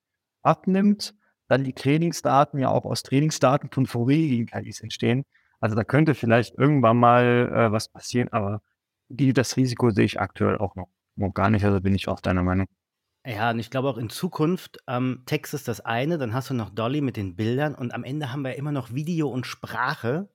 abnimmt, 0.43 1.15
dann 1.49 1.63
die 1.63 1.75
Trainingsdaten 1.75 2.59
ja 2.59 2.71
auch 2.71 2.85
aus 2.85 3.03
Trainingsdaten 3.03 3.71
von 3.71 3.87
vorherigen 3.87 4.47
KIs 4.47 4.81
entstehen. 4.81 5.25
Also 5.61 5.77
da 5.77 5.85
könnte 5.85 6.15
vielleicht 6.15 6.59
irgendwann 6.59 6.97
mal 6.97 7.53
äh, 7.53 7.73
was 7.73 7.89
passieren, 7.89 8.29
aber 8.33 8.61
die, 9.09 9.33
das 9.33 9.57
Risiko 9.57 9.91
sehe 9.91 10.05
ich 10.05 10.21
aktuell 10.21 10.59
auch 10.59 10.75
noch, 10.75 10.89
noch 11.17 11.33
gar 11.33 11.51
nicht. 11.51 11.65
Also 11.65 11.81
bin 11.81 11.95
ich 11.95 12.09
auch 12.09 12.21
deiner 12.21 12.43
Meinung. 12.43 12.67
Ja, 13.27 13.51
und 13.51 13.59
ich 13.59 13.71
glaube 13.71 13.89
auch 13.89 13.99
in 13.99 14.09
Zukunft, 14.09 14.79
ähm, 14.87 15.23
Text 15.27 15.53
ist 15.53 15.67
das 15.67 15.81
eine, 15.81 16.17
dann 16.17 16.33
hast 16.33 16.51
du 16.51 16.55
noch 16.55 16.71
Dolly 16.71 17.01
mit 17.01 17.17
den 17.17 17.35
Bildern 17.35 17.75
und 17.75 17.93
am 17.93 18.05
Ende 18.05 18.33
haben 18.33 18.43
wir 18.43 18.55
immer 18.55 18.71
noch 18.73 18.95
Video 18.95 19.29
und 19.29 19.47
Sprache. 19.47 20.29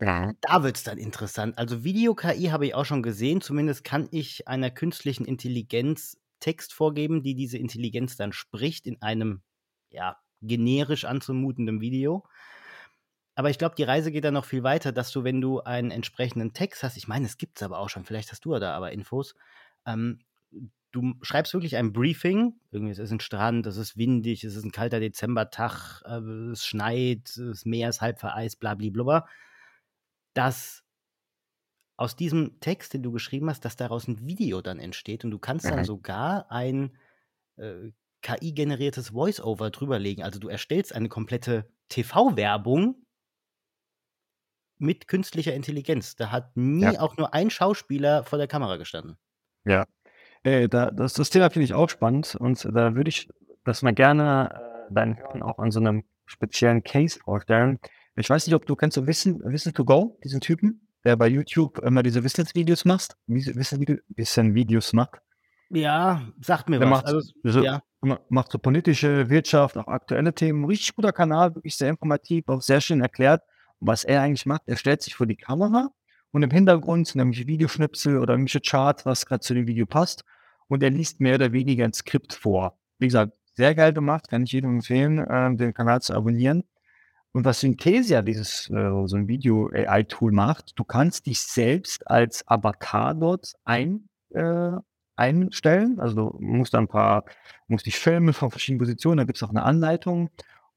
Ja. 0.00 0.32
Da 0.42 0.62
wird 0.62 0.76
es 0.76 0.84
dann 0.84 0.98
interessant. 0.98 1.58
Also 1.58 1.82
Video-KI 1.82 2.46
habe 2.50 2.66
ich 2.66 2.74
auch 2.74 2.84
schon 2.84 3.02
gesehen. 3.02 3.40
Zumindest 3.40 3.82
kann 3.84 4.08
ich 4.12 4.46
einer 4.46 4.70
künstlichen 4.70 5.24
Intelligenz 5.24 6.18
Text 6.40 6.72
vorgeben, 6.72 7.22
die 7.22 7.34
diese 7.34 7.58
Intelligenz 7.58 8.16
dann 8.16 8.32
spricht 8.32 8.86
in 8.86 9.02
einem, 9.02 9.42
ja, 9.90 10.16
generisch 10.40 11.04
anzumutenden 11.04 11.80
Video. 11.80 12.24
Aber 13.34 13.50
ich 13.50 13.58
glaube, 13.58 13.74
die 13.76 13.84
Reise 13.84 14.10
geht 14.12 14.24
dann 14.24 14.34
noch 14.34 14.44
viel 14.44 14.62
weiter, 14.62 14.92
dass 14.92 15.10
du, 15.12 15.24
wenn 15.24 15.40
du 15.40 15.60
einen 15.60 15.90
entsprechenden 15.90 16.52
Text 16.52 16.82
hast, 16.82 16.96
ich 16.96 17.08
meine, 17.08 17.26
es 17.26 17.36
gibt 17.38 17.58
es 17.58 17.62
aber 17.62 17.78
auch 17.78 17.88
schon, 17.88 18.04
vielleicht 18.04 18.30
hast 18.30 18.44
du 18.44 18.56
da 18.58 18.74
aber 18.74 18.92
Infos, 18.92 19.34
ähm, 19.86 20.20
du 20.92 21.14
schreibst 21.22 21.54
wirklich 21.54 21.76
ein 21.76 21.92
Briefing, 21.92 22.54
irgendwie 22.70 22.92
es 22.92 22.98
ist 22.98 23.12
ein 23.12 23.20
Strand, 23.20 23.66
es 23.66 23.76
ist 23.76 23.96
windig, 23.96 24.42
es 24.44 24.56
ist 24.56 24.64
ein 24.64 24.72
kalter 24.72 25.00
Dezembertag, 25.00 26.02
äh, 26.04 26.18
es 26.50 26.66
schneit, 26.66 27.32
das 27.36 27.64
Meer 27.64 27.90
ist 27.90 28.00
halb 28.00 28.18
vereist, 28.18 28.58
blablabla, 28.60 29.26
dass 30.34 30.84
aus 31.96 32.14
diesem 32.14 32.60
Text, 32.60 32.94
den 32.94 33.02
du 33.02 33.10
geschrieben 33.10 33.50
hast, 33.50 33.64
dass 33.64 33.76
daraus 33.76 34.06
ein 34.06 34.24
Video 34.26 34.62
dann 34.62 34.78
entsteht 34.78 35.24
und 35.24 35.32
du 35.32 35.38
kannst 35.38 35.66
dann 35.66 35.80
mhm. 35.80 35.84
sogar 35.84 36.50
ein 36.50 36.96
äh, 37.56 37.90
KI-generiertes 38.22 39.10
Voice-Over 39.10 39.70
drüberlegen. 39.70 40.22
Also 40.24 40.38
du 40.38 40.48
erstellst 40.48 40.94
eine 40.94 41.08
komplette 41.08 41.68
TV-Werbung 41.88 43.04
mit 44.78 45.08
künstlicher 45.08 45.54
Intelligenz. 45.54 46.14
Da 46.14 46.30
hat 46.30 46.56
nie 46.56 46.82
ja. 46.82 47.00
auch 47.00 47.16
nur 47.16 47.34
ein 47.34 47.50
Schauspieler 47.50 48.24
vor 48.24 48.38
der 48.38 48.46
Kamera 48.46 48.76
gestanden. 48.76 49.16
Ja, 49.64 49.84
äh, 50.44 50.68
da, 50.68 50.90
das, 50.90 51.14
das 51.14 51.30
Thema 51.30 51.50
finde 51.50 51.64
ich 51.64 51.74
auch 51.74 51.88
spannend 51.88 52.36
und 52.36 52.64
da 52.64 52.94
würde 52.94 53.08
ich 53.08 53.28
das 53.64 53.82
mal 53.82 53.94
gerne 53.94 54.86
äh, 54.88 54.94
deinen 54.94 55.18
Hörern 55.18 55.42
auch 55.42 55.58
an 55.58 55.70
so 55.70 55.80
einem 55.80 56.04
speziellen 56.26 56.84
Case 56.84 57.18
vorstellen. 57.18 57.80
Ich 58.18 58.28
weiß 58.28 58.46
nicht, 58.46 58.54
ob 58.54 58.66
du 58.66 58.74
kennst 58.74 58.96
so 58.96 59.06
Wissen, 59.06 59.40
Wissen 59.44 59.72
to 59.72 59.84
Go, 59.84 60.18
diesen 60.24 60.40
Typen, 60.40 60.88
der 61.04 61.16
bei 61.16 61.28
YouTube 61.28 61.78
immer 61.78 62.02
diese 62.02 62.24
Wissensvideos 62.24 62.84
macht, 62.84 63.16
Wissen, 63.26 64.02
Wissen 64.08 64.54
Videos 64.54 64.92
macht. 64.92 65.20
Ja, 65.70 66.22
sagt 66.40 66.68
mir 66.68 66.80
der 66.80 66.90
was. 66.90 67.02
Macht, 67.02 67.06
also, 67.06 67.32
so, 67.44 67.62
ja. 67.62 67.82
macht 68.28 68.50
so 68.50 68.58
politische 68.58 69.30
Wirtschaft, 69.30 69.76
auch 69.76 69.86
aktuelle 69.86 70.34
Themen. 70.34 70.64
Richtig 70.64 70.96
guter 70.96 71.12
Kanal, 71.12 71.54
wirklich 71.54 71.76
sehr 71.76 71.90
informativ, 71.90 72.48
auch 72.48 72.62
sehr 72.62 72.80
schön 72.80 73.00
erklärt. 73.00 73.42
was 73.80 74.02
er 74.02 74.22
eigentlich 74.22 74.46
macht, 74.46 74.62
er 74.66 74.76
stellt 74.76 75.02
sich 75.02 75.14
vor 75.14 75.26
die 75.26 75.36
Kamera 75.36 75.90
und 76.32 76.42
im 76.42 76.50
Hintergrund 76.50 77.06
sind 77.06 77.20
irgendwelche 77.20 77.46
Videoschnipsel 77.46 78.18
oder 78.18 78.34
irgendwelche 78.34 78.60
Charts, 78.60 79.06
was 79.06 79.26
gerade 79.26 79.40
zu 79.40 79.54
dem 79.54 79.68
Video 79.68 79.86
passt. 79.86 80.24
Und 80.66 80.82
er 80.82 80.90
liest 80.90 81.20
mehr 81.20 81.36
oder 81.36 81.52
weniger 81.52 81.84
ein 81.84 81.92
Skript 81.92 82.34
vor. 82.34 82.76
Wie 82.98 83.06
gesagt, 83.06 83.32
sehr 83.54 83.74
geil 83.74 83.92
gemacht, 83.92 84.28
kann 84.28 84.42
ich 84.42 84.52
jedem 84.52 84.76
empfehlen, 84.76 85.18
äh, 85.18 85.54
den 85.54 85.72
Kanal 85.72 86.02
zu 86.02 86.14
abonnieren. 86.14 86.64
Und 87.32 87.44
was 87.44 87.60
Synthesia, 87.60 88.22
dieses 88.22 88.70
äh, 88.70 88.90
so 89.06 89.16
ein 89.16 89.28
Video-AI-Tool 89.28 90.32
macht, 90.32 90.78
du 90.78 90.84
kannst 90.84 91.26
dich 91.26 91.40
selbst 91.40 92.06
als 92.10 92.46
Avatar 92.48 93.14
dort 93.14 93.52
ein, 93.64 94.08
äh, 94.30 94.72
einstellen. 95.16 96.00
Also 96.00 96.14
du 96.14 96.36
musst 96.40 96.74
ein 96.74 96.88
paar, 96.88 97.24
musst 97.66 97.86
dich 97.86 97.98
filmen 97.98 98.32
von 98.32 98.50
verschiedenen 98.50 98.78
Positionen, 98.78 99.18
da 99.18 99.24
gibt 99.24 99.36
es 99.36 99.42
auch 99.42 99.50
eine 99.50 99.62
Anleitung. 99.62 100.30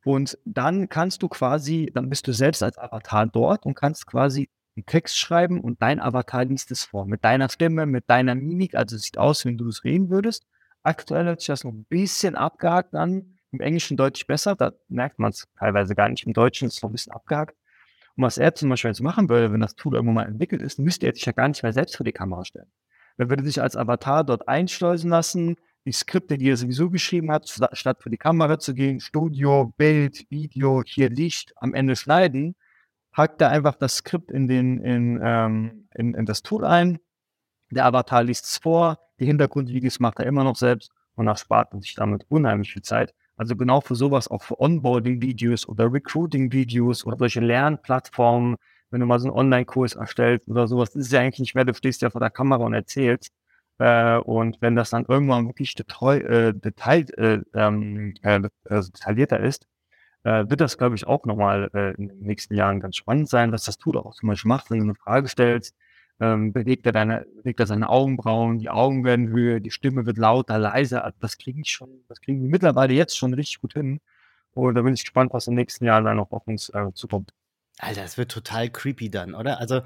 Und 0.04 0.38
dann 0.46 0.90
kannst 0.90 1.22
du 1.22 1.30
quasi, 1.30 1.92
dann 1.94 2.10
bist 2.10 2.28
du 2.28 2.34
selbst 2.34 2.64
als 2.64 2.78
Avatar 2.78 3.28
dort 3.28 3.66
und 3.66 3.76
kannst 3.76 4.08
quasi 4.08 4.50
einen 4.76 4.86
Text 4.86 5.18
schreiben 5.18 5.62
und 5.62 5.82
dein 5.82 6.00
Avatar 6.00 6.46
liest 6.46 6.72
es 6.72 6.86
vor. 6.86 7.06
Mit 7.06 7.24
deiner 7.24 7.50
Stimme, 7.50 7.86
mit 7.86 8.10
deiner 8.10 8.36
Mimik. 8.36 8.76
Also 8.76 8.96
es 8.96 9.04
sieht 9.04 9.18
aus, 9.18 9.46
wenn 9.46 9.58
du 9.58 9.68
es 9.68 9.84
reden 9.84 10.10
würdest. 10.10 10.48
Aktuell 10.84 11.26
hört 11.26 11.42
sich 11.42 11.48
das 11.48 11.64
noch 11.64 11.72
ein 11.72 11.86
bisschen 11.86 12.36
abgehakt 12.36 12.96
an. 12.96 13.31
Im 13.52 13.60
Englischen 13.60 13.98
deutlich 13.98 14.28
besser. 14.28 14.56
Da 14.56 14.72
merkt 14.88 15.20
man 15.20 15.32
es 15.32 15.48
teilweise 15.58 15.96
gar 15.96 16.10
nicht. 16.10 16.26
Im 16.26 16.34
Deutschen 16.34 16.68
ist 16.68 16.76
es 16.76 16.82
noch 16.82 16.90
ein 16.90 16.94
bisschen 16.94 17.14
abgehakt. 17.14 17.56
Und 18.16 18.24
was 18.24 18.38
er 18.38 18.56
zum 18.56 18.70
Beispiel 18.70 18.89
jetzt 18.89 19.02
machen 19.02 19.30
würde, 19.30 19.52
wenn 19.52 19.62
das 19.62 19.76
Tool 19.76 19.95
irgendwann 19.95 20.16
mal 20.16 20.28
entwickelt 20.28 20.62
ist, 20.62 20.80
müsste 20.80 21.08
er 21.08 21.14
sich 21.14 21.26
ja 21.26 21.32
gar 21.32 21.47
nicht 21.47 21.64
mehr 21.64 21.74
selbst 21.74 21.95
vor 21.97 22.04
die 22.04 22.12
Kamera 22.12 22.45
stellen. 22.45 22.72
Er 23.18 23.30
würde 23.30 23.43
sich 23.43 23.62
als 23.62 23.76
Avatar 23.76 24.24
dort 24.24 24.47
einschleusen 24.47 25.10
lassen, 25.10 25.56
die 25.86 25.91
Skripte, 25.91 26.38
die 26.38 26.49
er 26.49 26.58
sowieso 26.58 26.89
geschrieben 26.89 27.32
hat, 27.32 27.49
statt 27.49 28.02
vor 28.02 28.10
die 28.10 28.18
Kamera 28.18 28.60
zu 28.60 28.74
gehen, 28.74 28.99
Studio, 28.99 29.74
Bild, 29.78 30.30
Video, 30.30 30.84
hier 30.86 31.10
Licht, 31.10 31.54
am 31.58 31.74
Ende 31.74 31.95
schneiden 31.95 32.56
hackt 33.14 33.41
er 33.41 33.49
einfach 33.49 33.76
das 33.76 33.97
Skript 33.97 34.32
in, 34.32 34.47
den, 34.47 34.80
in, 34.84 35.20
ähm, 35.24 35.88
in, 35.93 36.14
in 36.14 36.26
das 36.26 36.43
Tool 36.43 36.66
ein. 36.66 36.99
Der 37.70 37.86
Avatar 37.86 38.24
liest 38.24 38.45
es 38.45 38.58
vor, 38.58 38.99
die 39.20 39.26
Hintergrundvideos 39.26 39.99
macht 39.99 40.20
er 40.20 40.26
immer 40.26 40.43
noch 40.43 40.56
selbst 40.56 40.91
und 41.16 41.26
das 41.26 41.41
spart 41.41 41.74
man 41.74 41.82
sich 41.82 41.95
damit 41.95 42.26
unheimlich 42.30 42.74
viel 42.74 42.82
Zeit. 42.82 43.14
Also 43.42 43.56
genau 43.56 43.82
für 43.82 43.96
sowas, 43.96 44.28
auch 44.28 44.44
für 44.44 44.60
Onboarding-Videos 44.62 45.68
oder 45.68 45.92
Recruiting-Videos 45.92 47.08
oder 47.08 47.18
solche 47.18 47.39
Lernplattformen, 47.39 48.56
wenn 48.92 49.00
du 49.00 49.08
mal 49.08 49.18
so 49.20 49.30
einen 49.30 49.36
Online-Kurs 49.36 49.96
erstellst 49.96 50.48
oder 50.48 50.68
sowas, 50.68 50.92
das 50.92 51.06
ist 51.08 51.12
ja 51.12 51.22
eigentlich 51.22 51.39
nicht 51.39 51.56
mehr, 51.56 51.66
du 51.66 51.74
stehst 51.74 52.04
ja 52.04 52.12
vor 52.12 52.22
der 52.22 52.30
Kamera 52.30 52.64
und 52.64 52.76
erzählst. 52.76 53.32
Äh, 53.80 54.18
und 54.18 54.62
wenn 54.62 54.76
das 54.76 54.92
dann 54.92 55.06
irgendwann 55.08 55.48
wirklich 55.48 55.74
detreu, 55.74 56.18
äh, 56.18 56.54
detail, 56.54 57.08
äh, 57.18 57.39
ähm, 57.56 58.14
äh, 58.22 58.42
also 58.70 58.92
detaillierter 58.92 59.39
ist, 59.39 59.66
äh, 60.24 60.46
wird 60.48 60.62
das, 60.62 60.78
glaube 60.78 60.94
ich, 60.96 61.08
auch 61.08 61.26
nochmal 61.26 61.72
äh, 61.74 61.96
in 61.96 62.10
den 62.10 62.20
nächsten 62.20 62.54
Jahren 62.54 62.80
ganz 62.80 62.96
spannend 62.98 63.28
sein, 63.28 63.52
was 63.52 63.66
das 63.66 63.80
Tool 63.80 63.98
auch 63.98 64.14
zum 64.14 64.30
Beispiel 64.30 64.50
macht, 64.50 64.70
wenn 64.70 64.78
du 64.80 64.84
eine 64.84 64.96
Frage 64.96 65.28
stellst. 65.28 65.76
Ähm, 66.22 66.53
bewegt 66.53 66.86
er 66.86 66.91
deine, 66.91 67.26
bewegt 67.38 67.59
er 67.59 67.65
seine 67.65 67.89
Augenbrauen, 67.89 68.59
die 68.59 68.69
Augen 68.69 69.03
werden 69.03 69.30
höher, 69.30 69.59
die 69.59 69.72
Stimme 69.72 70.05
wird 70.05 70.19
lauter, 70.19 70.59
leiser. 70.59 71.11
Das 71.19 71.39
kriege 71.39 71.59
ich 71.61 71.72
schon, 71.72 72.03
das 72.07 72.22
kriegen 72.22 72.41
die 72.41 72.47
mittlerweile 72.47 72.93
jetzt 72.93 73.17
schon 73.17 73.34
richtig 73.34 73.59
gut 73.59 73.74
hin. 73.74 73.99
Und 74.53 74.76
da 74.76 74.84
bin 74.84 74.93
ich 74.93 75.01
gespannt, 75.01 75.34
was 75.34 75.47
in 75.47 75.53
den 75.53 75.61
nächsten 75.61 75.86
Jahren 75.86 76.05
dann 76.05 76.17
noch 76.17 76.32
auf 76.32 76.47
uns 76.47 76.69
äh, 76.69 76.93
zukommt. 76.93 77.34
Alter, 77.80 78.03
das 78.03 78.19
wird 78.19 78.32
total 78.32 78.69
creepy 78.69 79.09
dann, 79.09 79.34
oder? 79.34 79.59
Also, 79.59 79.82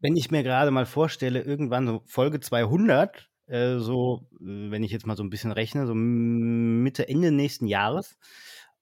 wenn 0.00 0.16
ich 0.16 0.30
mir 0.30 0.42
gerade 0.42 0.70
mal 0.70 0.86
vorstelle, 0.86 1.42
irgendwann 1.42 1.86
so 1.86 2.02
Folge 2.06 2.40
200, 2.40 3.28
äh, 3.46 3.76
so, 3.76 4.26
äh, 4.40 4.70
wenn 4.70 4.84
ich 4.84 4.90
jetzt 4.90 5.06
mal 5.06 5.16
so 5.18 5.22
ein 5.22 5.30
bisschen 5.30 5.52
rechne, 5.52 5.86
so 5.86 5.94
Mitte, 5.94 7.08
Ende 7.08 7.30
nächsten 7.30 7.66
Jahres, 7.66 8.16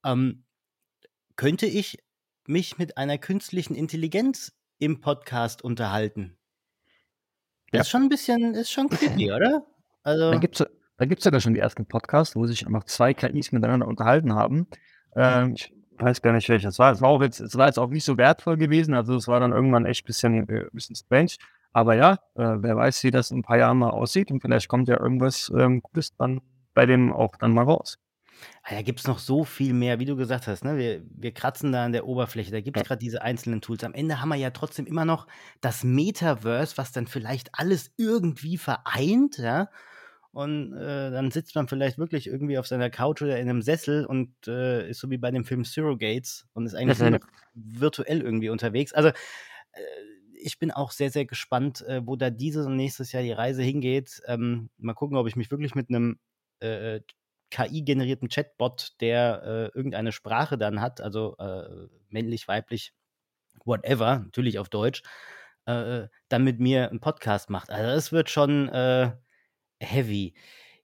ähm, 0.05 0.45
könnte 1.35 1.65
ich 1.65 1.97
mich 2.47 2.77
mit 2.77 2.97
einer 2.97 3.17
künstlichen 3.17 3.75
Intelligenz 3.75 4.53
im 4.79 5.01
Podcast 5.01 5.63
unterhalten. 5.63 6.37
Das 7.73 7.79
Ja. 7.79 7.81
ist 7.81 7.89
schon 7.89 8.03
ein 8.03 8.09
bisschen, 8.09 8.53
ist 8.55 8.71
schon 8.71 8.89
creepy, 8.89 9.31
oder? 9.31 9.65
Da 10.03 10.11
Also, 10.11 10.39
gibt's 10.39 10.63
da 10.97 11.05
gibt's 11.05 11.23
sogar 11.23 11.41
schon 11.41 11.53
die 11.55 11.59
ersten 11.59 11.85
Podcasts, 11.87 12.35
wo 12.35 12.45
sich 12.45 12.65
einfach 12.67 12.83
2 12.85 13.13
KIs 13.13 13.51
miteinander 13.51 13.87
unterhalten 13.87 14.33
haben. 14.35 14.67
Ähm, 15.15 15.53
ich 15.55 15.73
weiß 15.97 16.21
gar 16.21 16.33
nicht, 16.33 16.49
welches 16.49 16.77
war. 16.79 16.91
Es 16.91 17.01
war 17.01 17.09
auch 17.09 17.21
jetzt 17.21 17.39
es 17.39 17.57
war 17.57 17.65
jetzt 17.67 17.79
auch 17.79 17.89
nicht 17.89 18.05
so 18.05 18.17
wertvoll 18.17 18.57
gewesen, 18.57 18.93
also 18.93 19.15
es 19.15 19.27
war 19.27 19.39
dann 19.39 19.51
irgendwann 19.53 19.85
echt 19.85 20.05
bisschen 20.05 20.47
äh, 20.49 20.65
bisschen 20.71 20.95
strange. 20.95 21.31
Aber 21.73 21.95
ja, 21.95 22.13
äh, 22.35 22.57
wer 22.61 22.75
weiß, 22.77 23.03
wie 23.03 23.11
das 23.11 23.31
in 23.31 23.39
'n 23.39 23.43
paar 23.43 23.57
Jahren 23.57 23.79
mal 23.79 23.89
aussieht 23.89 24.31
und 24.31 24.41
vielleicht 24.41 24.67
kommt 24.69 24.87
ja 24.87 24.99
irgendwas, 24.99 25.51
ähm, 25.57 25.81
Gutes 25.81 26.15
dann 26.17 26.41
bei 26.75 26.85
dem 26.85 27.11
auch 27.11 27.35
dann 27.37 27.53
mal 27.53 27.63
raus. 27.65 27.97
Ah, 28.63 28.75
da 28.75 28.81
gibt's 28.81 29.07
noch 29.07 29.19
so 29.19 29.43
viel 29.43 29.73
mehr, 29.73 29.99
wie 29.99 30.05
du 30.05 30.15
gesagt 30.15 30.47
hast, 30.47 30.63
ne? 30.63 30.77
Wir 30.77 31.03
wir 31.09 31.33
kratzen 31.33 31.71
da 31.71 31.85
an 31.85 31.91
der 31.93 32.07
Oberfläche. 32.07 32.51
Da 32.51 32.61
gibt's 32.61 32.81
Ja. 32.81 32.83
grad 32.83 33.01
diese 33.01 33.21
einzelnen 33.21 33.61
Tools. 33.61 33.83
Am 33.83 33.93
Ende 33.93 34.21
haben 34.21 34.29
wir 34.29 34.35
ja 34.35 34.51
trotzdem 34.51 34.85
immer 34.85 35.05
noch 35.05 35.27
das 35.61 35.83
Metaverse, 35.83 36.77
was 36.77 36.91
dann 36.91 37.07
vielleicht 37.07 37.49
alles 37.53 37.91
irgendwie 37.97 38.57
vereint, 38.57 39.37
ja? 39.37 39.69
Und, 40.31 40.73
äh, 40.73 41.11
dann 41.11 41.29
sitzt 41.31 41.55
man 41.55 41.67
vielleicht 41.67 41.97
wirklich 41.99 42.27
irgendwie 42.27 42.57
auf 42.57 42.67
seiner 42.67 42.89
Couch 42.89 43.21
oder 43.21 43.39
in 43.39 43.47
'nem 43.47 43.61
Sessel 43.61 44.05
und, 44.05 44.33
äh, 44.47 44.89
ist 44.89 44.99
so 44.99 45.09
wie 45.11 45.17
bei 45.19 45.29
dem 45.31 45.45
Film 45.45 45.63
Surrogates 45.65 46.47
und 46.53 46.65
ist 46.65 46.73
eigentlich 46.75 47.01
noch 47.01 47.19
virtuell 47.53 48.21
irgendwie 48.21 48.49
unterwegs. 48.49 48.93
Also, 48.93 49.09
äh, 49.09 49.13
ich 50.41 50.59
bin 50.59 50.71
auch 50.71 50.91
sehr, 50.91 51.11
sehr 51.11 51.25
gespannt, 51.25 51.81
äh, 51.87 52.01
wo 52.05 52.15
da 52.15 52.29
dieses 52.29 52.65
und 52.67 52.75
nächstes 52.77 53.11
Jahr 53.13 53.23
die 53.23 53.31
Reise 53.31 53.63
hingeht. 53.63 54.21
Ähm, 54.27 54.69
mal 54.77 54.93
gucken, 54.93 55.17
ob 55.17 55.27
ich 55.27 55.35
mich 55.35 55.51
wirklich 55.51 55.75
mit 55.75 55.89
'nem, 55.89 56.19
äh, 56.61 57.01
KI-generierten 57.53 58.29
Chatbot, 58.29 58.93
der, 59.01 59.43
äh, 59.73 59.77
irgendeine 59.77 60.11
Sprache 60.13 60.57
dann 60.59 60.81
hat, 60.81 61.01
also, 61.01 61.37
äh, 61.39 61.87
männlich, 62.09 62.49
weiblich, 62.49 62.93
whatever, 63.65 64.19
natürlich 64.19 64.59
auf 64.59 64.69
Deutsch, 64.69 65.03
äh, 65.67 66.07
dann 66.29 66.43
mit 66.45 66.59
mir 66.59 66.91
'n 66.91 66.99
Podcast 67.01 67.49
macht. 67.51 67.71
Also, 67.71 67.87
das 67.95 68.11
wird 68.13 68.29
schon, 68.31 68.69
äh, 68.69 69.11
heavy. 69.81 70.35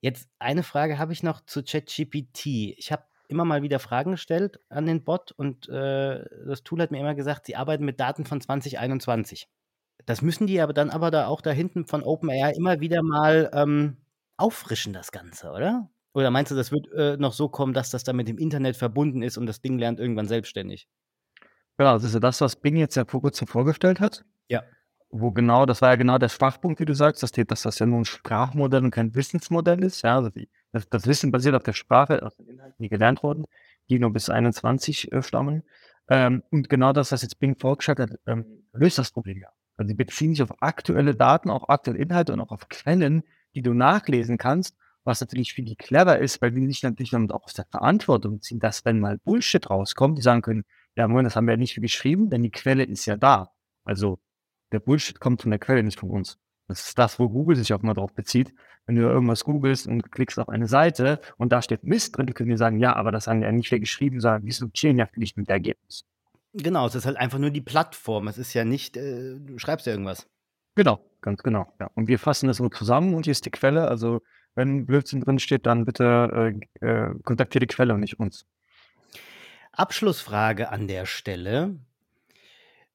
Jetzt 0.02 0.30
eine 0.40 0.64
Frage 0.64 1.00
habe 1.00 1.14
ich 1.14 1.24
noch 1.24 1.42
zu 1.46 1.64
ChatGPT. 1.64 2.76
Ich 2.78 2.92
habe 2.92 3.04
immer 3.30 3.46
mal 3.46 3.64
wieder 3.64 3.80
Fragen 3.80 4.12
gestellt 4.14 4.60
an 4.70 4.86
den 4.88 5.04
Bot 5.06 5.32
und, 5.34 5.70
äh, 5.70 6.26
das 6.48 6.64
Tool 6.64 6.82
hat 6.82 6.92
mir 6.92 7.00
immer 7.02 7.16
gesagt, 7.16 7.46
sie 7.48 7.56
arbeiten 7.58 7.86
mit 7.86 8.00
Daten 8.00 8.26
von 8.26 8.42
2021. 8.42 9.48
Das 10.08 10.22
müssen 10.24 10.48
die 10.48 10.62
aber 10.62 10.74
dann 10.74 10.90
aber 10.92 11.12
da 11.12 11.28
auch 11.28 11.42
da 11.42 11.52
hinten 11.52 11.86
von 11.88 12.04
OpenAI 12.04 12.54
immer 12.58 12.80
wieder 12.82 13.04
mal, 13.04 13.50
ähm, 13.54 13.98
auffrischen, 14.38 14.94
das 14.94 15.12
Ganze, 15.14 15.52
oder? 15.52 15.90
Oder 16.16 16.32
meinst 16.32 16.52
du, 16.52 16.56
das 16.56 16.72
wird, 16.72 16.92
äh, 16.94 17.18
noch 17.18 17.34
so 17.34 17.50
kommen, 17.50 17.74
dass 17.74 17.92
das 17.92 18.04
dann 18.04 18.16
mit 18.16 18.28
dem 18.28 18.38
Internet 18.38 18.76
verbunden 18.78 19.22
ist 19.22 19.38
und 19.38 19.46
das 19.46 19.62
Ding 19.62 19.78
lernt 19.78 20.00
irgendwann 20.00 20.28
selbstständig? 20.28 20.86
Genau, 21.80 21.94
das 21.94 22.04
ist 22.04 22.14
ja 22.14 22.20
das, 22.20 22.42
was 22.42 22.58
Bing 22.58 22.76
jetzt 22.76 22.96
ja 22.96 23.06
vor 23.06 23.22
Kurzem 23.22 23.48
vorgestellt 23.48 24.02
hat. 24.02 24.26
Ja. 24.50 24.64
Wo 25.12 25.32
genau 25.32 25.66
das 25.66 25.82
war 25.82 25.90
ja 25.92 25.96
genau 25.96 26.18
der 26.18 26.28
Schwachpunkt, 26.28 26.82
wie 26.82 26.86
du 26.86 26.94
sagst, 26.94 27.24
dass 27.24 27.32
die 27.32 27.46
dass 27.46 27.62
das 27.62 27.80
ja 27.80 27.86
nur 27.86 28.00
'n 28.00 28.06
Sprachmodell 28.06 28.84
und 28.84 28.92
kein 28.92 29.16
Wissensmodell 29.16 29.82
ist, 29.84 30.02
ja. 30.02 30.18
Also, 30.18 30.30
die 30.30 30.50
das 30.74 30.90
das 30.90 31.08
Wissen 31.08 31.32
basiert 31.32 31.56
auf 31.56 31.64
der 31.64 31.72
Sprache, 31.74 32.22
auf 32.26 32.36
den 32.36 32.48
Inhalten, 32.48 32.84
die 32.84 32.90
gelernt 32.90 33.24
wurden, 33.24 33.46
die 33.90 33.98
nur 33.98 34.12
bis 34.12 34.30
21, 34.30 35.12
äh, 35.14 35.22
stammen. 35.24 35.64
Ähm, 36.10 36.44
und 36.52 36.68
genau 36.70 36.92
das, 36.92 37.14
was 37.14 37.22
jetzt 37.22 37.40
Bing 37.40 37.56
vorgestellt 37.58 38.00
hat, 38.00 38.10
ähm, 38.28 38.46
löst 38.74 38.98
das 38.98 39.12
Problem 39.12 39.40
ja. 39.42 39.48
Also, 39.78 39.88
die 39.88 39.96
beziehen 39.96 40.32
sich 40.36 40.44
auf 40.44 40.62
aktuelle 40.62 41.16
Daten, 41.16 41.50
auch 41.50 41.70
aktuelle 41.70 42.00
Inhalte 42.00 42.34
und 42.34 42.42
auch 42.42 42.52
auf 42.52 42.68
Quellen, 42.68 43.24
die 43.56 43.62
du 43.62 43.74
nachlesen 43.74 44.38
kannst, 44.38 44.76
was 45.10 45.22
natürlich 45.22 45.54
für 45.54 45.64
die 45.64 45.76
clever 45.76 46.20
ist, 46.20 46.42
weil 46.42 46.52
die 46.52 46.66
sich 46.68 46.84
natürlich 46.84 47.12
damit 47.12 47.34
auch 47.34 47.44
aus 47.44 47.54
der 47.54 47.66
Verantwortung 47.66 48.42
ziehen, 48.42 48.60
dass 48.60 48.86
wenn 48.86 49.00
mal 49.00 49.18
Bullshit 49.20 49.70
rauskommt, 49.70 50.18
die 50.18 50.22
sagen 50.22 50.42
können: 50.42 50.64
„Ja, 50.96 51.08
Moment, 51.08 51.26
das 51.28 51.36
haben 51.36 51.48
wir 51.48 51.54
ja 51.54 51.58
nicht 51.58 51.76
geschrieben, 51.82 52.30
denn 52.30 52.44
die 52.44 52.52
Quelle 52.52 52.84
ist 52.84 53.06
ja 53.06 53.18
da.“ 53.18 53.52
Also, 53.84 54.20
der 54.72 54.80
Bullshit 54.80 55.20
kommt 55.20 55.42
von 55.42 55.52
der 55.52 55.60
Quelle, 55.60 55.84
nicht 55.84 56.00
von 56.00 56.10
uns. 56.12 56.38
Das 56.68 56.88
ist 56.88 57.00
das, 57.00 57.20
wo 57.20 57.30
Google 57.30 57.56
sich 57.58 57.74
auch 57.74 57.82
immer 57.82 57.96
drauf 57.96 58.14
bezieht. 58.14 58.54
Wenn 58.86 58.96
du 58.96 59.02
irgendwas 59.02 59.44
googelst 59.44 59.88
und 59.88 60.12
klickst 60.12 60.40
auf 60.40 60.50
eine 60.50 60.68
Seite 60.68 61.20
und 61.38 61.52
da 61.52 61.62
steht 61.62 61.84
Mist 61.84 62.18
drin, 62.18 62.34
können 62.34 62.50
dir 62.52 62.58
sagen: 62.58 62.80
„Ja, 62.80 62.96
aber 62.96 63.12
das 63.12 63.28
haben 63.28 63.42
ja 63.42 63.52
nicht 63.52 63.72
wir 63.72 63.80
geschrieben, 63.80 64.22
sondern 64.22 64.42
die 64.44 64.48
diskutieren 64.50 64.98
ja 64.98 65.08
für 65.08 65.20
dich 65.20 65.36
mit 65.36 65.50
Ergebnis.“ 65.50 66.06
Genau, 66.54 66.88
es 66.88 66.96
ist 66.96 67.06
halt 67.06 67.18
einfach 67.18 67.40
nur 67.40 67.52
die 67.52 67.62
Plattform. 67.62 68.28
Es 68.28 68.38
ist 68.38 68.54
ja 68.54 68.66
nicht, 68.66 68.98
äh 68.98 69.36
du 69.40 69.58
schreibst 69.60 69.86
ja 69.88 69.94
irgendwas. 69.94 70.28
Genau, 70.76 71.00
ganz 71.22 71.44
genau, 71.44 71.74
ja. 71.80 71.90
Und 71.96 72.08
wir 72.08 72.20
fassen 72.20 72.48
das 72.48 72.58
so 72.58 72.70
zusammen 72.70 73.14
und 73.14 73.26
hier 73.26 73.32
ist 73.32 73.46
die 73.46 73.52
Quelle. 73.52 73.88
Also, 73.88 74.22
wenn 74.60 74.86
Blödsinn 74.86 75.22
drin 75.22 75.40
steht, 75.40 75.66
dann 75.66 75.86
bitte, 75.86 76.54
äh, 76.82 76.86
äh, 76.86 77.16
kontaktiere 77.24 77.66
die 77.66 77.74
Quelle 77.74 77.94
und 77.94 78.02
nicht 78.02 78.20
uns. 78.20 78.46
Abschlussfrage 79.72 80.70
an 80.70 80.90
der 80.90 81.06
Stelle. 81.06 81.80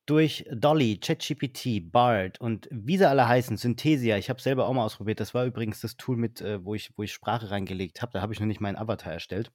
Durch 0.04 0.44
Dolly, 0.52 0.98
ChatGPT, 0.98 1.90
Bard 1.90 2.38
und 2.38 2.68
wie 2.70 2.98
sie 2.98 3.08
alle 3.08 3.26
heißen, 3.26 3.56
Synthesia, 3.56 4.18
ich 4.18 4.28
habe 4.28 4.42
selber 4.42 4.66
auch 4.68 4.74
mal 4.74 4.84
ausprobiert. 4.84 5.18
Das 5.18 5.32
war 5.32 5.46
übrigens 5.46 5.80
das 5.80 5.96
Tool 5.96 6.18
mit, 6.18 6.42
äh, 6.42 6.62
wo 6.62 6.74
ich 6.74 6.92
wo 6.98 7.02
ich 7.02 7.14
Sprache 7.14 7.50
reingelegt 7.50 8.02
habe. 8.02 8.12
Da 8.12 8.20
habe 8.20 8.34
ich 8.34 8.40
noch 8.40 8.46
nicht 8.46 8.60
meinen 8.60 8.76
Avatar 8.76 9.14
erstellt, 9.14 9.50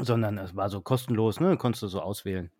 sondern 0.00 0.38
es 0.38 0.54
war 0.54 0.70
so 0.70 0.80
kostenlos, 0.80 1.40
ne, 1.40 1.56
konntest 1.56 1.82
du 1.82 1.88
so 1.88 2.00
auswählen. 2.00 2.52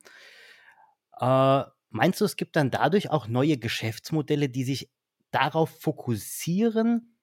Äh, 1.21 1.63
meinst 1.91 2.21
du, 2.21 2.25
es 2.25 2.35
gibt 2.35 2.57
dann 2.57 2.73
dadurch 2.73 3.11
auch 3.11 3.29
neue 3.29 3.59
Geschäftsmodelle, 3.59 4.49
die 4.49 4.65
sich 4.65 4.91
darauf 5.31 5.71
fokussieren, 5.71 7.15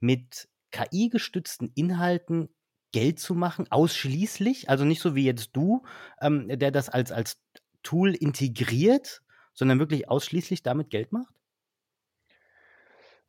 mit 0.00 0.48
KI-gestützten 0.70 1.72
Inhalten 1.74 2.48
Geld 2.92 3.18
zu 3.18 3.34
machen, 3.34 3.66
ausschließlich? 3.70 4.70
Also, 4.70 4.84
nicht 4.84 5.00
so 5.00 5.14
wie 5.14 5.24
jetzt 5.24 5.50
du, 5.54 5.82
ähm, 6.20 6.48
der 6.48 6.70
das 6.70 6.88
als 6.88 7.12
als 7.12 7.40
Tool 7.82 8.14
integriert, 8.14 9.22
sondern 9.54 9.78
wirklich 9.78 10.08
ausschließlich 10.08 10.62
damit 10.62 10.90
Geld 10.90 11.12
macht? 11.12 11.34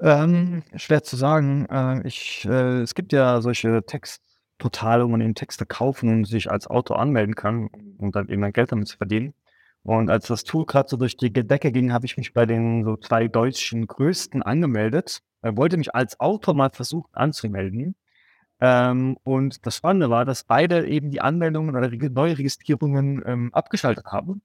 Ähm, 0.01 0.63
schwer 0.75 1.03
zu 1.03 1.15
sagen. 1.17 1.65
Äh, 1.69 2.07
ich 2.07 2.45
äh, 2.45 2.81
es 2.81 2.95
gibt 2.95 3.11
ja 3.11 3.41
solche 3.41 3.83
Textportale, 3.85 5.03
wo 5.05 5.09
man 5.09 5.21
eben 5.21 5.35
Texte 5.35 5.65
kaufen 5.65 6.09
und 6.09 6.25
sich 6.25 6.49
als 6.49 6.67
Autor 6.67 6.99
anmelden 6.99 7.35
kann, 7.35 7.69
um 7.97 8.11
dann 8.11 8.29
eben 8.29 8.51
Geld 8.53 8.71
damit 8.71 8.87
zu 8.87 8.97
verdienen. 8.97 9.33
Und 9.83 10.09
als 10.09 10.27
das 10.27 10.43
Tool 10.43 10.65
grad 10.65 10.89
so 10.89 10.97
durch 10.97 11.17
die 11.17 11.31
Decke 11.33 11.71
ging, 11.71 11.93
habe 11.93 12.05
ich 12.05 12.17
mich 12.17 12.33
bei 12.33 12.45
den 12.45 12.83
so 12.83 12.97
2 12.97 13.27
deutschen 13.27 13.87
Größten 13.87 14.43
angemeldet, 14.43 15.21
wollte 15.43 15.77
mich 15.77 15.95
als 15.95 16.19
Autor 16.19 16.53
mal 16.55 16.69
versuchen 16.71 17.09
anzumelden. 17.13 17.95
Ähm, 18.61 19.17
und 19.23 19.65
das 19.65 19.77
Spannende 19.77 20.09
war, 20.09 20.25
dass 20.25 20.43
beide 20.45 20.87
eben 20.87 21.11
die 21.11 21.21
Anmeldungen 21.21 21.75
oder 21.75 21.91
Reg 21.91 22.11
Neuregistrierungen, 22.13 23.23
ähm, 23.25 23.53
abgeschaltet 23.53 24.07
haben 24.07 24.41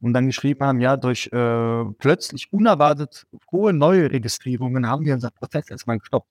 und 0.00 0.12
dann 0.14 0.26
geschrieben 0.26 0.64
haben: 0.66 0.80
„Ja, 0.80 0.96
durch, 0.98 1.28
äh, 1.32 1.84
plötzlich 1.98 2.52
unerwartet 2.52 3.26
hohe 3.52 3.72
neue 3.74 4.10
Registrierungen 4.12 4.88
haben 4.88 5.04
wir 5.06 5.14
unser 5.14 5.30
Prozess 5.30 5.70
erst 5.70 5.86
mal 5.86 5.98
gestoppt.“ 5.98 6.28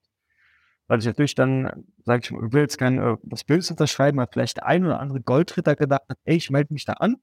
Weil 0.87 0.99
ich 0.99 1.05
natürlich 1.05 1.35
dann, 1.35 1.85
sage 2.05 2.21
ich 2.23 2.31
mal, 2.31 2.51
will 2.53 2.61
jetzt 2.61 2.77
kein, 2.77 2.97
äh, 2.99 3.17
was 3.23 3.43
Böses 3.45 3.71
unterschreiben, 3.71 4.19
aber 4.19 4.31
vielleicht 4.31 4.57
der 4.57 4.65
ein 4.67 4.85
oder 4.85 4.99
andere 4.99 5.21
Goldritter 5.21 5.75
gedacht 5.75 6.03
hat: 6.09 6.17
„Ey, 6.25 6.35
ich 6.37 6.49
melde 6.51 6.73
mich 6.73 6.85
da 6.85 6.93
an 6.93 7.17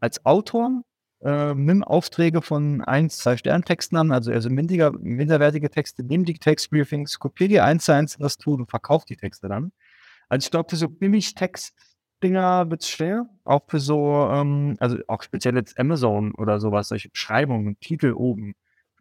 als 0.00 0.24
Autor, 0.26 0.82
äh, 1.26 1.54
nimm 1.54 1.82
Aufträge 1.82 2.40
von 2.40 2.82
1, 2.82 3.18
2 3.18 3.36
Sterntexten 3.36 3.98
an, 3.98 4.12
also 4.12 4.30
eher 4.30 4.40
so 4.40 4.48
mindiger 4.48 4.92
minderwertige 4.92 5.70
Texte, 5.70 6.04
nimm 6.04 6.24
die 6.24 6.34
Textbriefings, 6.34 7.18
kopiere 7.18 7.48
die 7.48 7.60
eins 7.60 7.86
zu 7.86 7.92
eins 7.92 8.14
in 8.14 8.22
das 8.22 8.38
Tool 8.38 8.60
und 8.60 8.70
verkaufe 8.70 9.06
die 9.08 9.16
Texte 9.16 9.48
dann.“ 9.48 9.72
Also, 10.28 10.46
ich 10.46 10.50
glaube, 10.52 10.70
für 10.70 10.76
so 10.76 10.88
Billigtext-Dinger 10.88 12.70
wird's 12.70 12.88
schwer, 12.88 13.26
auch 13.44 13.62
für 13.68 13.80
so, 13.80 14.28
ähm 14.32 14.76
also, 14.80 14.98
auch 15.08 15.22
speziell 15.22 15.56
jetzt 15.56 15.78
Amazon 15.80 16.32
oder 16.34 16.60
so 16.60 16.72
was, 16.72 16.88
solche 16.88 17.08
Beschreibungen, 17.10 17.78
Titel 17.80 18.12
oben, 18.12 18.54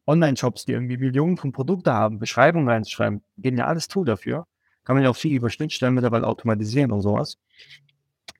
Onlineshops, 0.07 0.65
die 0.65 0.73
irgendwie 0.73 0.97
Millionen 0.97 1.37
von 1.37 1.51
Produkte 1.51 1.93
haben, 1.93 2.19
Beschreibungen 2.19 2.69
reinzuschreiben, 2.69 3.23
geniales 3.37 3.87
Tool 3.87 4.05
dafür. 4.05 4.47
Kann 4.83 4.95
man 4.95 5.03
ja 5.03 5.11
auch 5.11 5.15
viel 5.15 5.35
über 5.35 5.49
Schnittstellen 5.51 5.95
mittlerweile 5.95 6.27
automatisieren 6.27 6.91
und 6.91 7.01
so 7.01 7.13
was. 7.13 7.37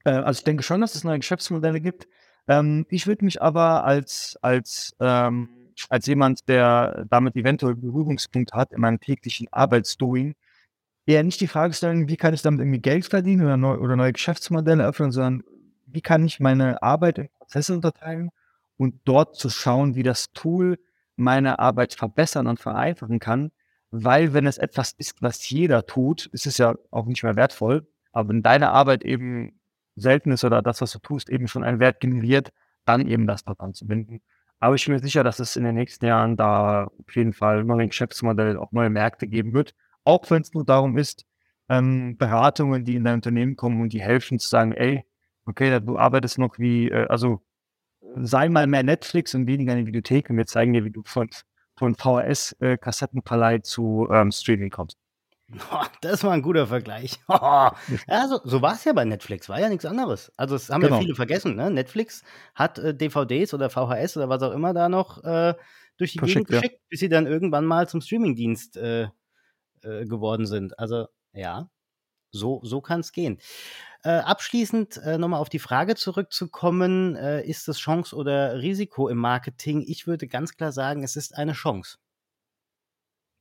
Äh, 0.04 0.10
also, 0.10 0.38
ich 0.40 0.44
denke 0.44 0.62
schon, 0.64 0.80
dass 0.80 0.94
es 0.96 1.04
neue 1.04 1.18
Geschäftsmodelle 1.18 1.80
gibt. 1.80 2.08
Ähm, 2.48 2.86
ich 2.90 3.06
würde 3.06 3.24
mich 3.24 3.42
aber 3.42 3.84
als 3.84 4.38
als, 4.42 4.94
ähm 5.00 5.48
als 5.90 6.06
jemand, 6.06 6.48
der 6.48 7.04
damit 7.10 7.36
eventuell 7.36 7.74
Berührungspunkte 7.74 8.56
hat 8.56 8.72
in 8.72 8.80
meinem 8.80 8.98
täglichen 9.00 9.46
Arbeitsdoing, 9.50 10.34
eher 11.06 11.22
nicht 11.22 11.40
die 11.40 11.46
Frage 11.46 11.74
stellen, 11.74 12.08
wie 12.08 12.16
kann 12.16 12.34
ich 12.34 12.42
damit 12.42 12.60
irgendwie 12.60 12.80
Geld 12.80 13.06
verdienen 13.06 13.42
oder, 13.42 13.56
neu, 13.56 13.76
oder 13.76 13.96
neue 13.96 14.12
Geschäftsmodelle 14.12 14.86
öffnen, 14.86 15.12
sondern 15.12 15.42
wie 15.86 16.00
kann 16.00 16.24
ich 16.24 16.40
meine 16.40 16.82
Arbeit 16.82 17.18
in 17.18 17.28
Prozesse 17.38 17.74
unterteilen 17.74 18.30
und 18.76 19.00
dort 19.04 19.36
zu 19.36 19.48
schauen, 19.48 19.94
wie 19.94 20.02
das 20.02 20.32
Tool 20.32 20.78
meine 21.14 21.58
Arbeit 21.58 21.94
verbessern 21.94 22.46
und 22.46 22.60
vereinfachen 22.60 23.20
kann. 23.20 23.52
Weil 23.90 24.34
wenn 24.34 24.46
es 24.46 24.58
etwas 24.58 24.92
ist, 24.98 25.22
was 25.22 25.48
jeder 25.48 25.86
tut, 25.86 26.26
ist 26.26 26.46
es 26.46 26.58
ja 26.58 26.74
auch 26.90 27.06
nicht 27.06 27.22
mehr 27.22 27.36
wertvoll. 27.36 27.86
Aber 28.12 28.28
wenn 28.30 28.42
deine 28.42 28.70
Arbeit 28.70 29.04
eben 29.04 29.58
selten 29.96 30.30
ist 30.30 30.44
oder 30.44 30.62
das, 30.62 30.80
was 30.80 30.92
du 30.92 30.98
tust, 30.98 31.28
eben 31.28 31.48
schon 31.48 31.64
einen 31.64 31.80
Wert 31.80 32.00
generiert, 32.00 32.52
dann 32.84 33.08
eben 33.08 33.26
das 33.26 33.44
dort 33.44 33.60
anzubinden. 33.60 34.22
Aber 34.60 34.74
ich 34.74 34.84
bin 34.86 34.94
mir 34.94 35.00
sicher, 35.00 35.24
dass 35.24 35.38
es 35.38 35.56
in 35.56 35.64
den 35.64 35.74
nächsten 35.74 36.06
Jahren 36.06 36.36
da 36.36 36.84
auf 36.84 37.16
jeden 37.16 37.32
Fall 37.32 37.64
neue 37.64 37.88
Geschäftsmodelle, 37.88 38.60
auch 38.60 38.72
neue 38.72 38.90
Märkte 38.90 39.26
geben 39.26 39.52
wird. 39.52 39.74
Auch 40.04 40.30
wenn 40.30 40.42
es 40.42 40.54
nur 40.54 40.64
darum 40.64 40.96
ist, 40.96 41.26
ähm, 41.68 42.16
Beratungen, 42.16 42.84
die 42.84 42.94
in 42.96 43.04
dein 43.04 43.16
Unternehmen 43.16 43.56
kommen 43.56 43.80
und 43.82 43.92
die 43.92 44.00
helfen 44.00 44.38
zu 44.38 44.48
sagen, 44.48 44.72
ey, 44.72 45.04
okay, 45.46 45.80
du 45.80 45.98
arbeitest 45.98 46.38
noch 46.38 46.58
wie, 46.58 46.88
äh, 46.90 47.06
also 47.08 47.42
sei 48.16 48.48
mal 48.48 48.66
mehr 48.66 48.82
Netflix 48.82 49.34
und 49.34 49.46
weniger 49.46 49.72
eine 49.72 49.86
Videothek 49.86 50.30
und 50.30 50.36
wir 50.36 50.46
zeigen 50.46 50.72
dir, 50.72 50.84
wie 50.84 50.90
du 50.90 51.02
von, 51.04 51.28
von 51.76 51.94
VHS-Kassettenverleih 51.94 53.56
äh, 53.56 53.62
zu 53.62 54.08
ähm, 54.10 54.32
Streaming 54.32 54.70
kommst. 54.70 54.98
Das 56.00 56.24
war 56.24 56.32
ein 56.32 56.42
guter 56.42 56.66
Vergleich. 56.66 57.20
ja, 57.28 57.76
so, 58.44 58.62
war 58.62 58.74
es 58.74 58.84
ja 58.84 58.92
bei 58.92 59.04
Netflix, 59.04 59.48
war 59.48 59.60
ja 59.60 59.68
nichts 59.68 59.84
anderes. 59.84 60.32
Also, 60.36 60.56
das 60.56 60.70
haben 60.70 60.80
genau. 60.80 60.96
ja 60.96 61.02
viele 61.02 61.14
vergessen. 61.14 61.54
Ne? 61.54 61.70
Netflix 61.70 62.24
hat 62.54 62.78
äh, 62.78 62.94
DVDs 62.94 63.54
oder 63.54 63.70
VHS 63.70 64.16
oder 64.16 64.28
was 64.28 64.42
auch 64.42 64.52
immer 64.52 64.74
da 64.74 64.88
noch 64.88 65.22
äh, 65.22 65.54
durch 65.98 66.12
die 66.12 66.18
Verschickt, 66.18 66.48
Gegend 66.48 66.62
geschickt, 66.62 66.80
ja. 66.80 66.86
bis 66.88 67.00
sie 67.00 67.08
dann 67.08 67.26
irgendwann 67.26 67.64
mal 67.64 67.88
zum 67.88 68.00
Streamingdienst 68.00 68.76
äh, 68.76 69.08
äh 69.82 70.04
geworden 70.04 70.46
sind. 70.46 70.78
Also, 70.78 71.06
ja, 71.32 71.70
so, 72.32 72.60
so 72.64 72.80
kann 72.80 73.00
es 73.00 73.12
gehen. 73.12 73.38
Äh, 74.02 74.18
abschließend 74.18 74.98
äh, 74.98 75.16
nochmal 75.16 75.40
auf 75.40 75.48
die 75.48 75.58
Frage 75.60 75.94
zurückzukommen, 75.94 77.14
ist 77.14 77.68
es 77.68 77.78
Chance 77.78 78.14
oder 78.16 78.60
Risiko 78.60 79.08
im 79.08 79.18
Marketing? 79.18 79.84
Ich 79.86 80.06
würde 80.06 80.26
ganz 80.26 80.56
klar 80.56 80.72
sagen, 80.72 81.04
es 81.04 81.14
ist 81.14 81.36
eine 81.36 81.52
Chance. 81.52 81.98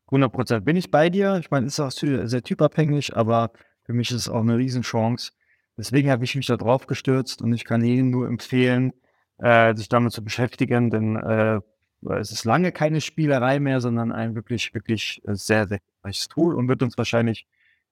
100 0.08 0.32
Prozent 0.32 0.66
bin 0.66 0.76
ich 0.76 0.92
bei 0.92 1.10
dir. 1.10 1.38
Ich 1.40 1.52
meine, 1.52 1.68
ist 1.68 1.80
auch 1.80 1.92
sehr 1.92 2.44
typabhängig, 2.44 3.16
aber 3.16 3.52
für 3.84 3.94
mich 3.94 4.12
ist 4.12 4.18
es 4.18 4.30
auch 4.30 4.42
eine 4.42 4.58
Riesenchance. 4.58 5.32
Deswegen 5.78 6.10
habe 6.10 6.24
ich 6.24 6.36
mich 6.36 6.48
da 6.48 6.58
drauf 6.58 6.88
gestürzt 6.88 7.42
und 7.42 7.54
ich 7.54 7.66
kann 7.66 7.84
Ihnen 7.84 8.10
nur 8.10 8.28
empfehlen, 8.28 8.94
äh, 9.40 9.76
sich 9.76 9.90
damit 9.90 10.14
zu 10.14 10.24
beschäftigen, 10.24 10.90
denn 10.90 11.16
äh, 11.18 11.60
es 12.20 12.32
ist 12.32 12.46
lange 12.46 12.72
keine 12.72 13.02
Spielerei 13.02 13.60
mehr, 13.60 13.82
sondern 13.82 14.12
ein 14.12 14.36
wirklich, 14.36 14.74
wirklich 14.74 15.22
sehr, 15.26 15.68
sehr 15.68 15.80
reiches 16.04 16.28
Tool 16.28 16.56
und 16.56 16.68
wird 16.68 16.84
uns 16.84 16.98
wahrscheinlich 16.98 17.48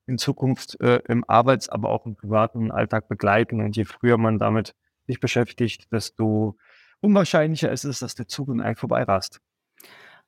in 0.06 0.18
Zukunft 0.18 0.80
äh, 0.82 1.02
im 1.08 1.24
Arbeits-, 1.28 1.70
aber 1.70 1.90
auch 1.90 2.06
im 2.06 2.16
privaten 2.16 2.72
Alltag 2.72 3.08
begleiten. 3.08 3.62
Und 3.62 3.76
je 3.76 3.86
früher 3.86 4.18
man 4.18 4.38
damit 4.38 4.76
sich 5.08 5.20
beschäftigt, 5.20 5.92
desto 5.92 6.58
unwahrscheinlicher 7.02 7.72
ist 7.72 7.86
es, 7.86 8.00
dass 8.00 8.16
der 8.16 8.28
Zug 8.28 8.50
in 8.50 8.62
einem 8.62 8.76
vorbeirast. 8.76 9.42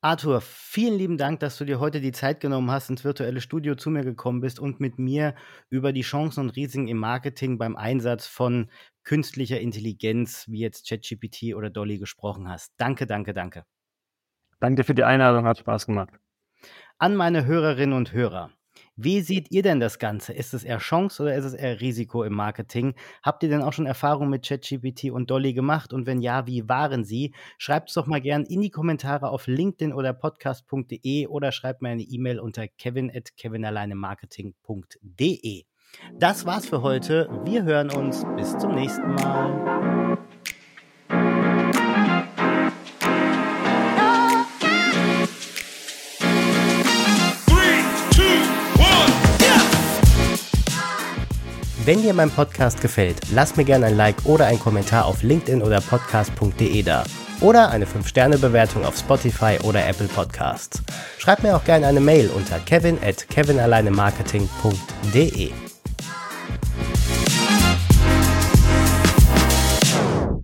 Arthur, 0.05 0.39
vielen 0.39 0.99
lieben 0.99 1.17
Dank, 1.17 1.39
dass 1.39 1.57
du 1.57 1.65
dir 1.65 1.79
heute 1.79 1.99
die 1.99 2.11
Zeit 2.11 2.39
genommen 2.39 2.69
hast, 2.69 2.91
ins 2.91 3.03
virtuelle 3.03 3.41
Studio 3.41 3.73
zu 3.73 3.89
mir 3.89 4.03
gekommen 4.03 4.39
bist 4.39 4.59
und 4.59 4.79
mit 4.79 4.99
mir 4.99 5.33
über 5.71 5.93
die 5.93 6.03
Chancen 6.03 6.41
und 6.41 6.55
Risiken 6.55 6.87
im 6.87 6.97
Marketing 6.97 7.57
beim 7.57 7.75
Einsatz 7.75 8.27
von 8.27 8.69
künstlicher 9.03 9.59
Intelligenz 9.59 10.45
wie 10.47 10.59
jetzt 10.59 10.87
ChatGPT 10.87 11.55
oder 11.55 11.71
Dolly 11.71 11.97
gesprochen 11.97 12.47
hast. 12.47 12.71
Danke, 12.77 13.07
danke, 13.07 13.33
danke. 13.33 13.65
Danke 14.59 14.83
für 14.83 14.93
die 14.93 15.03
Einladung, 15.03 15.47
hat 15.47 15.57
Spaß 15.57 15.87
gemacht. 15.87 16.11
An 16.99 17.15
meine 17.15 17.45
Hörerinnen 17.45 17.97
und 17.97 18.13
Hörer. 18.13 18.51
Wie 18.97 19.21
seht 19.21 19.51
ihr 19.51 19.61
denn 19.61 19.81
das 19.81 19.99
Ganze? 19.99 20.31
Ist 20.31 20.53
es 20.53 20.63
eher 20.63 20.77
Chance 20.77 21.23
oder 21.23 21.35
ist 21.35 21.43
es 21.43 21.53
eher 21.53 21.81
Risiko 21.81 22.23
im 22.23 22.31
Marketing? 22.33 22.95
Habt 23.23 23.43
ihr 23.43 23.49
denn 23.49 23.61
auch 23.61 23.73
schon 23.73 23.87
Erfahrungen 23.87 24.29
mit 24.29 24.47
ChatGPT 24.47 25.11
und 25.11 25.29
Dolly 25.29 25.51
gemacht? 25.53 25.91
Und 25.91 26.05
wenn 26.05 26.21
ja, 26.21 26.47
wie 26.47 26.69
waren 26.69 27.03
sie? 27.03 27.33
Schreibt 27.57 27.89
es 27.89 27.95
doch 27.95 28.07
mal 28.07 28.21
gern 28.21 28.45
in 28.45 28.61
die 28.61 28.69
Kommentare 28.69 29.27
auf 29.29 29.47
LinkedIn 29.47 29.91
oder 29.91 30.13
podcast.de 30.13 31.27
oder 31.27 31.51
schreibt 31.51 31.81
mir 31.81 31.89
eine 31.89 32.03
E-Mail 32.03 32.39
unter 32.39 32.69
kevin 32.69 33.11
at 33.13 33.35
kevinalleinemarketing.de. 33.35 35.65
Das 36.17 36.45
war's 36.45 36.65
für 36.65 36.81
heute. 36.81 37.27
Wir 37.43 37.63
hören 37.63 37.91
uns. 37.91 38.23
Bis 38.37 38.57
zum 38.57 38.75
nächsten 38.75 39.13
Mal. 39.15 39.94
Wenn 51.85 52.01
dir 52.01 52.13
mein 52.15 52.31
Podcast 52.31 52.81
gefällt, 52.81 53.21
lass 53.31 53.55
mir 53.57 53.63
gerne 53.63 53.85
ein 53.85 53.95
Like 53.95 54.25
oder 54.25 54.47
einen 54.47 54.59
Kommentar 54.59 55.05
auf 55.05 55.21
LinkedIn 55.21 55.61
oder 55.61 55.81
podcast.de 55.81 56.81
da. 56.81 57.03
Oder 57.41 57.69
eine 57.69 57.85
5-Sterne-Bewertung 57.85 58.83
auf 58.83 58.97
Spotify 58.97 59.59
oder 59.61 59.87
Apple 59.87 60.07
Podcasts. 60.07 60.81
Schreib 61.19 61.43
mir 61.43 61.55
auch 61.55 61.63
gerne 61.63 61.85
eine 61.85 61.99
Mail 61.99 62.31
unter 62.35 62.57
kevin 62.57 62.97
at 63.03 63.29
kevinalleinemarketing.de. 63.29 65.64